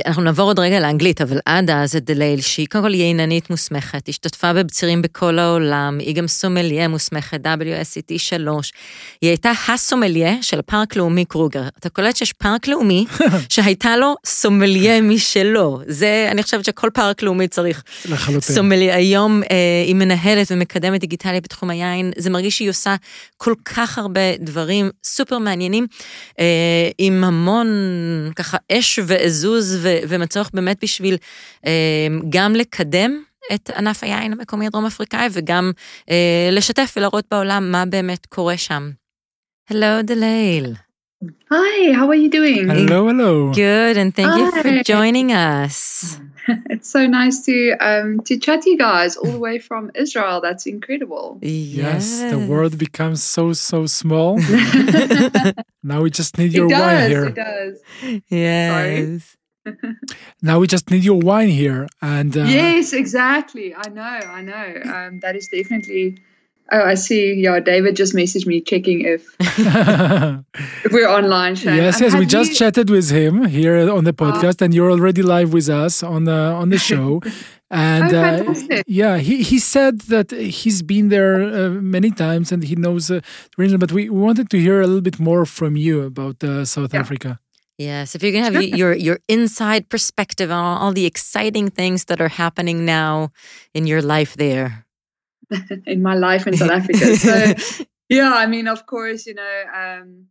אנחנו 0.06 0.24
נעבור 0.24 0.50
עוד 0.50 0.60
רגע 0.60 0.80
לאנגלית, 0.80 1.22
אבל 1.22 1.39
עד 1.46 1.70
אז 1.70 1.96
את 1.96 2.06
דלייל, 2.06 2.41
שהיא 2.41 2.68
קודם 2.72 2.84
כל 2.84 2.93
ייננית 2.93 3.50
מוסמכת, 3.50 4.10
השתתפה 4.10 4.54
בבצירים 4.54 5.02
בכל 5.02 5.39
העולם, 5.39 5.98
היא 6.00 6.16
גם 6.16 6.28
סומליה 6.28 6.88
מוסמכת, 6.88 7.39
WSET 7.46 8.18
3. 8.18 8.74
היא 9.22 9.30
הייתה 9.30 9.52
הסומליה 9.68 10.34
של 10.41 10.62
פארק 10.62 10.96
לאומי 10.96 11.26
קרוגר. 11.26 11.68
אתה 11.80 11.89
קולט 11.89 12.16
שיש 12.16 12.34
פארק 12.34 12.68
לאומי 12.68 13.06
שהייתה 13.54 13.98
לו 13.98 14.16
סומליה 14.26 15.02
משלו. 15.02 15.80
זה, 15.88 16.28
אני 16.32 16.43
חושבת 16.43 16.66
שכל 16.66 16.89
פארק 16.93 17.22
לאומי 17.22 17.48
צריך 17.48 17.84
לחלוטין. 18.06 18.56
סומליה. 18.56 18.96
היום 18.96 19.41
אה, 19.43 19.84
היא 19.86 19.96
מנהלת 19.96 20.48
ומקדמת 20.52 21.02
דיגיטליה 21.02 21.41
בתחום 21.41 21.70
היין, 21.70 22.12
זה 22.18 22.30
מרגיש 22.30 22.58
שהיא 22.58 22.70
עושה 22.70 22.96
כל 23.38 23.54
כך 23.66 23.98
הרבה 23.98 24.38
דברים 24.39 24.89
סופר 25.04 25.38
מעניינים, 25.38 25.88
אה, 26.39 26.46
עם 26.98 27.24
המון 27.24 27.68
ככה 28.36 28.58
אש 28.72 29.00
ועזוז. 29.08 29.85
ומצורך 30.08 30.50
באמת 30.54 30.78
בשביל 30.84 31.18
אה, 31.66 32.08
גם 32.30 32.56
לקדם 32.56 33.22
את 33.54 33.70
ענף 33.78 34.04
היין 34.04 34.32
המקומי 34.32 34.68
הדרום 34.68 34.86
אפריקאי 34.86 35.28
וגם 35.32 35.72
אה, 36.10 36.50
לשתף 36.52 36.94
ולהראות 36.98 37.26
בעולם 37.32 37.72
מה 37.72 37.86
באמת 37.86 38.26
קורה 38.26 38.58
שם. 38.58 38.90
Hello, 39.72 40.04
Delail. 40.04 40.68
Hi, 41.50 41.92
how 41.94 42.08
are 42.12 42.22
you 42.24 42.30
doing? 42.30 42.70
Hello, 42.70 43.08
hello. 43.08 43.52
Good, 43.52 43.98
and 43.98 44.14
thank 44.16 44.30
Hi. 44.30 44.40
you 44.40 44.52
for 44.52 44.84
joining 44.84 45.32
us. 45.32 46.20
it's 46.70 46.90
so 46.90 47.08
nice 47.08 47.44
to 47.48 47.56
um, 47.80 48.20
to 48.28 48.38
chat 48.38 48.62
to 48.64 48.70
you 48.70 48.78
guys 48.78 49.16
all 49.18 49.32
the 49.32 49.40
way 49.40 49.58
from 49.58 49.90
Israel. 49.96 50.40
That's 50.42 50.66
incredible. 50.68 51.40
Yes, 51.42 52.20
yes 52.22 52.32
the 52.32 52.40
world 52.52 52.78
becomes 52.78 53.24
so 53.24 53.54
so 53.54 53.88
small. 53.88 54.38
now 55.84 56.02
we 56.02 56.10
just 56.12 56.38
need 56.38 56.54
your 56.54 56.68
it 56.68 56.70
does, 56.70 56.82
wine 56.82 57.10
here. 57.10 57.26
It 57.26 57.36
does. 57.36 57.74
Yes. 58.30 58.72
Sorry 58.72 59.45
now 60.41 60.59
we 60.59 60.68
just 60.68 60.89
need 60.91 61.03
your 61.03 61.20
wine 61.20 61.49
here 61.49 61.88
and 62.01 62.38
uh, 62.38 62.43
yes 62.43 62.93
exactly 62.93 63.74
i 63.76 63.89
know 63.89 64.01
i 64.01 64.41
know 64.41 64.82
um, 64.93 65.20
that 65.20 65.36
is 65.36 65.47
definitely 65.47 66.18
oh 66.72 66.84
i 66.84 66.93
see 66.93 67.34
yeah 67.34 67.59
david 67.59 67.95
just 67.95 68.13
messaged 68.13 68.45
me 68.45 68.61
checking 68.61 69.01
if 69.01 69.36
if 69.39 70.91
we're 70.91 71.09
online 71.09 71.55
Shane. 71.55 71.76
yes 71.76 72.01
yes 72.01 72.13
we 72.16 72.26
just 72.26 72.57
chatted 72.57 72.89
with 72.89 73.09
him 73.09 73.45
here 73.45 73.89
on 73.91 74.03
the 74.03 74.16
ah. 74.18 74.24
podcast 74.24 74.61
and 74.61 74.74
you're 74.74 74.91
already 74.91 75.22
live 75.22 75.53
with 75.53 75.70
us 75.70 76.03
on 76.03 76.26
the 76.26 76.32
on 76.32 76.70
the 76.70 76.78
show 76.78 77.22
and 77.72 78.13
oh, 78.13 78.22
uh, 78.22 78.82
yeah 78.88 79.18
he, 79.18 79.41
he 79.41 79.57
said 79.59 80.01
that 80.01 80.32
he's 80.32 80.82
been 80.82 81.09
there 81.09 81.41
uh, 81.43 81.70
many 81.70 82.11
times 82.11 82.51
and 82.51 82.63
he 82.63 82.76
knows 82.76 83.09
uh, 83.09 83.16
the 83.16 83.57
region 83.57 83.80
but 83.80 83.91
we, 83.91 84.09
we 84.09 84.22
wanted 84.22 84.49
to 84.49 84.59
hear 84.59 84.82
a 84.82 84.88
little 84.88 85.01
bit 85.01 85.20
more 85.20 85.45
from 85.45 85.76
you 85.76 86.03
about 86.03 86.43
uh, 86.43 86.63
south 86.63 86.93
yeah. 86.93 86.99
africa 86.99 87.39
Yes, 87.78 88.16
if 88.16 88.24
you're 88.24 88.32
gonna 88.32 88.46
have 88.46 88.64
your 88.64 88.94
your 88.94 89.20
inside 89.28 89.90
perspective 89.90 90.50
on 90.50 90.78
all 90.78 90.94
the 90.94 91.06
exciting 91.06 91.70
things 91.70 92.06
that 92.06 92.22
are 92.22 92.30
happening 92.30 92.86
now 92.86 93.32
in 93.74 93.86
your 93.86 94.02
life 94.02 94.36
there. 94.36 94.86
in 95.86 96.02
my 96.02 96.16
life 96.16 96.48
in 96.48 96.56
South 96.56 96.72
Africa. 96.72 97.16
So 97.18 97.86
yeah, 98.10 98.34
I 98.34 98.48
mean, 98.48 98.68
of 98.68 98.86
course, 98.86 99.26
you 99.26 99.34
know, 99.36 99.64
um, 99.76 100.28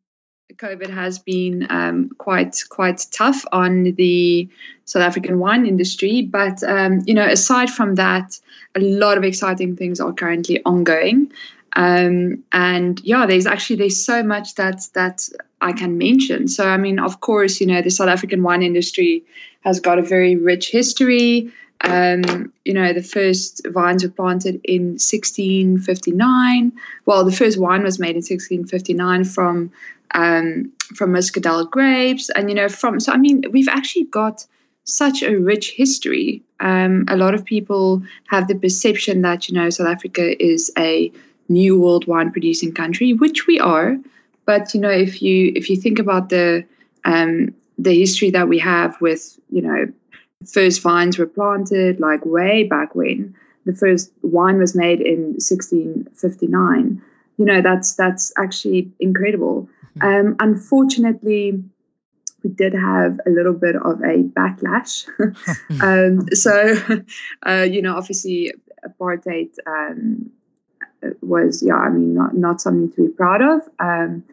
COVID 0.55 0.89
has 0.89 1.19
been 1.19 1.67
um, 1.71 2.11
quite 2.19 2.63
quite 2.69 3.07
tough 3.11 3.45
on 3.53 3.95
the 3.95 4.49
South 4.85 5.03
African 5.03 5.39
wine 5.39 5.67
industry, 5.67 6.23
but 6.23 6.63
um, 6.63 7.03
you 7.07 7.15
know, 7.15 7.27
aside 7.27 7.71
from 7.71 7.97
that, 7.97 8.39
a 8.75 8.81
lot 8.81 9.19
of 9.19 9.25
exciting 9.25 9.77
things 9.77 10.01
are 10.01 10.13
currently 10.13 10.63
ongoing. 10.65 11.33
Um, 11.77 12.45
and 12.53 13.01
yeah, 13.05 13.27
there's 13.27 13.47
actually 13.47 13.77
there's 13.77 14.03
so 14.03 14.23
much 14.23 14.55
that 14.55 14.89
that 14.95 15.29
I 15.65 15.73
can 15.73 15.97
mention. 15.97 16.47
So, 16.47 16.69
I 16.69 16.77
mean, 16.77 16.99
of 16.99 17.21
course, 17.21 17.59
you 17.59 17.67
know, 17.67 17.81
the 17.81 17.91
South 17.91 18.09
African 18.09 18.43
wine 18.43 18.63
industry 18.63 19.25
has 19.63 19.81
got 19.81 19.99
a 19.99 20.03
very 20.03 20.37
rich 20.37 20.71
history. 20.71 21.51
Um, 21.81 22.53
you 22.67 22.75
know, 22.75 22.93
the 22.93 23.03
first 23.03 23.67
vines 23.69 24.05
were 24.05 24.11
planted 24.11 24.61
in 24.63 24.99
1659. 25.01 26.73
Well, 27.07 27.25
the 27.25 27.33
first 27.33 27.59
wine 27.59 27.83
was 27.83 27.99
made 27.99 28.11
in 28.11 28.23
1659 28.23 29.25
from 29.25 29.73
um, 30.15 30.71
from 30.95 31.13
muscadel 31.13 31.69
grapes, 31.69 32.29
and 32.31 32.51
you 32.51 32.55
know, 32.55 32.69
from 32.69 33.01
so 33.01 33.13
I 33.13 33.17
mean, 33.17 33.45
we've 33.51 33.69
actually 33.69 34.05
got 34.05 34.47
such 34.85 35.23
a 35.23 35.35
rich 35.37 35.71
history. 35.71 36.43
Um, 36.61 37.07
a 37.09 37.17
lot 37.17 37.35
of 37.35 37.43
people 37.43 38.03
have 38.29 38.49
the 38.49 38.55
perception 38.55 39.23
that 39.23 39.49
you 39.49 39.55
know 39.55 39.71
South 39.71 39.89
Africa 39.89 40.25
is 40.45 40.71
a 40.77 41.11
new 41.49 41.81
world 41.81 42.07
wine 42.07 42.31
producing 42.33 42.73
country, 42.73 43.15
which 43.15 43.47
we 43.47 43.59
are. 43.59 43.97
But 44.47 44.75
you 44.75 44.81
know, 44.81 44.91
if 44.91 45.23
you 45.23 45.53
if 45.55 45.71
you 45.71 45.77
think 45.77 45.99
about 45.99 46.29
the 46.29 46.65
um, 47.05 47.55
the 47.79 47.99
history 47.99 48.31
that 48.31 48.49
we 48.49 48.59
have 48.59 49.01
with 49.01 49.39
you 49.51 49.63
know 49.63 49.87
first 50.53 50.83
vines 50.83 51.19
were 51.19 51.27
planted 51.27 52.01
like 52.01 52.25
way 52.25 52.65
back 52.65 52.95
when 52.95 53.35
the 53.65 53.75
first 53.75 54.13
wine 54.23 54.59
was 54.59 54.75
made 54.75 55.01
in 55.01 55.35
1659 55.35 57.03
you 57.39 57.45
know 57.45 57.63
that's 57.63 57.95
that's 57.95 58.33
actually 58.37 58.91
incredible 59.01 59.69
mm-hmm. 59.99 60.29
um, 60.29 60.37
unfortunately 60.41 61.63
we 62.43 62.51
did 62.51 62.75
have 62.75 63.19
a 63.27 63.31
little 63.31 63.55
bit 63.55 63.75
of 63.77 64.01
a 64.03 64.23
backlash 64.37 65.09
um, 65.83 66.29
so 66.35 66.75
uh, 67.47 67.63
you 67.63 67.81
know 67.83 67.97
obviously 67.97 68.53
apartheid 68.87 69.51
um, 69.67 70.31
was 71.23 71.63
yeah 71.63 71.77
i 71.77 71.89
mean 71.89 72.15
not, 72.15 72.35
not 72.35 72.61
something 72.61 72.91
to 72.93 73.09
be 73.09 73.13
proud 73.13 73.43
of. 73.43 73.61
Um, 73.79 74.25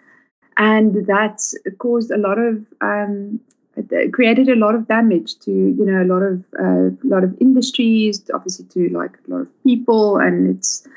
and 0.58 1.08
that 1.08 1.42
caused 1.80 2.12
a 2.12 2.18
lot 2.18 2.38
of 2.38 2.66
um, 2.82 3.40
created 4.12 4.50
a 4.50 4.56
lot 4.56 4.76
of 4.76 4.88
damage 4.88 5.40
to 5.40 5.52
you 5.52 5.86
know 5.86 6.04
a 6.04 6.10
lot 6.14 6.22
of 6.22 6.44
uh, 6.60 6.96
lot 7.04 7.24
of 7.24 7.36
industries 7.40 8.30
obviously 8.34 8.66
to 8.66 8.90
like 8.90 9.18
a 9.28 9.32
lot 9.32 9.42
of 9.42 9.64
people. 9.64 10.18
And 10.18 10.56
it's 10.56 10.88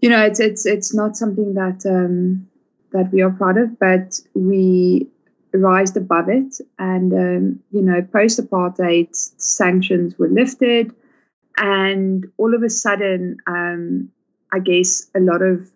you 0.00 0.08
know 0.08 0.24
it's 0.24 0.40
it's 0.40 0.66
it's 0.66 0.94
not 0.94 1.16
something 1.16 1.54
that 1.54 1.84
um, 1.86 2.48
that 2.92 3.12
we 3.12 3.20
are 3.22 3.30
proud 3.30 3.58
of 3.58 3.78
but 3.78 4.18
we 4.34 5.06
rised 5.52 5.96
above 5.96 6.28
it. 6.28 6.56
And 6.78 7.12
um, 7.12 7.60
you 7.70 7.82
know 7.82 8.02
post 8.02 8.40
apartheid 8.40 9.14
sanctions 9.14 10.18
were 10.18 10.28
lifted. 10.28 10.94
And 11.58 12.26
all 12.38 12.54
of 12.54 12.62
a 12.62 12.70
sudden 12.70 13.36
um, 13.46 14.10
i 14.52 14.58
guess 14.58 15.10
a 15.14 15.20
lot 15.20 15.42
of 15.42 15.70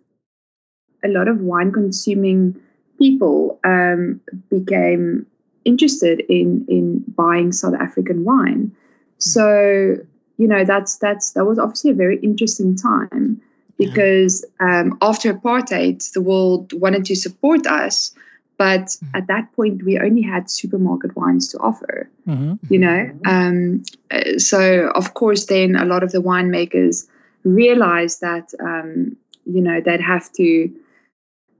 a 1.05 1.09
lot 1.09 1.29
of 1.29 1.41
wine 1.41 1.71
consuming 1.71 2.59
people 2.99 3.61
um, 3.65 4.21
became 4.51 5.27
interested 5.65 6.21
in 6.29 6.65
in 6.69 7.05
buying 7.09 7.53
South 7.53 7.75
African 7.75 8.25
wine. 8.25 8.73
So 9.19 9.97
you 10.37 10.49
know 10.49 10.65
that's 10.65 10.97
that's 10.99 11.33
that 11.33 11.45
was 11.45 11.59
obviously 11.59 11.91
a 11.91 11.95
very 11.95 12.19
interesting 12.19 12.77
time 12.77 13.41
because 13.79 14.45
um, 14.61 14.97
after 15.03 15.33
apartheid, 15.33 16.11
the 16.13 16.23
world 16.23 16.73
wanted 16.75 17.05
to 17.07 17.17
support 17.17 17.67
us, 17.67 18.15
but 18.57 18.83
mm-hmm. 18.83 19.17
at 19.17 19.27
that 19.27 19.53
point 19.53 19.85
we 19.85 19.99
only 19.99 20.23
had 20.23 20.51
supermarket 20.51 21.17
wines 21.17 21.49
to 21.49 21.59
offer. 21.59 22.09
Mm-hmm. 22.29 22.55
You 22.73 22.79
know, 22.79 23.11
um, 23.27 23.83
uh, 24.11 24.39
so 24.39 24.91
of 24.95 25.15
course 25.15 25.47
then 25.47 25.77
a 25.77 25.85
lot 25.85 26.03
of 26.03 26.13
the 26.13 26.23
winemakers 26.23 27.07
realized 27.45 28.21
that 28.21 28.53
um, 28.61 29.17
you 29.45 29.61
know 29.61 29.81
they'd 29.81 30.01
have 30.01 30.33
to 30.33 30.71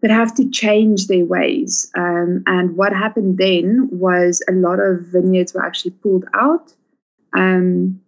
that 0.05 0.11
have 0.11 0.35
to 0.35 0.51
change 0.51 1.07
their 1.07 1.25
ways. 1.25 1.91
Um, 1.97 2.43
and 2.47 2.77
what 2.77 2.93
happened 2.93 3.39
then 3.39 3.89
was 3.91 4.43
a 4.51 4.53
lot 4.53 4.79
of 4.79 5.01
vineyards 5.07 5.55
were 5.55 5.65
actually 5.65 5.93
pulled 5.93 6.27
out. 6.35 6.75
Um, 7.33 7.99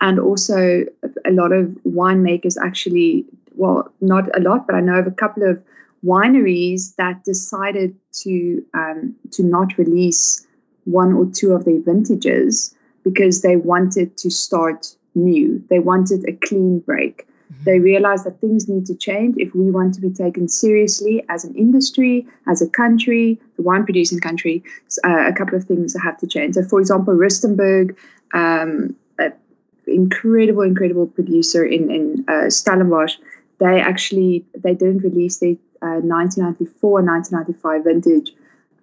and 0.00 0.18
also, 0.18 0.86
a 1.26 1.30
lot 1.30 1.52
of 1.52 1.66
winemakers 1.86 2.56
actually, 2.58 3.26
well, 3.54 3.92
not 4.00 4.34
a 4.34 4.40
lot, 4.40 4.66
but 4.66 4.74
I 4.74 4.80
know 4.80 4.98
of 4.98 5.06
a 5.06 5.10
couple 5.10 5.42
of 5.42 5.62
wineries 6.02 6.96
that 6.96 7.22
decided 7.24 7.94
to 8.22 8.64
um, 8.72 9.14
to 9.32 9.42
not 9.42 9.76
release 9.76 10.46
one 10.84 11.12
or 11.12 11.26
two 11.26 11.52
of 11.52 11.66
their 11.66 11.80
vintages 11.80 12.74
because 13.04 13.42
they 13.42 13.56
wanted 13.56 14.16
to 14.16 14.30
start 14.30 14.96
new. 15.14 15.62
They 15.68 15.78
wanted 15.78 16.28
a 16.28 16.32
clean 16.32 16.80
break. 16.80 17.26
They 17.64 17.80
realized 17.80 18.24
that 18.24 18.40
things 18.40 18.68
need 18.68 18.86
to 18.86 18.94
change 18.94 19.34
if 19.36 19.54
we 19.54 19.70
want 19.70 19.94
to 19.94 20.00
be 20.00 20.10
taken 20.10 20.46
seriously 20.48 21.24
as 21.28 21.44
an 21.44 21.54
industry, 21.56 22.26
as 22.46 22.62
a 22.62 22.68
country, 22.68 23.40
the 23.56 23.62
wine 23.62 23.84
producing 23.84 24.20
country. 24.20 24.62
Uh, 25.04 25.26
a 25.26 25.32
couple 25.32 25.56
of 25.56 25.64
things 25.64 25.96
have 26.00 26.16
to 26.18 26.28
change. 26.28 26.54
So, 26.54 26.62
for 26.62 26.80
example, 26.80 27.12
Rustenburg, 27.14 27.96
um, 28.32 28.94
incredible, 29.90 30.62
incredible 30.62 31.06
producer 31.06 31.64
in 31.64 31.90
in 31.90 32.24
uh, 32.28 32.48
Stellenbosch, 32.48 33.16
they 33.58 33.80
actually 33.80 34.44
they 34.56 34.74
didn't 34.74 35.02
release 35.02 35.38
their 35.38 35.56
uh, 35.82 36.00
1994 36.00 37.02
1995 37.02 37.84
vintage 37.84 38.32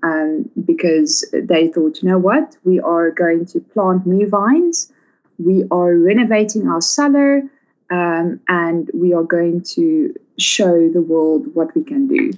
um, 0.03 0.49
because 0.65 1.25
they 1.33 1.67
thought, 1.69 2.01
you 2.01 2.09
know 2.09 2.17
what, 2.17 2.57
we 2.63 2.79
are 2.79 3.11
going 3.11 3.45
to 3.47 3.59
plant 3.59 4.05
new 4.05 4.27
vines. 4.27 4.91
We 5.37 5.65
are 5.71 5.95
renovating 5.95 6.67
our 6.67 6.81
cellar 6.81 7.43
um, 7.89 8.39
and 8.47 8.89
we 8.93 9.13
are 9.13 9.23
going 9.23 9.61
to 9.75 10.13
show 10.37 10.89
the 10.89 11.01
world 11.01 11.53
what 11.53 11.73
we 11.75 11.83
can 11.83 12.07
do. 12.07 12.31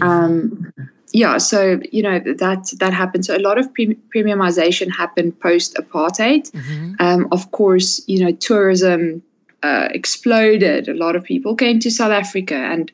Um, 0.00 0.72
yeah, 1.12 1.38
so 1.38 1.80
you 1.92 2.02
know 2.02 2.18
that 2.18 2.72
that 2.78 2.92
happened. 2.92 3.24
So 3.24 3.36
a 3.36 3.38
lot 3.38 3.58
of 3.58 3.72
pre- 3.72 3.98
premiumization 4.14 4.90
happened 4.94 5.38
post 5.40 5.74
apartheid. 5.76 6.50
Mm-hmm. 6.50 6.94
Um, 6.98 7.28
of 7.32 7.50
course, 7.52 8.02
you 8.06 8.24
know 8.24 8.32
tourism 8.32 9.22
uh, 9.62 9.88
exploded. 9.90 10.88
A 10.88 10.94
lot 10.94 11.16
of 11.16 11.24
people 11.24 11.54
came 11.54 11.78
to 11.80 11.90
South 11.90 12.12
Africa, 12.12 12.54
and 12.54 12.90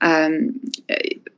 um, 0.00 0.60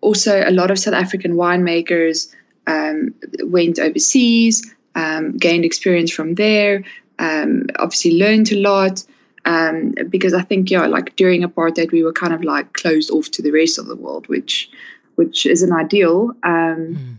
also 0.00 0.42
a 0.44 0.50
lot 0.50 0.70
of 0.70 0.78
South 0.78 0.94
African 0.94 1.34
winemakers 1.34 2.34
um, 2.66 3.14
went 3.44 3.78
overseas, 3.78 4.74
um, 4.94 5.36
gained 5.36 5.64
experience 5.64 6.10
from 6.10 6.34
there. 6.34 6.84
Um, 7.18 7.66
obviously, 7.78 8.18
learned 8.18 8.52
a 8.52 8.60
lot 8.60 9.04
um, 9.44 9.94
because 10.08 10.34
I 10.34 10.42
think 10.42 10.70
yeah, 10.70 10.86
like 10.86 11.16
during 11.16 11.42
apartheid, 11.42 11.92
we 11.92 12.02
were 12.02 12.12
kind 12.12 12.32
of 12.32 12.42
like 12.42 12.72
closed 12.72 13.10
off 13.10 13.30
to 13.32 13.42
the 13.42 13.50
rest 13.50 13.78
of 13.78 13.86
the 13.86 13.96
world, 13.96 14.26
which 14.28 14.70
which 15.16 15.46
isn't 15.46 15.72
ideal. 15.72 16.32
Um, 16.42 16.96
mm. 16.96 17.16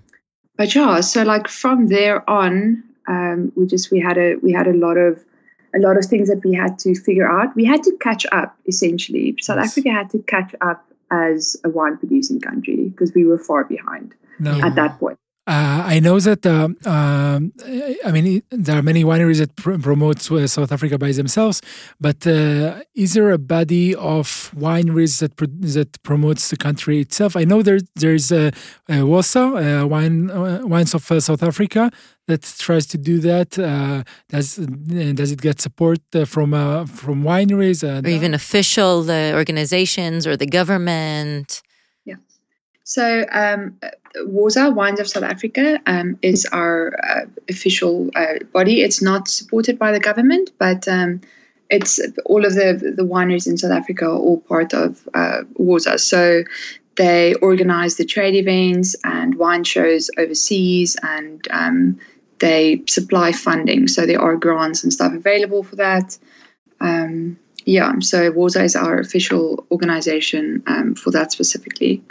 But 0.58 0.74
yeah, 0.74 1.02
so 1.02 1.24
like 1.24 1.48
from 1.48 1.88
there 1.88 2.28
on, 2.30 2.84
um, 3.08 3.52
we 3.56 3.66
just 3.66 3.92
we 3.92 4.00
had 4.00 4.18
a 4.18 4.36
we 4.36 4.52
had 4.52 4.68
a 4.68 4.74
lot 4.74 4.98
of 4.98 5.24
a 5.76 5.80
lot 5.80 5.98
of 5.98 6.06
things 6.06 6.30
that 6.30 6.44
we 6.44 6.54
had 6.54 6.80
to 6.80 6.96
figure 6.96 7.30
out. 7.30 7.56
We 7.56 7.66
had 7.66 7.84
to 7.84 7.98
catch 8.02 8.26
up 8.32 8.58
essentially. 8.66 9.36
South 9.42 9.58
yes. 9.58 9.72
Africa 9.72 9.92
had 9.92 10.10
to 10.12 10.20
catch 10.20 10.56
up 10.62 10.86
as 11.12 11.58
a 11.64 11.70
wine 11.70 11.98
producing 11.98 12.40
country 12.40 12.90
because 12.90 13.14
we 13.14 13.26
were 13.26 13.38
far 13.38 13.66
behind 13.66 14.16
no. 14.40 14.60
at 14.62 14.76
that 14.76 15.00
point. 15.00 15.20
Uh, 15.48 15.84
I 15.86 16.00
know 16.00 16.20
that 16.20 16.44
uh, 16.44 16.70
uh, 16.90 17.40
I 18.04 18.12
mean 18.12 18.42
there 18.50 18.80
are 18.80 18.82
many 18.82 19.04
wineries 19.04 19.38
that 19.38 19.56
pr- 19.56 19.78
promote 19.78 20.20
South 20.22 20.72
Africa 20.72 20.98
by 20.98 21.12
themselves, 21.12 21.62
but 22.02 22.26
uh, 22.26 22.82
is 22.96 23.14
there 23.14 23.30
a 23.30 23.38
body 23.38 23.94
of 23.94 24.52
wineries 24.56 25.20
that 25.20 25.36
pr- 25.36 25.46
that 25.76 26.02
promotes 26.02 26.50
the 26.50 26.58
country 26.58 27.00
itself? 27.00 27.36
I 27.36 27.44
know 27.44 27.62
there 27.62 27.78
there's 27.94 28.32
a, 28.32 28.48
a 28.90 29.04
WOSA, 29.06 29.88
wine 29.88 30.32
uh, 30.32 30.62
wines 30.64 30.96
of 30.96 31.12
uh, 31.12 31.20
South 31.20 31.44
Africa, 31.44 31.92
that 32.26 32.42
tries 32.58 32.88
to 32.88 32.98
do 32.98 33.20
that. 33.20 33.52
does 34.30 34.56
does 34.56 35.32
it 35.32 35.42
get 35.42 35.62
support 35.62 36.00
from 36.26 36.54
from 36.88 37.24
wineries 37.24 37.84
or 37.84 38.08
even 38.08 38.34
official 38.34 39.08
organizations 39.12 40.26
or 40.26 40.36
the 40.36 40.48
government? 40.48 41.62
Yeah. 42.04 42.16
So, 42.84 43.26
um, 43.32 43.78
WOSA, 44.22 44.74
Wines 44.74 45.00
of 45.00 45.08
South 45.08 45.24
Africa, 45.24 45.80
um, 45.86 46.18
is 46.22 46.46
our 46.48 46.94
uh, 47.04 47.26
official 47.50 48.10
uh, 48.16 48.36
body. 48.54 48.82
It's 48.82 49.02
not 49.02 49.28
supported 49.28 49.78
by 49.78 49.92
the 49.92 50.00
government, 50.00 50.52
but 50.58 50.88
um, 50.88 51.22
it's 51.70 52.00
all 52.26 52.46
of 52.46 52.54
the 52.54 52.94
the 52.96 53.04
wineries 53.04 53.48
in 53.48 53.58
South 53.58 53.72
Africa 53.72 54.06
are 54.06 54.18
all 54.18 54.40
part 54.42 54.74
of 54.74 55.08
uh, 55.14 55.42
WOSA. 55.60 56.00
So 56.00 56.44
they 56.96 57.34
organize 57.36 57.96
the 57.96 58.06
trade 58.06 58.36
events 58.36 58.96
and 59.04 59.36
wine 59.36 59.64
shows 59.64 60.10
overseas, 60.18 60.96
and 61.02 61.46
um, 61.52 62.00
they 62.40 62.84
supply 62.88 63.32
funding. 63.32 63.88
So 63.88 64.06
there 64.06 64.22
are 64.22 64.36
grants 64.36 64.84
and 64.84 64.94
stuff 64.94 65.14
available 65.14 65.64
for 65.64 65.76
that. 65.78 66.18
Um, 66.80 67.38
yeah, 67.66 67.94
so 68.00 68.32
WOSA 68.32 68.64
is 68.64 68.76
our 68.76 69.00
official 69.00 69.66
organization 69.72 70.64
um, 70.68 70.96
for 70.96 71.12
that 71.12 71.32
specifically. 71.32 72.04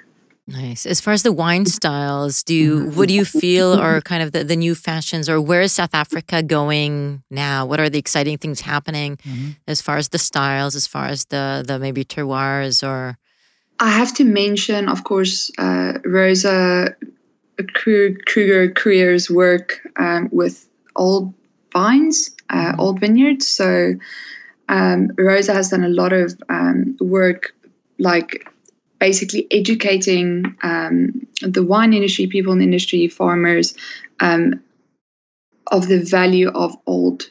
Nice. 0.47 0.85
As 0.85 1.01
far 1.01 1.15
as 1.15 1.23
the 1.23 1.33
wine 1.33 1.65
styles, 1.65 2.43
do 2.43 2.55
you, 2.55 2.91
what 2.91 3.09
do 3.09 3.15
you 3.15 3.25
feel 3.25 3.73
are 3.73 4.03
kind 4.03 4.23
of 4.23 4.33
the, 4.33 4.45
the 4.45 4.57
new 4.57 4.75
fashions 4.75 5.27
or 5.27 5.41
where 5.41 5.63
is 5.63 5.73
South 5.73 5.95
Africa 5.95 6.43
going 6.43 7.23
now? 7.31 7.65
What 7.65 7.81
are 7.81 7.89
the 7.89 7.99
exciting 7.99 8.37
things 8.37 8.61
happening 8.61 9.17
mm-hmm. 9.17 9.53
as 9.67 9.81
far 9.81 9.97
as 9.97 10.11
the 10.11 10.19
styles, 10.19 10.77
as 10.77 10.87
far 10.87 11.07
as 11.07 11.25
the 11.27 11.65
the 11.67 11.79
maybe 11.79 12.05
terroirs 12.05 12.87
or 12.87 13.17
I 13.81 13.91
have 13.91 14.15
to 14.15 14.25
mention, 14.25 14.89
of 14.89 15.03
course, 15.03 15.51
uh, 15.59 15.95
Rosa 16.05 16.95
Kruger 17.75 18.71
Creer's 18.71 19.31
work 19.31 19.81
um, 19.97 20.29
with 20.31 20.69
old 20.95 21.35
vines, 21.73 22.31
uh, 22.51 22.73
Mhm. 22.73 22.79
old 22.79 23.01
vineyards. 23.01 23.49
So 23.49 23.95
um, 24.69 25.11
Rosa 25.17 25.55
has 25.55 25.71
done 25.71 25.85
a 25.85 25.89
lot 25.89 26.13
of 26.13 26.37
um, 26.49 26.97
work, 27.01 27.55
like 27.99 28.47
basically 29.09 29.47
educating 29.51 30.57
um, 30.63 31.27
the 31.43 31.63
wine 31.63 31.93
industry, 31.93 32.27
people 32.27 32.55
in 32.55 32.59
the 32.61 32.65
industry, 32.65 33.07
farmers, 33.07 33.75
um, 34.21 34.59
of 35.77 35.89
the 35.89 36.01
value 36.19 36.49
of 36.65 36.71
old 36.87 37.31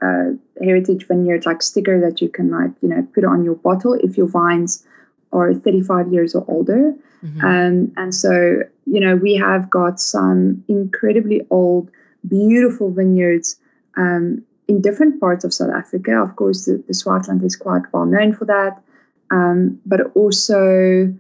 uh, 0.05 0.33
heritage 0.63 1.07
vineyard 1.09 1.47
like 1.47 1.63
sticker 1.63 2.01
that 2.01 2.21
you 2.21 2.29
can 2.29 2.51
like, 2.51 2.71
you 2.83 2.89
know, 2.89 3.07
put 3.15 3.25
on 3.25 3.45
your 3.45 3.55
bottle 3.55 3.95
if 3.95 4.17
your 4.17 4.29
vines 4.29 4.87
are 5.33 5.55
35 5.55 6.13
years 6.13 6.35
or 6.35 6.45
older. 6.49 6.95
Mhm. 7.25 7.43
Um, 7.43 7.93
and 7.97 8.15
so, 8.15 8.63
you 8.87 9.01
know, 9.01 9.17
we 9.17 9.35
have 9.35 9.71
got 9.71 10.01
some 10.01 10.63
incredibly 10.69 11.47
old, 11.51 11.91
beautiful 12.29 12.91
vineyards 12.91 13.57
um, 13.97 14.43
in 14.69 14.81
different 14.81 15.21
parts 15.21 15.45
of 15.45 15.53
South 15.53 15.71
Africa. 15.71 16.21
Of 16.21 16.37
course, 16.37 16.67
the, 16.67 16.83
the 16.87 16.93
Swartland 16.93 17.43
is 17.45 17.57
quite 17.57 17.83
well 17.93 18.07
known 18.07 18.35
for 18.35 18.45
that. 18.45 18.83
Um, 19.31 19.81
but 19.87 20.01
also, 20.15 21.13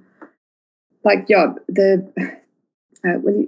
like, 1.04 1.26
yeah, 1.28 1.54
the 1.68 2.06
uh, 3.04 3.18
Willie, 3.22 3.46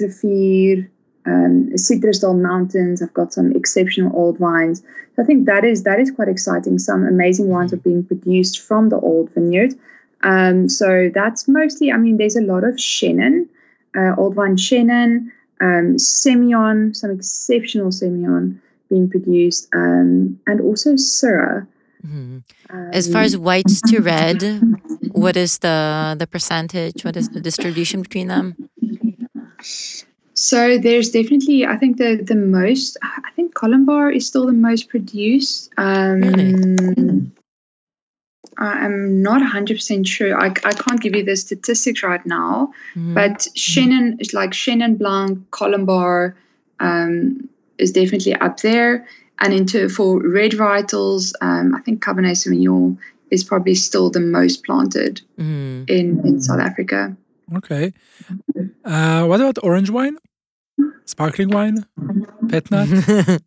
Rivier, 0.00 0.90
um, 1.26 1.70
Citrusdal 1.74 2.40
Mountains 2.40 3.02
I've 3.02 3.14
got 3.14 3.32
some 3.32 3.52
exceptional 3.52 4.10
old 4.16 4.38
wines. 4.38 4.82
So 5.14 5.22
I 5.22 5.24
think 5.26 5.46
that 5.46 5.64
is 5.64 5.82
that 5.84 6.00
is 6.00 6.10
quite 6.10 6.28
exciting. 6.28 6.78
Some 6.78 7.04
amazing 7.06 7.48
wines 7.48 7.72
are 7.72 7.78
being 7.78 8.04
produced 8.04 8.60
from 8.60 8.88
the 8.88 8.98
old 8.98 9.30
vineyard. 9.34 9.74
Um, 10.22 10.68
so 10.68 11.10
that's 11.14 11.48
mostly, 11.48 11.90
I 11.90 11.96
mean, 11.96 12.18
there's 12.18 12.36
a 12.36 12.42
lot 12.42 12.64
of 12.64 12.74
Chenin, 12.74 13.48
uh, 13.96 14.14
old 14.18 14.36
wine 14.36 14.56
Chenin, 14.56 15.30
um, 15.60 15.96
Semillon, 15.96 16.94
some 16.94 17.10
exceptional 17.10 17.88
Semillon 17.88 18.58
being 18.88 19.08
produced, 19.08 19.68
um, 19.74 20.38
and 20.46 20.60
also 20.60 20.94
Syrah. 20.94 21.66
Mhm. 22.06 22.42
Um, 22.70 22.90
As 22.92 23.12
far 23.12 23.22
as 23.22 23.36
whites 23.36 23.80
to 23.82 24.00
red, 24.00 24.42
what 25.12 25.36
is 25.36 25.58
the 25.58 26.16
the 26.18 26.26
percentage? 26.26 27.04
What 27.04 27.16
is 27.16 27.28
the 27.28 27.40
distribution 27.40 28.02
between 28.02 28.28
them? 28.28 28.56
So 30.40 30.78
there's 30.78 31.10
definitely, 31.10 31.66
I 31.66 31.76
think 31.76 31.98
the 31.98 32.16
the 32.16 32.34
most, 32.34 32.96
I 33.02 33.30
think 33.36 33.52
Columbar 33.52 34.10
is 34.16 34.26
still 34.26 34.46
the 34.46 34.54
most 34.54 34.88
produced. 34.88 35.68
Um, 35.76 36.20
Really? 36.22 37.30
I'm 38.56 39.22
not 39.22 39.42
100% 39.42 40.06
sure. 40.06 40.38
I, 40.40 40.46
I 40.64 40.72
can't 40.72 41.00
give 41.00 41.14
you 41.14 41.24
the 41.24 41.36
statistics 41.36 42.02
right 42.02 42.24
now, 42.24 42.72
Mhm. 42.96 43.14
but 43.14 43.46
Chenin 43.54 44.16
is 44.18 44.32
like 44.32 44.52
Chenin 44.52 44.96
Blanc, 44.96 45.38
Columbar 45.50 46.34
um, 46.80 47.48
is 47.76 47.92
definitely 47.92 48.34
up 48.34 48.60
there. 48.60 49.06
And 49.42 49.52
into 49.52 49.88
for 49.90 50.20
red 50.26 50.52
varietals, 50.52 51.32
um, 51.42 51.74
I 51.74 51.80
think 51.84 52.02
Cabernet 52.02 52.36
Sauvignon 52.40 52.96
is 53.30 53.44
probably 53.44 53.74
still 53.74 54.08
the 54.10 54.20
most 54.20 54.64
planted 54.64 55.20
Mhm. 55.38 55.84
in, 55.96 56.06
in 56.26 56.40
South 56.40 56.60
Africa. 56.60 57.14
Okay. 57.56 57.92
Uh, 58.84 59.26
what 59.26 59.40
about 59.40 59.58
orange 59.62 59.90
wine? 59.90 60.16
Sparkling 61.10 61.50
wine? 61.50 61.84
Pet 62.48 62.70
nut? 62.70 62.88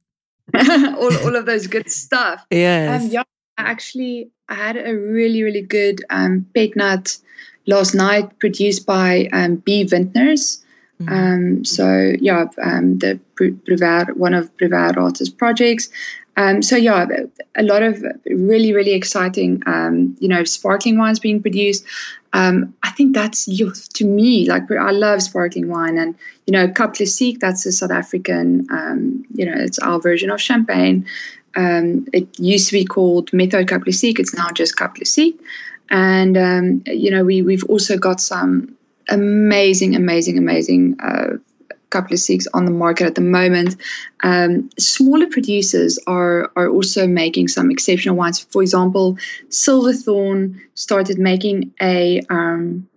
all, 1.00 1.18
all 1.26 1.36
of 1.36 1.46
those 1.46 1.68
good 1.68 1.90
stuff. 1.90 2.46
yes. 2.52 3.04
Um, 3.04 3.10
yeah, 3.10 3.24
I 3.58 3.62
actually, 3.62 4.32
I 4.50 4.56
had 4.56 4.76
a 4.76 4.94
really, 4.94 5.44
really 5.44 5.62
good 5.62 6.04
um, 6.10 6.46
pet 6.54 6.76
nut 6.76 7.18
last 7.66 7.96
night 7.96 8.38
produced 8.40 8.86
by 8.86 9.30
um, 9.32 9.56
B 9.56 9.86
Vintners. 9.86 10.62
Mhm. 11.02 11.12
Um, 11.12 11.66
so 11.66 12.14
yeah, 12.20 12.46
um, 12.62 13.00
the 13.00 13.18
Bru- 13.36 13.56
Bruvaer, 13.66 14.16
one 14.18 14.34
of 14.34 14.56
Bruvaera's 14.58 15.30
projects. 15.30 15.90
Um, 16.36 16.62
so 16.62 16.76
yeah, 16.76 17.06
a 17.56 17.64
lot 17.64 17.84
of 17.84 18.04
really, 18.26 18.74
really 18.74 18.94
exciting, 18.94 19.62
um, 19.66 20.16
you 20.20 20.28
know, 20.28 20.44
sparkling 20.44 20.98
wines 20.98 21.20
being 21.20 21.42
produced. 21.42 21.86
Um, 22.34 22.74
I 22.82 22.90
think 22.90 23.14
that's 23.14 23.46
to 23.46 24.06
me 24.06 24.50
like 24.50 24.72
I 24.72 24.92
love 24.92 25.22
sparkling 25.22 25.70
wine, 25.70 25.98
and 25.98 26.16
you 26.48 26.52
know, 26.52 26.68
Cap 26.68 26.96
Classique. 26.96 27.40
That's 27.40 27.66
a 27.68 27.72
South 27.72 27.92
African, 27.92 28.66
um, 28.72 29.24
you 29.34 29.46
know, 29.46 29.54
it's 29.56 29.78
our 29.80 30.00
version 30.00 30.32
of 30.32 30.42
champagne. 30.42 31.06
Um, 31.56 32.08
it 32.12 32.28
used 32.40 32.70
to 32.70 32.74
be 32.74 32.86
called 32.86 33.30
Methode 33.32 33.70
Cap 33.70 33.82
Classique. 33.82 34.20
It's 34.20 34.34
now 34.34 34.50
just 34.50 34.76
Cap 34.76 34.96
Classique, 34.96 35.40
and 35.92 36.36
um, 36.36 36.84
you 36.88 37.12
know, 37.12 37.24
we 37.24 37.44
we've 37.44 37.64
also 37.66 37.98
got 37.98 38.20
some 38.20 38.76
amazing, 39.10 39.96
amazing, 39.96 40.38
amazing 40.38 41.00
uh, 41.00 41.38
couple 41.94 42.14
of 42.14 42.20
six 42.20 42.48
on 42.54 42.66
the 42.66 42.76
market 42.86 43.06
at 43.06 43.16
the 43.16 43.28
moment. 43.40 43.76
Um, 44.24 44.70
smaller 44.80 45.28
producers 45.28 46.00
are 46.08 46.52
are 46.56 46.70
also 46.70 47.08
making 47.08 47.48
some 47.50 47.72
exceptional 47.72 48.16
wines. 48.16 48.40
For 48.40 48.62
example, 48.62 49.18
Silverthorn 49.50 50.60
started 50.74 51.18
making 51.20 51.58
a 51.82 52.22
um, 52.30 52.88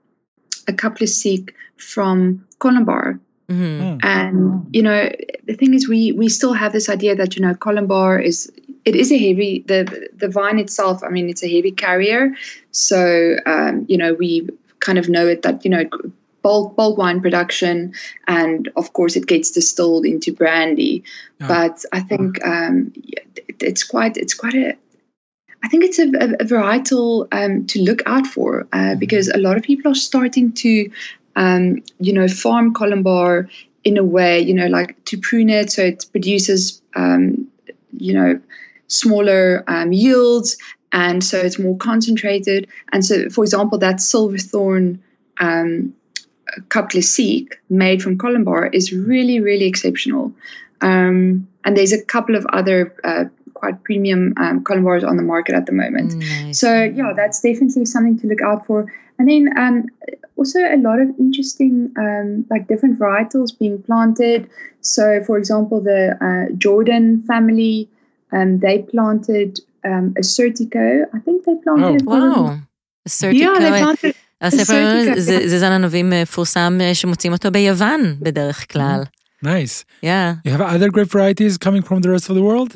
a 0.67 0.73
couple 0.73 1.05
of 1.05 1.11
seek 1.11 1.55
from 1.77 2.45
Columbar. 2.59 3.21
Mhm. 3.49 3.79
Hmm. 3.79 3.99
And 4.03 4.67
you 4.77 4.83
know, 4.83 5.01
the 5.49 5.55
thing 5.55 5.75
is, 5.75 5.89
we 5.89 6.13
we 6.13 6.29
still 6.29 6.55
have 6.63 6.73
this 6.73 6.89
idea 6.89 7.15
that 7.15 7.37
you 7.37 7.43
know, 7.43 7.55
Columbar 7.55 8.23
is 8.31 8.51
it 8.85 8.95
is 8.97 9.13
a 9.13 9.19
heavy 9.19 9.65
the 9.67 10.09
the 10.17 10.29
vine 10.29 10.59
itself. 10.59 11.03
I 11.05 11.11
mean, 11.11 11.29
it's 11.29 11.45
a 11.45 11.51
heavy 11.55 11.73
carrier, 11.73 12.35
so 12.71 13.37
um, 13.47 13.85
you 13.89 13.99
know 13.99 14.15
we 14.15 14.49
kind 14.81 14.99
of 14.99 15.09
know 15.09 15.27
it 15.27 15.43
that 15.43 15.65
you 15.65 15.71
know 15.71 15.85
bulk 16.47 16.77
bulk 16.77 16.97
wine 16.97 17.21
production, 17.21 17.77
and 18.29 18.71
of 18.77 18.93
course 18.93 19.17
it 19.17 19.27
gets 19.27 19.51
distilled 19.51 20.07
into 20.07 20.33
brandy. 20.33 21.03
Yeah. 21.41 21.49
But 21.53 21.85
I 21.99 22.01
think 22.01 22.31
um, 22.47 22.93
it- 22.95 23.63
it's 23.71 23.85
quite 23.93 24.15
it's 24.17 24.37
quite 24.43 24.55
a 24.55 24.77
I 25.65 25.69
think 25.69 25.83
it's 25.89 25.99
a, 25.99 26.09
a, 26.25 26.27
a 26.43 26.47
varietal 26.53 27.27
um, 27.33 27.67
to 27.67 27.83
look 27.89 28.03
out 28.07 28.27
for 28.35 28.69
uh, 28.73 28.95
because 28.95 29.27
a 29.29 29.39
lot 29.47 29.57
of 29.57 29.63
people 29.63 29.91
are 29.91 30.01
starting 30.11 30.53
to, 30.65 30.91
um, 31.35 31.83
you 31.99 32.13
know, 32.13 32.29
farm 32.29 32.73
Columbar 32.75 33.49
in 33.83 33.97
a 33.97 34.05
way, 34.05 34.39
you 34.49 34.55
know, 34.55 34.69
like 34.79 34.91
to 35.07 35.19
prune 35.19 35.51
it 35.51 35.73
so 35.73 35.83
it 35.83 36.05
produces, 36.13 36.83
um, 36.95 37.49
you 38.07 38.13
know, 38.15 38.39
smaller 38.89 39.65
um, 39.67 39.93
yields 39.93 40.57
and 40.93 41.25
so 41.25 41.37
it's 41.39 41.59
more 41.59 41.77
concentrated. 41.79 42.69
And 42.93 43.05
so, 43.05 43.29
for 43.31 43.43
example, 43.43 43.79
that 43.79 44.01
Silverthorn 44.01 45.03
um, 45.41 45.95
cup 46.69 46.91
classique 46.91 47.57
made 47.71 48.03
from 48.03 48.19
columbare 48.19 48.73
is 48.73 48.93
really, 48.93 49.41
really 49.41 49.67
exceptional. 49.67 50.33
Um, 50.81 51.47
and 51.65 51.77
there's 51.77 51.93
a 51.93 52.03
couple 52.05 52.37
of 52.37 52.47
other 52.53 52.95
uh, 53.05 53.25
quite 53.55 53.83
premium 53.85 54.35
um, 54.37 54.63
columbars 54.63 55.03
on 55.03 55.17
the 55.17 55.23
market 55.23 55.55
at 55.55 55.67
the 55.67 55.73
moment. 55.73 56.13
Mm, 56.13 56.45
nice. 56.47 56.59
So 56.59 56.85
yeah, 56.85 57.13
that's 57.17 57.41
definitely 57.41 57.87
something 57.87 58.19
to 58.21 58.27
look 58.27 58.43
out 58.43 58.67
for. 58.67 58.93
And 59.19 59.29
then 59.29 59.59
um, 59.59 59.87
also 60.37 60.61
a 60.61 60.77
lot 60.77 61.01
of 61.01 61.09
interesting 61.19 61.93
um, 61.97 62.47
like 62.51 62.69
different 62.69 62.99
varietals 62.99 63.59
being 63.59 63.83
planted. 63.83 64.49
So 64.83 65.23
for 65.25 65.39
example, 65.39 65.81
the 65.81 66.17
uh, 66.21 66.55
Jordan 66.57 67.23
family, 67.23 67.89
um, 68.33 68.59
they 68.59 68.83
planted 68.83 69.61
um, 69.85 70.15
a 70.17 70.21
Certico. 70.21 71.05
I 71.15 71.19
think 71.21 71.45
they 71.45 71.55
planted. 71.57 72.03
Oh, 72.07 72.45
wow. 72.47 72.59
Certico. 73.09 73.35
Yeah, 73.35 73.59
they 73.59 73.71
planted 73.83 74.15
הספר 74.42 74.64
סרטיקו. 74.64 75.20
זה 75.20 75.48
זה 75.48 75.60
זן 75.60 75.72
ענבים 75.72 76.10
מפורסם 76.10 76.78
אה, 76.82 76.96
שמוצאים 76.96 77.34
אותו 77.34 77.52
ביוון 77.52 78.16
בדרך 78.20 78.72
כלל. 78.72 79.02
Nice. 79.46 79.84
Yeah. 80.04 80.36
You 80.46 80.52
have 80.52 80.62
other 80.62 80.90
great 80.90 81.10
varieties 81.12 81.58
coming 81.58 81.82
from 81.82 82.02
the 82.02 82.10
rest 82.10 82.30
of 82.30 82.36
the 82.36 82.44
world? 82.50 82.72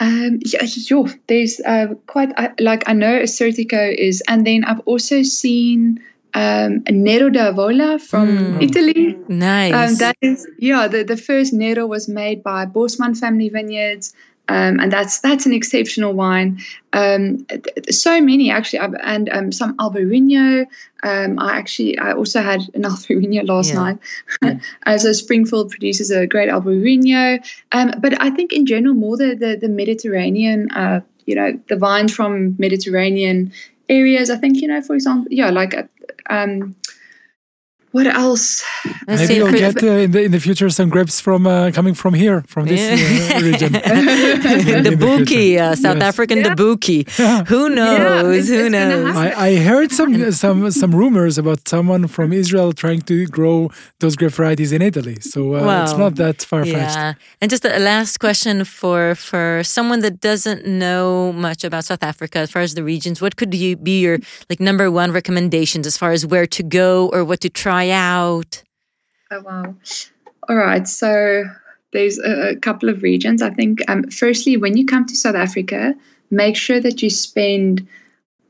Um, 0.00 0.38
yeah, 0.52 0.64
sure. 0.64 1.08
There's 1.28 1.60
uh, 1.72 1.88
quite 2.06 2.30
I 2.42 2.44
like 2.68 2.82
I 2.88 2.94
know 3.02 3.14
a 3.26 3.28
Certico 3.38 3.82
is, 4.08 4.22
and 4.30 4.46
then 4.46 4.60
I've 4.64 4.80
also 4.92 5.22
seen 5.22 6.00
um, 6.42 6.70
a 6.90 6.92
Nero 6.92 7.28
d'Avola 7.36 7.90
from 8.10 8.26
Mm. 8.28 8.62
Italy. 8.68 9.02
Nice. 9.28 9.74
Um, 9.78 9.90
that 10.04 10.16
is, 10.22 10.46
yeah, 10.58 10.88
the, 10.88 11.00
the 11.12 11.16
first 11.28 11.52
Nero 11.52 11.86
was 11.86 12.04
made 12.08 12.38
by 12.42 12.60
Bosman 12.64 13.14
Family 13.14 13.48
Vineyards. 13.50 14.06
um, 14.47 14.79
and 14.79 14.91
that's 14.91 15.19
that's 15.19 15.45
an 15.45 15.53
exceptional 15.53 16.13
wine. 16.13 16.59
Um, 16.93 17.45
so 17.89 18.21
many 18.21 18.51
actually, 18.51 18.79
and 19.03 19.29
um, 19.29 19.51
some 19.51 19.75
Albarino. 19.77 20.65
Um, 21.03 21.39
I 21.39 21.57
actually 21.57 21.97
I 21.97 22.13
also 22.13 22.41
had 22.41 22.61
an 22.73 22.83
Albarino 22.89 23.47
last 23.47 23.73
Yeah. 23.73 23.95
night. 24.41 24.59
uh, 24.85 24.97
so 24.97 25.11
Springfield 25.23 25.71
produces 25.71 26.11
a 26.11 26.27
great 26.27 26.49
Albarino. 26.49 27.43
Um, 27.71 27.93
but 27.99 28.21
I 28.21 28.29
think 28.29 28.53
in 28.53 28.65
general 28.65 28.93
more 28.93 29.17
the 29.17 29.35
the, 29.35 29.57
the 29.59 29.69
Mediterranean 29.69 30.69
uh, 30.71 31.01
you 31.25 31.35
know, 31.35 31.59
the 31.69 31.75
vines 31.75 32.13
from 32.13 32.55
Mediterranean 32.59 33.51
areas. 33.89 34.29
I 34.29 34.37
think, 34.37 34.61
you 34.61 34.67
know, 34.67 34.81
for 34.81 34.95
example, 34.95 35.27
yeah, 35.31 35.49
like 35.49 35.73
um, 36.29 36.75
what 37.95 38.07
else? 38.07 38.61
Maybe 39.07 39.35
you'll 39.35 39.53
get 39.53 39.81
uh, 39.81 40.03
in 40.05 40.11
the 40.11 40.21
in 40.27 40.31
the 40.35 40.41
future 40.47 40.69
some 40.69 40.89
grapes 40.89 41.21
from 41.21 41.47
uh, 41.47 41.71
coming 41.71 41.95
from 42.01 42.13
here, 42.13 42.43
from 42.53 42.65
this 42.65 42.83
yeah. 42.83 43.37
uh, 43.37 43.49
region. 43.49 43.71
the 44.89 44.97
bookie, 44.99 45.57
uh, 45.57 45.75
South 45.75 45.99
yes. 45.99 46.09
African 46.11 46.39
yeah. 46.39 46.55
bookie. 46.55 47.03
Yeah. 47.25 47.45
Who 47.45 47.69
knows? 47.69 48.49
Yeah, 48.49 48.57
Who 48.57 48.69
knows? 48.69 49.15
I, 49.15 49.27
I, 49.47 49.51
heard 49.69 49.89
some 49.99 50.11
some 50.43 50.59
some 50.81 50.91
rumors 51.01 51.37
about 51.37 51.59
someone 51.73 52.03
from 52.15 52.33
Israel 52.33 52.73
trying 52.73 53.01
to 53.11 53.15
grow 53.37 53.57
those 54.01 54.15
grape 54.19 54.35
varieties 54.39 54.71
in 54.77 54.81
Italy. 54.81 55.17
So 55.21 55.39
well, 55.51 55.83
it's 55.83 55.97
not 56.03 56.15
that 56.23 56.37
far 56.49 56.63
fetched. 56.65 56.99
Yeah. 57.03 57.13
And 57.41 57.47
just 57.49 57.63
a 57.63 57.79
last 57.91 58.13
question 58.25 58.65
for 58.65 59.15
for 59.29 59.45
someone 59.63 60.01
that 60.05 60.15
doesn't 60.29 60.61
know 60.83 61.31
much 61.47 61.63
about 61.63 61.85
South 61.85 62.03
Africa 62.11 62.37
as 62.45 62.49
far 62.51 62.61
as 62.67 62.73
the 62.73 62.83
regions. 62.83 63.21
What 63.25 63.33
could 63.39 63.53
you 63.63 63.77
be 63.89 63.95
your 64.05 64.17
like 64.49 64.59
number 64.69 64.87
one 65.01 65.09
recommendations 65.19 65.87
as 65.87 65.95
far 66.01 66.11
as 66.11 66.21
where 66.25 66.47
to 66.57 66.61
go 66.81 67.09
or 67.13 67.23
what 67.23 67.39
to 67.45 67.49
try 67.49 67.84
out? 67.91 68.63
Oh, 69.31 69.41
wow. 69.41 69.75
All 70.47 70.55
right. 70.55 70.87
So 70.87 71.43
there's 71.93 72.19
a, 72.19 72.49
a 72.49 72.55
couple 72.55 72.89
of 72.89 73.03
regions. 73.03 73.41
I 73.41 73.49
think, 73.49 73.79
um, 73.87 74.09
firstly, 74.09 74.57
when 74.57 74.77
you 74.77 74.85
come 74.85 75.05
to 75.05 75.15
South 75.15 75.35
Africa, 75.35 75.95
make 76.31 76.55
sure 76.55 76.79
that 76.79 77.01
you 77.01 77.09
spend, 77.09 77.87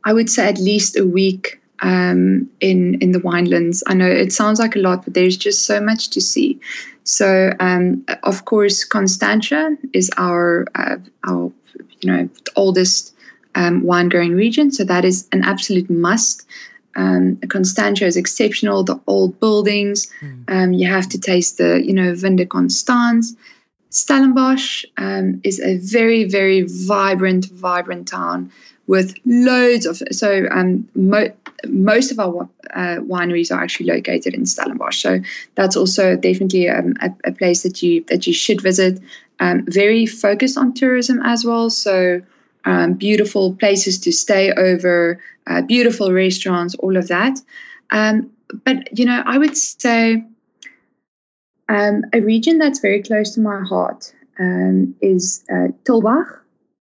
I 0.03 0.13
would 0.13 0.29
say, 0.29 0.47
at 0.47 0.57
least 0.57 0.97
a 0.97 1.05
week 1.05 1.59
um, 1.81 2.49
in 2.59 2.95
in 2.95 3.11
the 3.11 3.19
winelands. 3.19 3.83
I 3.88 3.93
know 3.93 4.07
it 4.07 4.31
sounds 4.31 4.59
like 4.59 4.75
a 4.75 4.79
lot, 4.79 5.05
but 5.05 5.13
there's 5.13 5.38
just 5.38 5.65
so 5.65 5.79
much 5.79 6.09
to 6.09 6.21
see. 6.21 6.59
So, 7.03 7.53
um, 7.59 8.03
of 8.23 8.45
course, 8.45 8.83
Constantia 8.83 9.77
is 9.93 10.09
our 10.17 10.65
uh, 10.75 10.97
our 11.27 11.51
you 12.01 12.11
know 12.11 12.29
oldest 12.55 13.13
um, 13.55 13.83
wine 13.83 14.09
growing 14.09 14.33
region, 14.33 14.71
so 14.71 14.83
that 14.83 15.05
is 15.05 15.27
an 15.31 15.43
absolute 15.43 15.89
must. 15.89 16.47
Um, 16.96 17.38
Constantia 17.50 18.06
is 18.06 18.18
exceptional. 18.18 18.84
The 18.84 19.00
old 19.08 19.39
buildings. 19.39 20.12
Mm. 20.22 20.43
Um, 20.48 20.74
you 20.74 20.88
have 20.88 21.10
to 21.10 21.20
taste 21.20 21.58
the, 21.58 21.84
you 21.86 21.93
know, 21.93 22.16
Vin 22.16 22.36
de 22.36 22.46
Constance. 22.46 23.36
Stellenbosch 23.89 24.86
um, 24.98 25.39
is 25.43 25.60
a 25.62 25.78
very, 25.78 26.26
very 26.26 26.64
vibrant, 26.64 27.46
vibrant 27.46 28.08
town 28.08 28.52
with 28.88 29.16
loads 29.26 29.86
of. 29.86 30.02
So 30.12 30.48
um, 30.52 30.88
mo- 30.96 31.32
most 31.68 32.12
of 32.12 32.20
our 32.20 32.50
uh, 32.74 32.98
wineries 33.00 33.56
are 33.56 33.62
actually 33.62 33.88
located 33.88 34.34
in 34.34 34.46
Stellenbosch. 34.46 35.02
So 35.02 35.22
that's 35.56 35.76
also 35.76 36.16
definitely 36.16 36.70
um, 36.70 36.93
a, 37.02 37.12
a, 37.24 37.32
place 37.32 37.64
that 37.64 37.82
you 37.82 38.04
that 38.10 38.28
you 38.28 38.34
should 38.34 38.62
visit. 38.62 39.02
Um, 39.39 39.66
very 39.68 40.06
focused 40.06 40.58
on 40.58 40.74
tourism 40.74 41.22
as 41.24 41.46
well. 41.46 41.70
So 41.70 42.22
um, 42.66 42.93
beautiful 42.93 43.55
places 43.55 43.99
to 43.99 44.11
stay 44.11 44.51
over, 44.53 45.22
uh, 45.47 45.61
beautiful 45.61 46.11
restaurants, 46.11 46.76
all 46.76 46.97
of 46.97 47.07
that. 47.07 47.39
Um, 47.91 48.32
but, 48.63 48.97
you 48.97 49.05
know, 49.05 49.24
I 49.26 49.38
would 49.38 49.57
say 49.57 50.24
um, 51.70 52.03
a 52.13 52.22
region 52.22 52.57
that's 52.57 52.80
very 52.80 53.01
close 53.01 53.34
to 53.36 53.41
my 53.41 53.61
heart 53.63 54.13
um, 54.39 54.95
is 55.01 55.43
uh, 55.49 55.70
Tulbagh. 55.84 56.39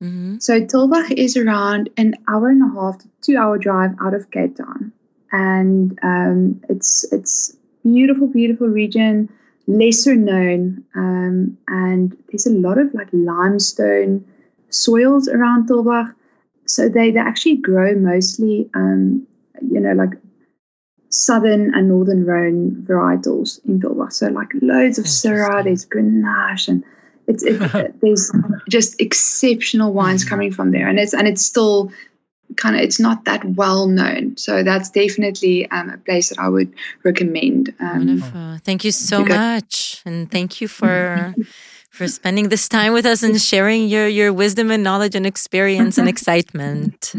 Mm-hmm. 0.03 0.37
So 0.39 0.61
Tulbagh 0.61 1.11
is 1.11 1.35
around 1.35 1.89
an 1.97 2.15
hour 2.27 2.49
and 2.49 2.63
a 2.63 2.73
half 2.73 2.99
to 2.99 3.07
two 3.21 3.37
hour 3.37 3.57
drive 3.57 3.91
out 4.01 4.13
of 4.13 4.31
Cape 4.31 4.55
Town. 4.55 4.91
And 5.31 5.99
um, 6.01 6.61
it's 6.69 7.05
it's 7.11 7.55
beautiful, 7.83 8.27
beautiful 8.27 8.67
region, 8.67 9.29
lesser 9.67 10.15
known, 10.15 10.83
um, 10.95 11.57
and 11.67 12.17
there's 12.29 12.47
a 12.47 12.51
lot 12.51 12.79
of 12.79 12.93
like 12.95 13.09
limestone 13.13 14.25
soils 14.69 15.27
around 15.27 15.67
Tulbagh. 15.67 16.13
So 16.65 16.87
they, 16.87 17.11
they 17.11 17.19
actually 17.19 17.57
grow 17.57 17.95
mostly, 17.95 18.69
um, 18.73 19.25
you 19.61 19.79
know, 19.79 19.93
like 19.93 20.11
southern 21.09 21.73
and 21.73 21.87
northern 21.89 22.25
Rhone 22.25 22.85
varietals 22.87 23.59
in 23.65 23.79
Tulbagh. 23.79 24.13
So 24.13 24.27
like 24.27 24.49
loads 24.61 24.97
of 24.99 25.05
Syrah, 25.05 25.63
there's 25.63 25.85
Grenache, 25.85 26.67
and 26.67 26.83
it's 27.27 27.43
it, 27.43 27.99
there's 28.01 28.31
just 28.69 28.99
exceptional 29.01 29.93
wines 29.93 30.23
mm-hmm. 30.23 30.29
coming 30.29 30.51
from 30.51 30.71
there, 30.71 30.87
and 30.87 30.99
it's 30.99 31.13
and 31.13 31.27
it's 31.27 31.45
still 31.45 31.91
kind 32.55 32.75
of 32.75 32.81
it's 32.81 32.99
not 32.99 33.25
that 33.25 33.43
well 33.45 33.87
known. 33.87 34.37
So 34.37 34.63
that's 34.63 34.89
definitely 34.89 35.69
um, 35.71 35.89
a 35.89 35.97
place 35.97 36.29
that 36.29 36.39
I 36.39 36.49
would 36.49 36.73
recommend. 37.03 37.73
Um, 37.79 38.07
Wonderful. 38.07 38.57
Thank 38.63 38.83
you 38.83 38.91
so 38.91 39.25
much, 39.25 40.01
and 40.05 40.29
thank 40.29 40.61
you 40.61 40.67
for 40.67 41.33
for 41.89 42.07
spending 42.07 42.49
this 42.49 42.69
time 42.69 42.93
with 42.93 43.05
us 43.05 43.23
and 43.23 43.39
sharing 43.41 43.87
your, 43.87 44.07
your 44.07 44.31
wisdom 44.31 44.71
and 44.71 44.83
knowledge 44.83 45.15
and 45.15 45.25
experience 45.25 45.97
and 45.97 46.07
excitement. 46.07 47.13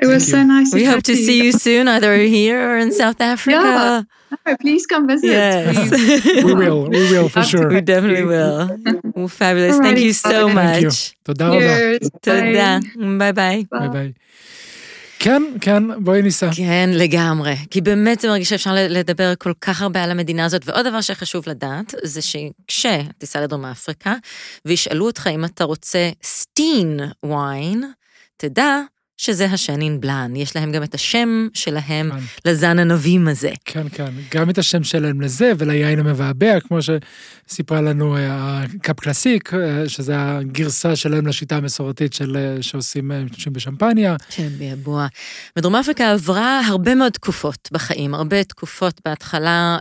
It 0.00 0.06
was 0.06 0.30
so 0.30 0.42
nice. 0.42 0.72
We 0.72 0.84
hope 0.84 1.02
to 1.04 1.16
see 1.16 1.42
you 1.42 1.52
soon, 1.52 1.88
either 1.88 2.16
here 2.16 2.70
or 2.70 2.78
in 2.78 2.92
South 2.92 3.20
Africa. 3.20 4.06
Yeah. 4.46 4.56
please 4.60 4.86
come 4.86 5.06
visit. 5.06 5.26
Yes. 5.28 6.44
we 6.44 6.54
will. 6.54 6.88
We 6.88 7.10
will 7.10 7.28
for 7.28 7.42
sure. 7.42 7.68
We 7.68 7.80
definitely 7.82 8.24
will. 8.24 8.78
Well, 9.14 9.28
fabulous. 9.28 9.78
Thank 9.78 9.98
you 9.98 10.12
so 10.12 10.48
much. 10.48 11.14
Thank 11.26 12.94
you. 12.94 13.18
Bye 13.18 13.32
bye. 13.32 13.66
Bye 13.70 13.88
bye. 13.88 14.14
כן, 15.22 15.42
כן, 15.60 16.04
בואי 16.04 16.22
ניסע. 16.22 16.50
כן, 16.56 16.90
לגמרי. 16.92 17.54
כי 17.70 17.80
באמת 17.80 18.20
זה 18.20 18.28
מרגיש 18.28 18.48
שאפשר 18.48 18.70
לדבר 18.74 19.32
כל 19.38 19.52
כך 19.60 19.82
הרבה 19.82 20.04
על 20.04 20.10
המדינה 20.10 20.44
הזאת. 20.44 20.62
ועוד 20.64 20.86
דבר 20.86 21.00
שחשוב 21.00 21.44
לדעת, 21.46 21.94
זה 22.02 22.20
שכשתיסע 22.22 23.40
לדרום 23.40 23.64
אפריקה, 23.64 24.14
וישאלו 24.64 25.06
אותך 25.06 25.28
אם 25.34 25.44
אתה 25.44 25.64
רוצה 25.64 26.10
Steen 26.22 27.00
wine, 27.26 27.92
תדע 28.36 28.80
שזה 29.22 29.46
השנין 29.46 30.00
בלאן. 30.00 30.36
יש 30.36 30.56
להם 30.56 30.72
גם 30.72 30.82
את 30.82 30.94
השם 30.94 31.48
שלהם 31.54 32.10
כן. 32.10 32.50
לזן 32.50 32.78
ענבים 32.78 33.28
הזה. 33.28 33.50
כן, 33.64 33.86
כן, 33.92 34.12
גם 34.34 34.50
את 34.50 34.58
השם 34.58 34.84
שלהם 34.84 35.20
לזה 35.20 35.52
וליין 35.58 35.98
המבעבע, 35.98 36.60
כמו 36.60 36.78
שסיפרה 36.82 37.80
לנו 37.80 38.16
אה, 38.16 38.62
ה 38.62 38.72
Cap 38.72 39.00
Classique, 39.00 39.54
אה, 39.54 39.88
שזה 39.88 40.14
הגרסה 40.16 40.96
שלהם 40.96 41.26
לשיטה 41.26 41.56
המסורתית 41.56 42.12
של, 42.12 42.36
אה, 42.36 42.62
שעושים 42.62 43.10
משתמשים 43.24 43.52
בשמפניה. 43.52 44.16
כן, 44.30 44.48
ביבוע. 44.58 45.06
ודרום 45.56 45.76
אפריקה 45.76 46.12
עברה 46.12 46.60
הרבה 46.66 46.94
מאוד 46.94 47.12
תקופות 47.12 47.68
בחיים, 47.72 48.14
הרבה 48.14 48.44
תקופות 48.44 49.00
בהתחלה 49.04 49.78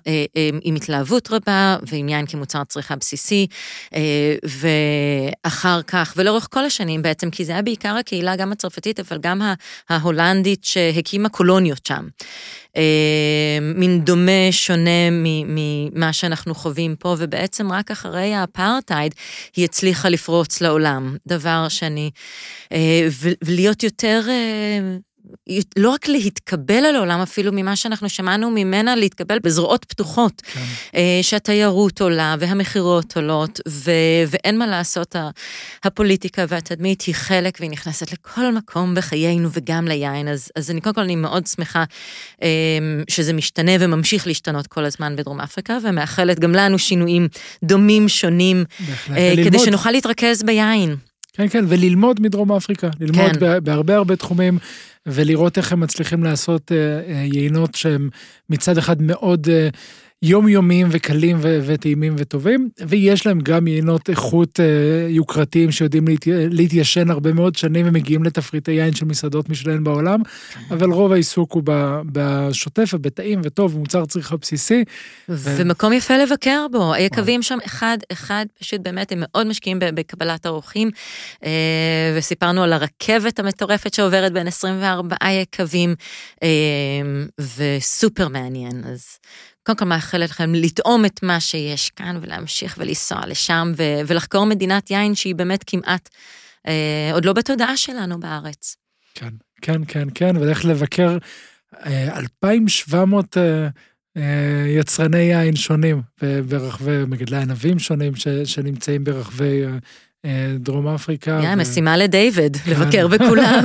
עם 0.61 0.75
התלהבות 0.75 1.31
רבה 1.31 1.77
ועם 1.87 2.09
יין 2.09 2.25
כמוצר 2.25 2.63
צריכה 2.63 2.95
בסיסי, 2.95 3.47
ואחר 4.43 5.81
כך, 5.81 6.13
ולאורך 6.17 6.47
כל 6.51 6.65
השנים 6.65 7.01
בעצם, 7.01 7.29
כי 7.29 7.45
זה 7.45 7.51
היה 7.51 7.61
בעיקר 7.61 7.95
הקהילה 7.95 8.35
גם 8.35 8.51
הצרפתית, 8.51 8.99
אבל 8.99 9.17
גם 9.21 9.30
גם 9.31 9.41
ההולנדית 9.89 10.63
שהקימה 10.63 11.29
קולוניות 11.29 11.85
שם. 11.85 12.07
אה, 12.77 13.57
מין 13.61 14.01
דומה, 14.01 14.51
שונה 14.51 15.09
ממה 15.11 16.13
שאנחנו 16.13 16.55
חווים 16.55 16.95
פה, 16.99 17.15
ובעצם 17.19 17.71
רק 17.71 17.91
אחרי 17.91 18.33
האפרטהייד 18.33 19.15
היא 19.55 19.65
הצליחה 19.65 20.09
לפרוץ 20.09 20.61
לעולם. 20.61 21.15
דבר 21.27 21.67
שאני... 21.69 22.11
אה, 22.71 23.07
ולהיות 23.45 23.83
יותר 23.83 24.21
אה, 24.29 24.97
לא 25.77 25.89
רק 25.89 26.07
להתקבל 26.07 26.85
על 26.85 26.95
העולם, 26.95 27.19
אפילו 27.19 27.51
ממה 27.53 27.75
שאנחנו 27.75 28.09
שמענו 28.09 28.51
ממנה, 28.51 28.95
להתקבל 28.95 29.39
בזרועות 29.39 29.85
פתוחות. 29.85 30.41
כן. 30.45 30.59
אה, 30.95 31.19
שהתיירות 31.21 32.01
עולה 32.01 32.35
והמכירות 32.39 33.17
עולות, 33.17 33.59
ו- 33.67 33.91
ואין 34.27 34.57
מה 34.57 34.67
לעשות, 34.67 35.15
הפוליטיקה 35.83 36.45
והתדמית 36.47 37.01
היא 37.01 37.15
חלק 37.15 37.57
והיא 37.59 37.71
נכנסת 37.71 38.11
לכל 38.11 38.53
מקום 38.53 38.95
בחיינו 38.95 39.49
וגם 39.53 39.87
ליין. 39.87 40.27
אז, 40.27 40.51
אז 40.55 40.71
אני 40.71 40.81
קודם 40.81 40.95
כל, 40.95 41.01
אני 41.01 41.15
מאוד 41.15 41.47
שמחה 41.47 41.83
אה, 42.43 42.47
שזה 43.09 43.33
משתנה 43.33 43.71
וממשיך 43.79 44.27
להשתנות 44.27 44.67
כל 44.67 44.85
הזמן 44.85 45.15
בדרום 45.15 45.41
אפריקה, 45.41 45.77
ומאחלת 45.83 46.39
גם 46.39 46.51
לנו 46.51 46.79
שינויים 46.79 47.27
דומים, 47.63 48.09
שונים, 48.09 48.63
אה, 49.11 49.33
כדי 49.45 49.59
שנוכל 49.59 49.91
להתרכז 49.91 50.43
ביין. 50.43 50.95
כן, 51.33 51.47
כן, 51.49 51.65
וללמוד 51.67 52.21
מדרום 52.21 52.51
אפריקה, 52.51 52.89
ללמוד 52.99 53.37
כן. 53.37 53.63
בהרבה 53.63 53.95
הרבה 53.95 54.15
תחומים, 54.15 54.57
ולראות 55.05 55.57
איך 55.57 55.71
הם 55.71 55.79
מצליחים 55.79 56.23
לעשות 56.23 56.71
אה, 56.71 56.77
אה, 56.77 57.25
יינות 57.33 57.75
שהם 57.75 58.09
מצד 58.49 58.77
אחד 58.77 59.01
מאוד 59.01 59.47
אה, 59.49 59.69
יומיומיים 60.23 60.87
וקלים 60.91 61.37
ו- 61.41 61.59
וטעימים 61.65 62.15
וטובים, 62.17 62.69
ויש 62.87 63.25
להם 63.25 63.39
גם 63.39 63.67
יינות 63.67 64.09
איכות 64.09 64.59
אה, 64.59 64.65
יוקרתיים 65.09 65.71
שיודעים 65.71 66.07
להת... 66.07 66.27
להתיישן 66.27 67.09
הרבה 67.09 67.33
מאוד 67.33 67.55
שנים 67.55 67.87
ומגיעים 67.87 68.23
לתפריטי 68.23 68.71
יין 68.71 68.95
של 68.95 69.05
מסעדות 69.05 69.49
משלן 69.49 69.83
בעולם, 69.83 70.19
אבל 70.71 70.91
רוב 70.91 71.11
העיסוק 71.11 71.51
הוא 71.51 71.63
בשוטף 72.05 72.89
ובטעים 72.93 73.41
וטוב, 73.43 73.77
מוצר 73.77 74.05
צריכה 74.05 74.37
בסיסי. 74.37 74.83
ו... 75.29 75.57
ומקום 75.57 75.93
יפה 75.93 76.17
לבקר 76.17 76.65
בו, 76.71 76.93
היקבים 76.93 77.43
שם 77.43 77.57
אחד 77.65 77.97
אחד, 78.11 78.45
פשוט 78.59 78.81
באמת 78.81 79.11
הם 79.11 79.17
מאוד 79.21 79.47
משקיעים 79.47 79.79
בקבלת 79.79 80.45
האורחים, 80.45 80.89
אה, 81.45 82.13
וסיפרנו 82.17 82.63
על 82.63 82.73
הרכבת 82.73 83.39
המטורפת 83.39 83.93
שעוברת 83.93 84.33
בין 84.33 84.47
24 84.47 85.15
יקבים, 85.29 85.95
אה, 86.43 86.49
וסופר 87.57 88.27
מעניין, 88.27 88.83
אז... 88.85 89.05
קודם 89.63 89.77
כל 89.77 89.85
מאחלת 89.85 90.29
לכם 90.29 90.55
לטעום 90.55 91.05
את 91.05 91.23
מה 91.23 91.39
שיש 91.39 91.89
כאן 91.89 92.17
ולהמשיך 92.21 92.75
ולנסוע 92.77 93.21
לשם 93.27 93.71
ו- 93.77 94.01
ולחקור 94.07 94.45
מדינת 94.45 94.91
יין 94.91 95.15
שהיא 95.15 95.35
באמת 95.35 95.63
כמעט 95.67 96.09
אה, 96.67 97.09
עוד 97.13 97.25
לא 97.25 97.33
בתודעה 97.33 97.77
שלנו 97.77 98.19
בארץ. 98.19 98.75
כן, 99.13 99.29
כן, 99.61 99.81
כן, 99.87 100.07
כן, 100.15 100.37
ולך 100.37 100.65
לבקר 100.65 101.17
אה, 101.85 102.17
2,700 102.17 103.37
אה, 103.37 103.67
אה, 104.17 104.67
יצרני 104.67 105.17
יין 105.17 105.55
שונים 105.55 106.01
ברחבי, 106.47 107.05
מגדלי 107.07 107.37
ענבים 107.37 107.79
שונים 107.79 108.15
ש, 108.15 108.27
שנמצאים 108.27 109.03
ברחבי 109.03 109.65
אה, 109.65 109.69
אה, 110.25 110.55
דרום 110.59 110.87
אפריקה. 110.87 111.39
יא, 111.43 111.49
ו... 111.49 111.55
משימה 111.55 111.97
לדיוויד, 111.97 112.57
כן. 112.57 112.71
לבקר 112.71 113.07
בכולם. 113.17 113.63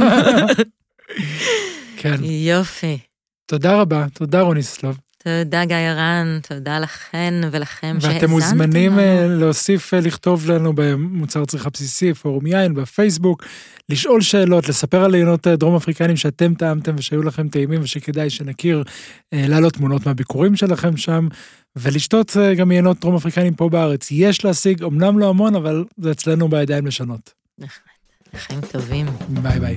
כן. 1.96 2.24
יופי. 2.24 2.98
תודה 3.46 3.80
רבה, 3.80 4.06
תודה 4.12 4.40
רוניסלוב. 4.40 4.98
תודה 5.26 5.64
גיא 5.64 5.76
הרן, 5.76 6.38
תודה 6.48 6.78
לכן 6.78 7.34
ולכם 7.50 7.96
שהאזנתם. 8.00 8.14
ואתם 8.14 8.30
מוזמנים 8.30 8.98
לנו. 8.98 9.40
להוסיף, 9.40 9.94
לכתוב 9.94 10.50
לנו 10.50 10.72
במוצר 10.74 11.44
צריכה 11.44 11.70
בסיסי, 11.70 12.14
פורום 12.14 12.46
יין, 12.46 12.74
בפייסבוק, 12.74 13.44
לשאול 13.88 14.20
שאלות, 14.20 14.68
לספר 14.68 15.04
על 15.04 15.14
עיינות 15.14 15.46
דרום 15.46 15.76
אפריקנים 15.76 16.16
שאתם 16.16 16.54
טעמתם 16.54 16.94
ושהיו 16.98 17.22
לכם 17.22 17.48
טעימים 17.48 17.80
ושכדאי 17.82 18.30
שנכיר, 18.30 18.82
להעלות 19.32 19.72
תמונות 19.72 20.06
מהביקורים 20.06 20.56
שלכם 20.56 20.96
שם, 20.96 21.28
ולשתות 21.76 22.36
גם 22.56 22.70
עיינות 22.70 23.00
דרום 23.00 23.14
אפריקנים 23.14 23.54
פה 23.54 23.68
בארץ. 23.68 24.08
יש 24.10 24.44
להשיג, 24.44 24.82
אמנם 24.82 25.18
לא 25.18 25.28
המון, 25.28 25.54
אבל 25.54 25.84
זה 25.96 26.10
אצלנו 26.10 26.48
בידיים 26.48 26.86
לשנות. 26.86 27.32
לחיים 28.34 28.60
טובים. 28.60 29.06
ביי 29.28 29.60
ביי. 29.60 29.76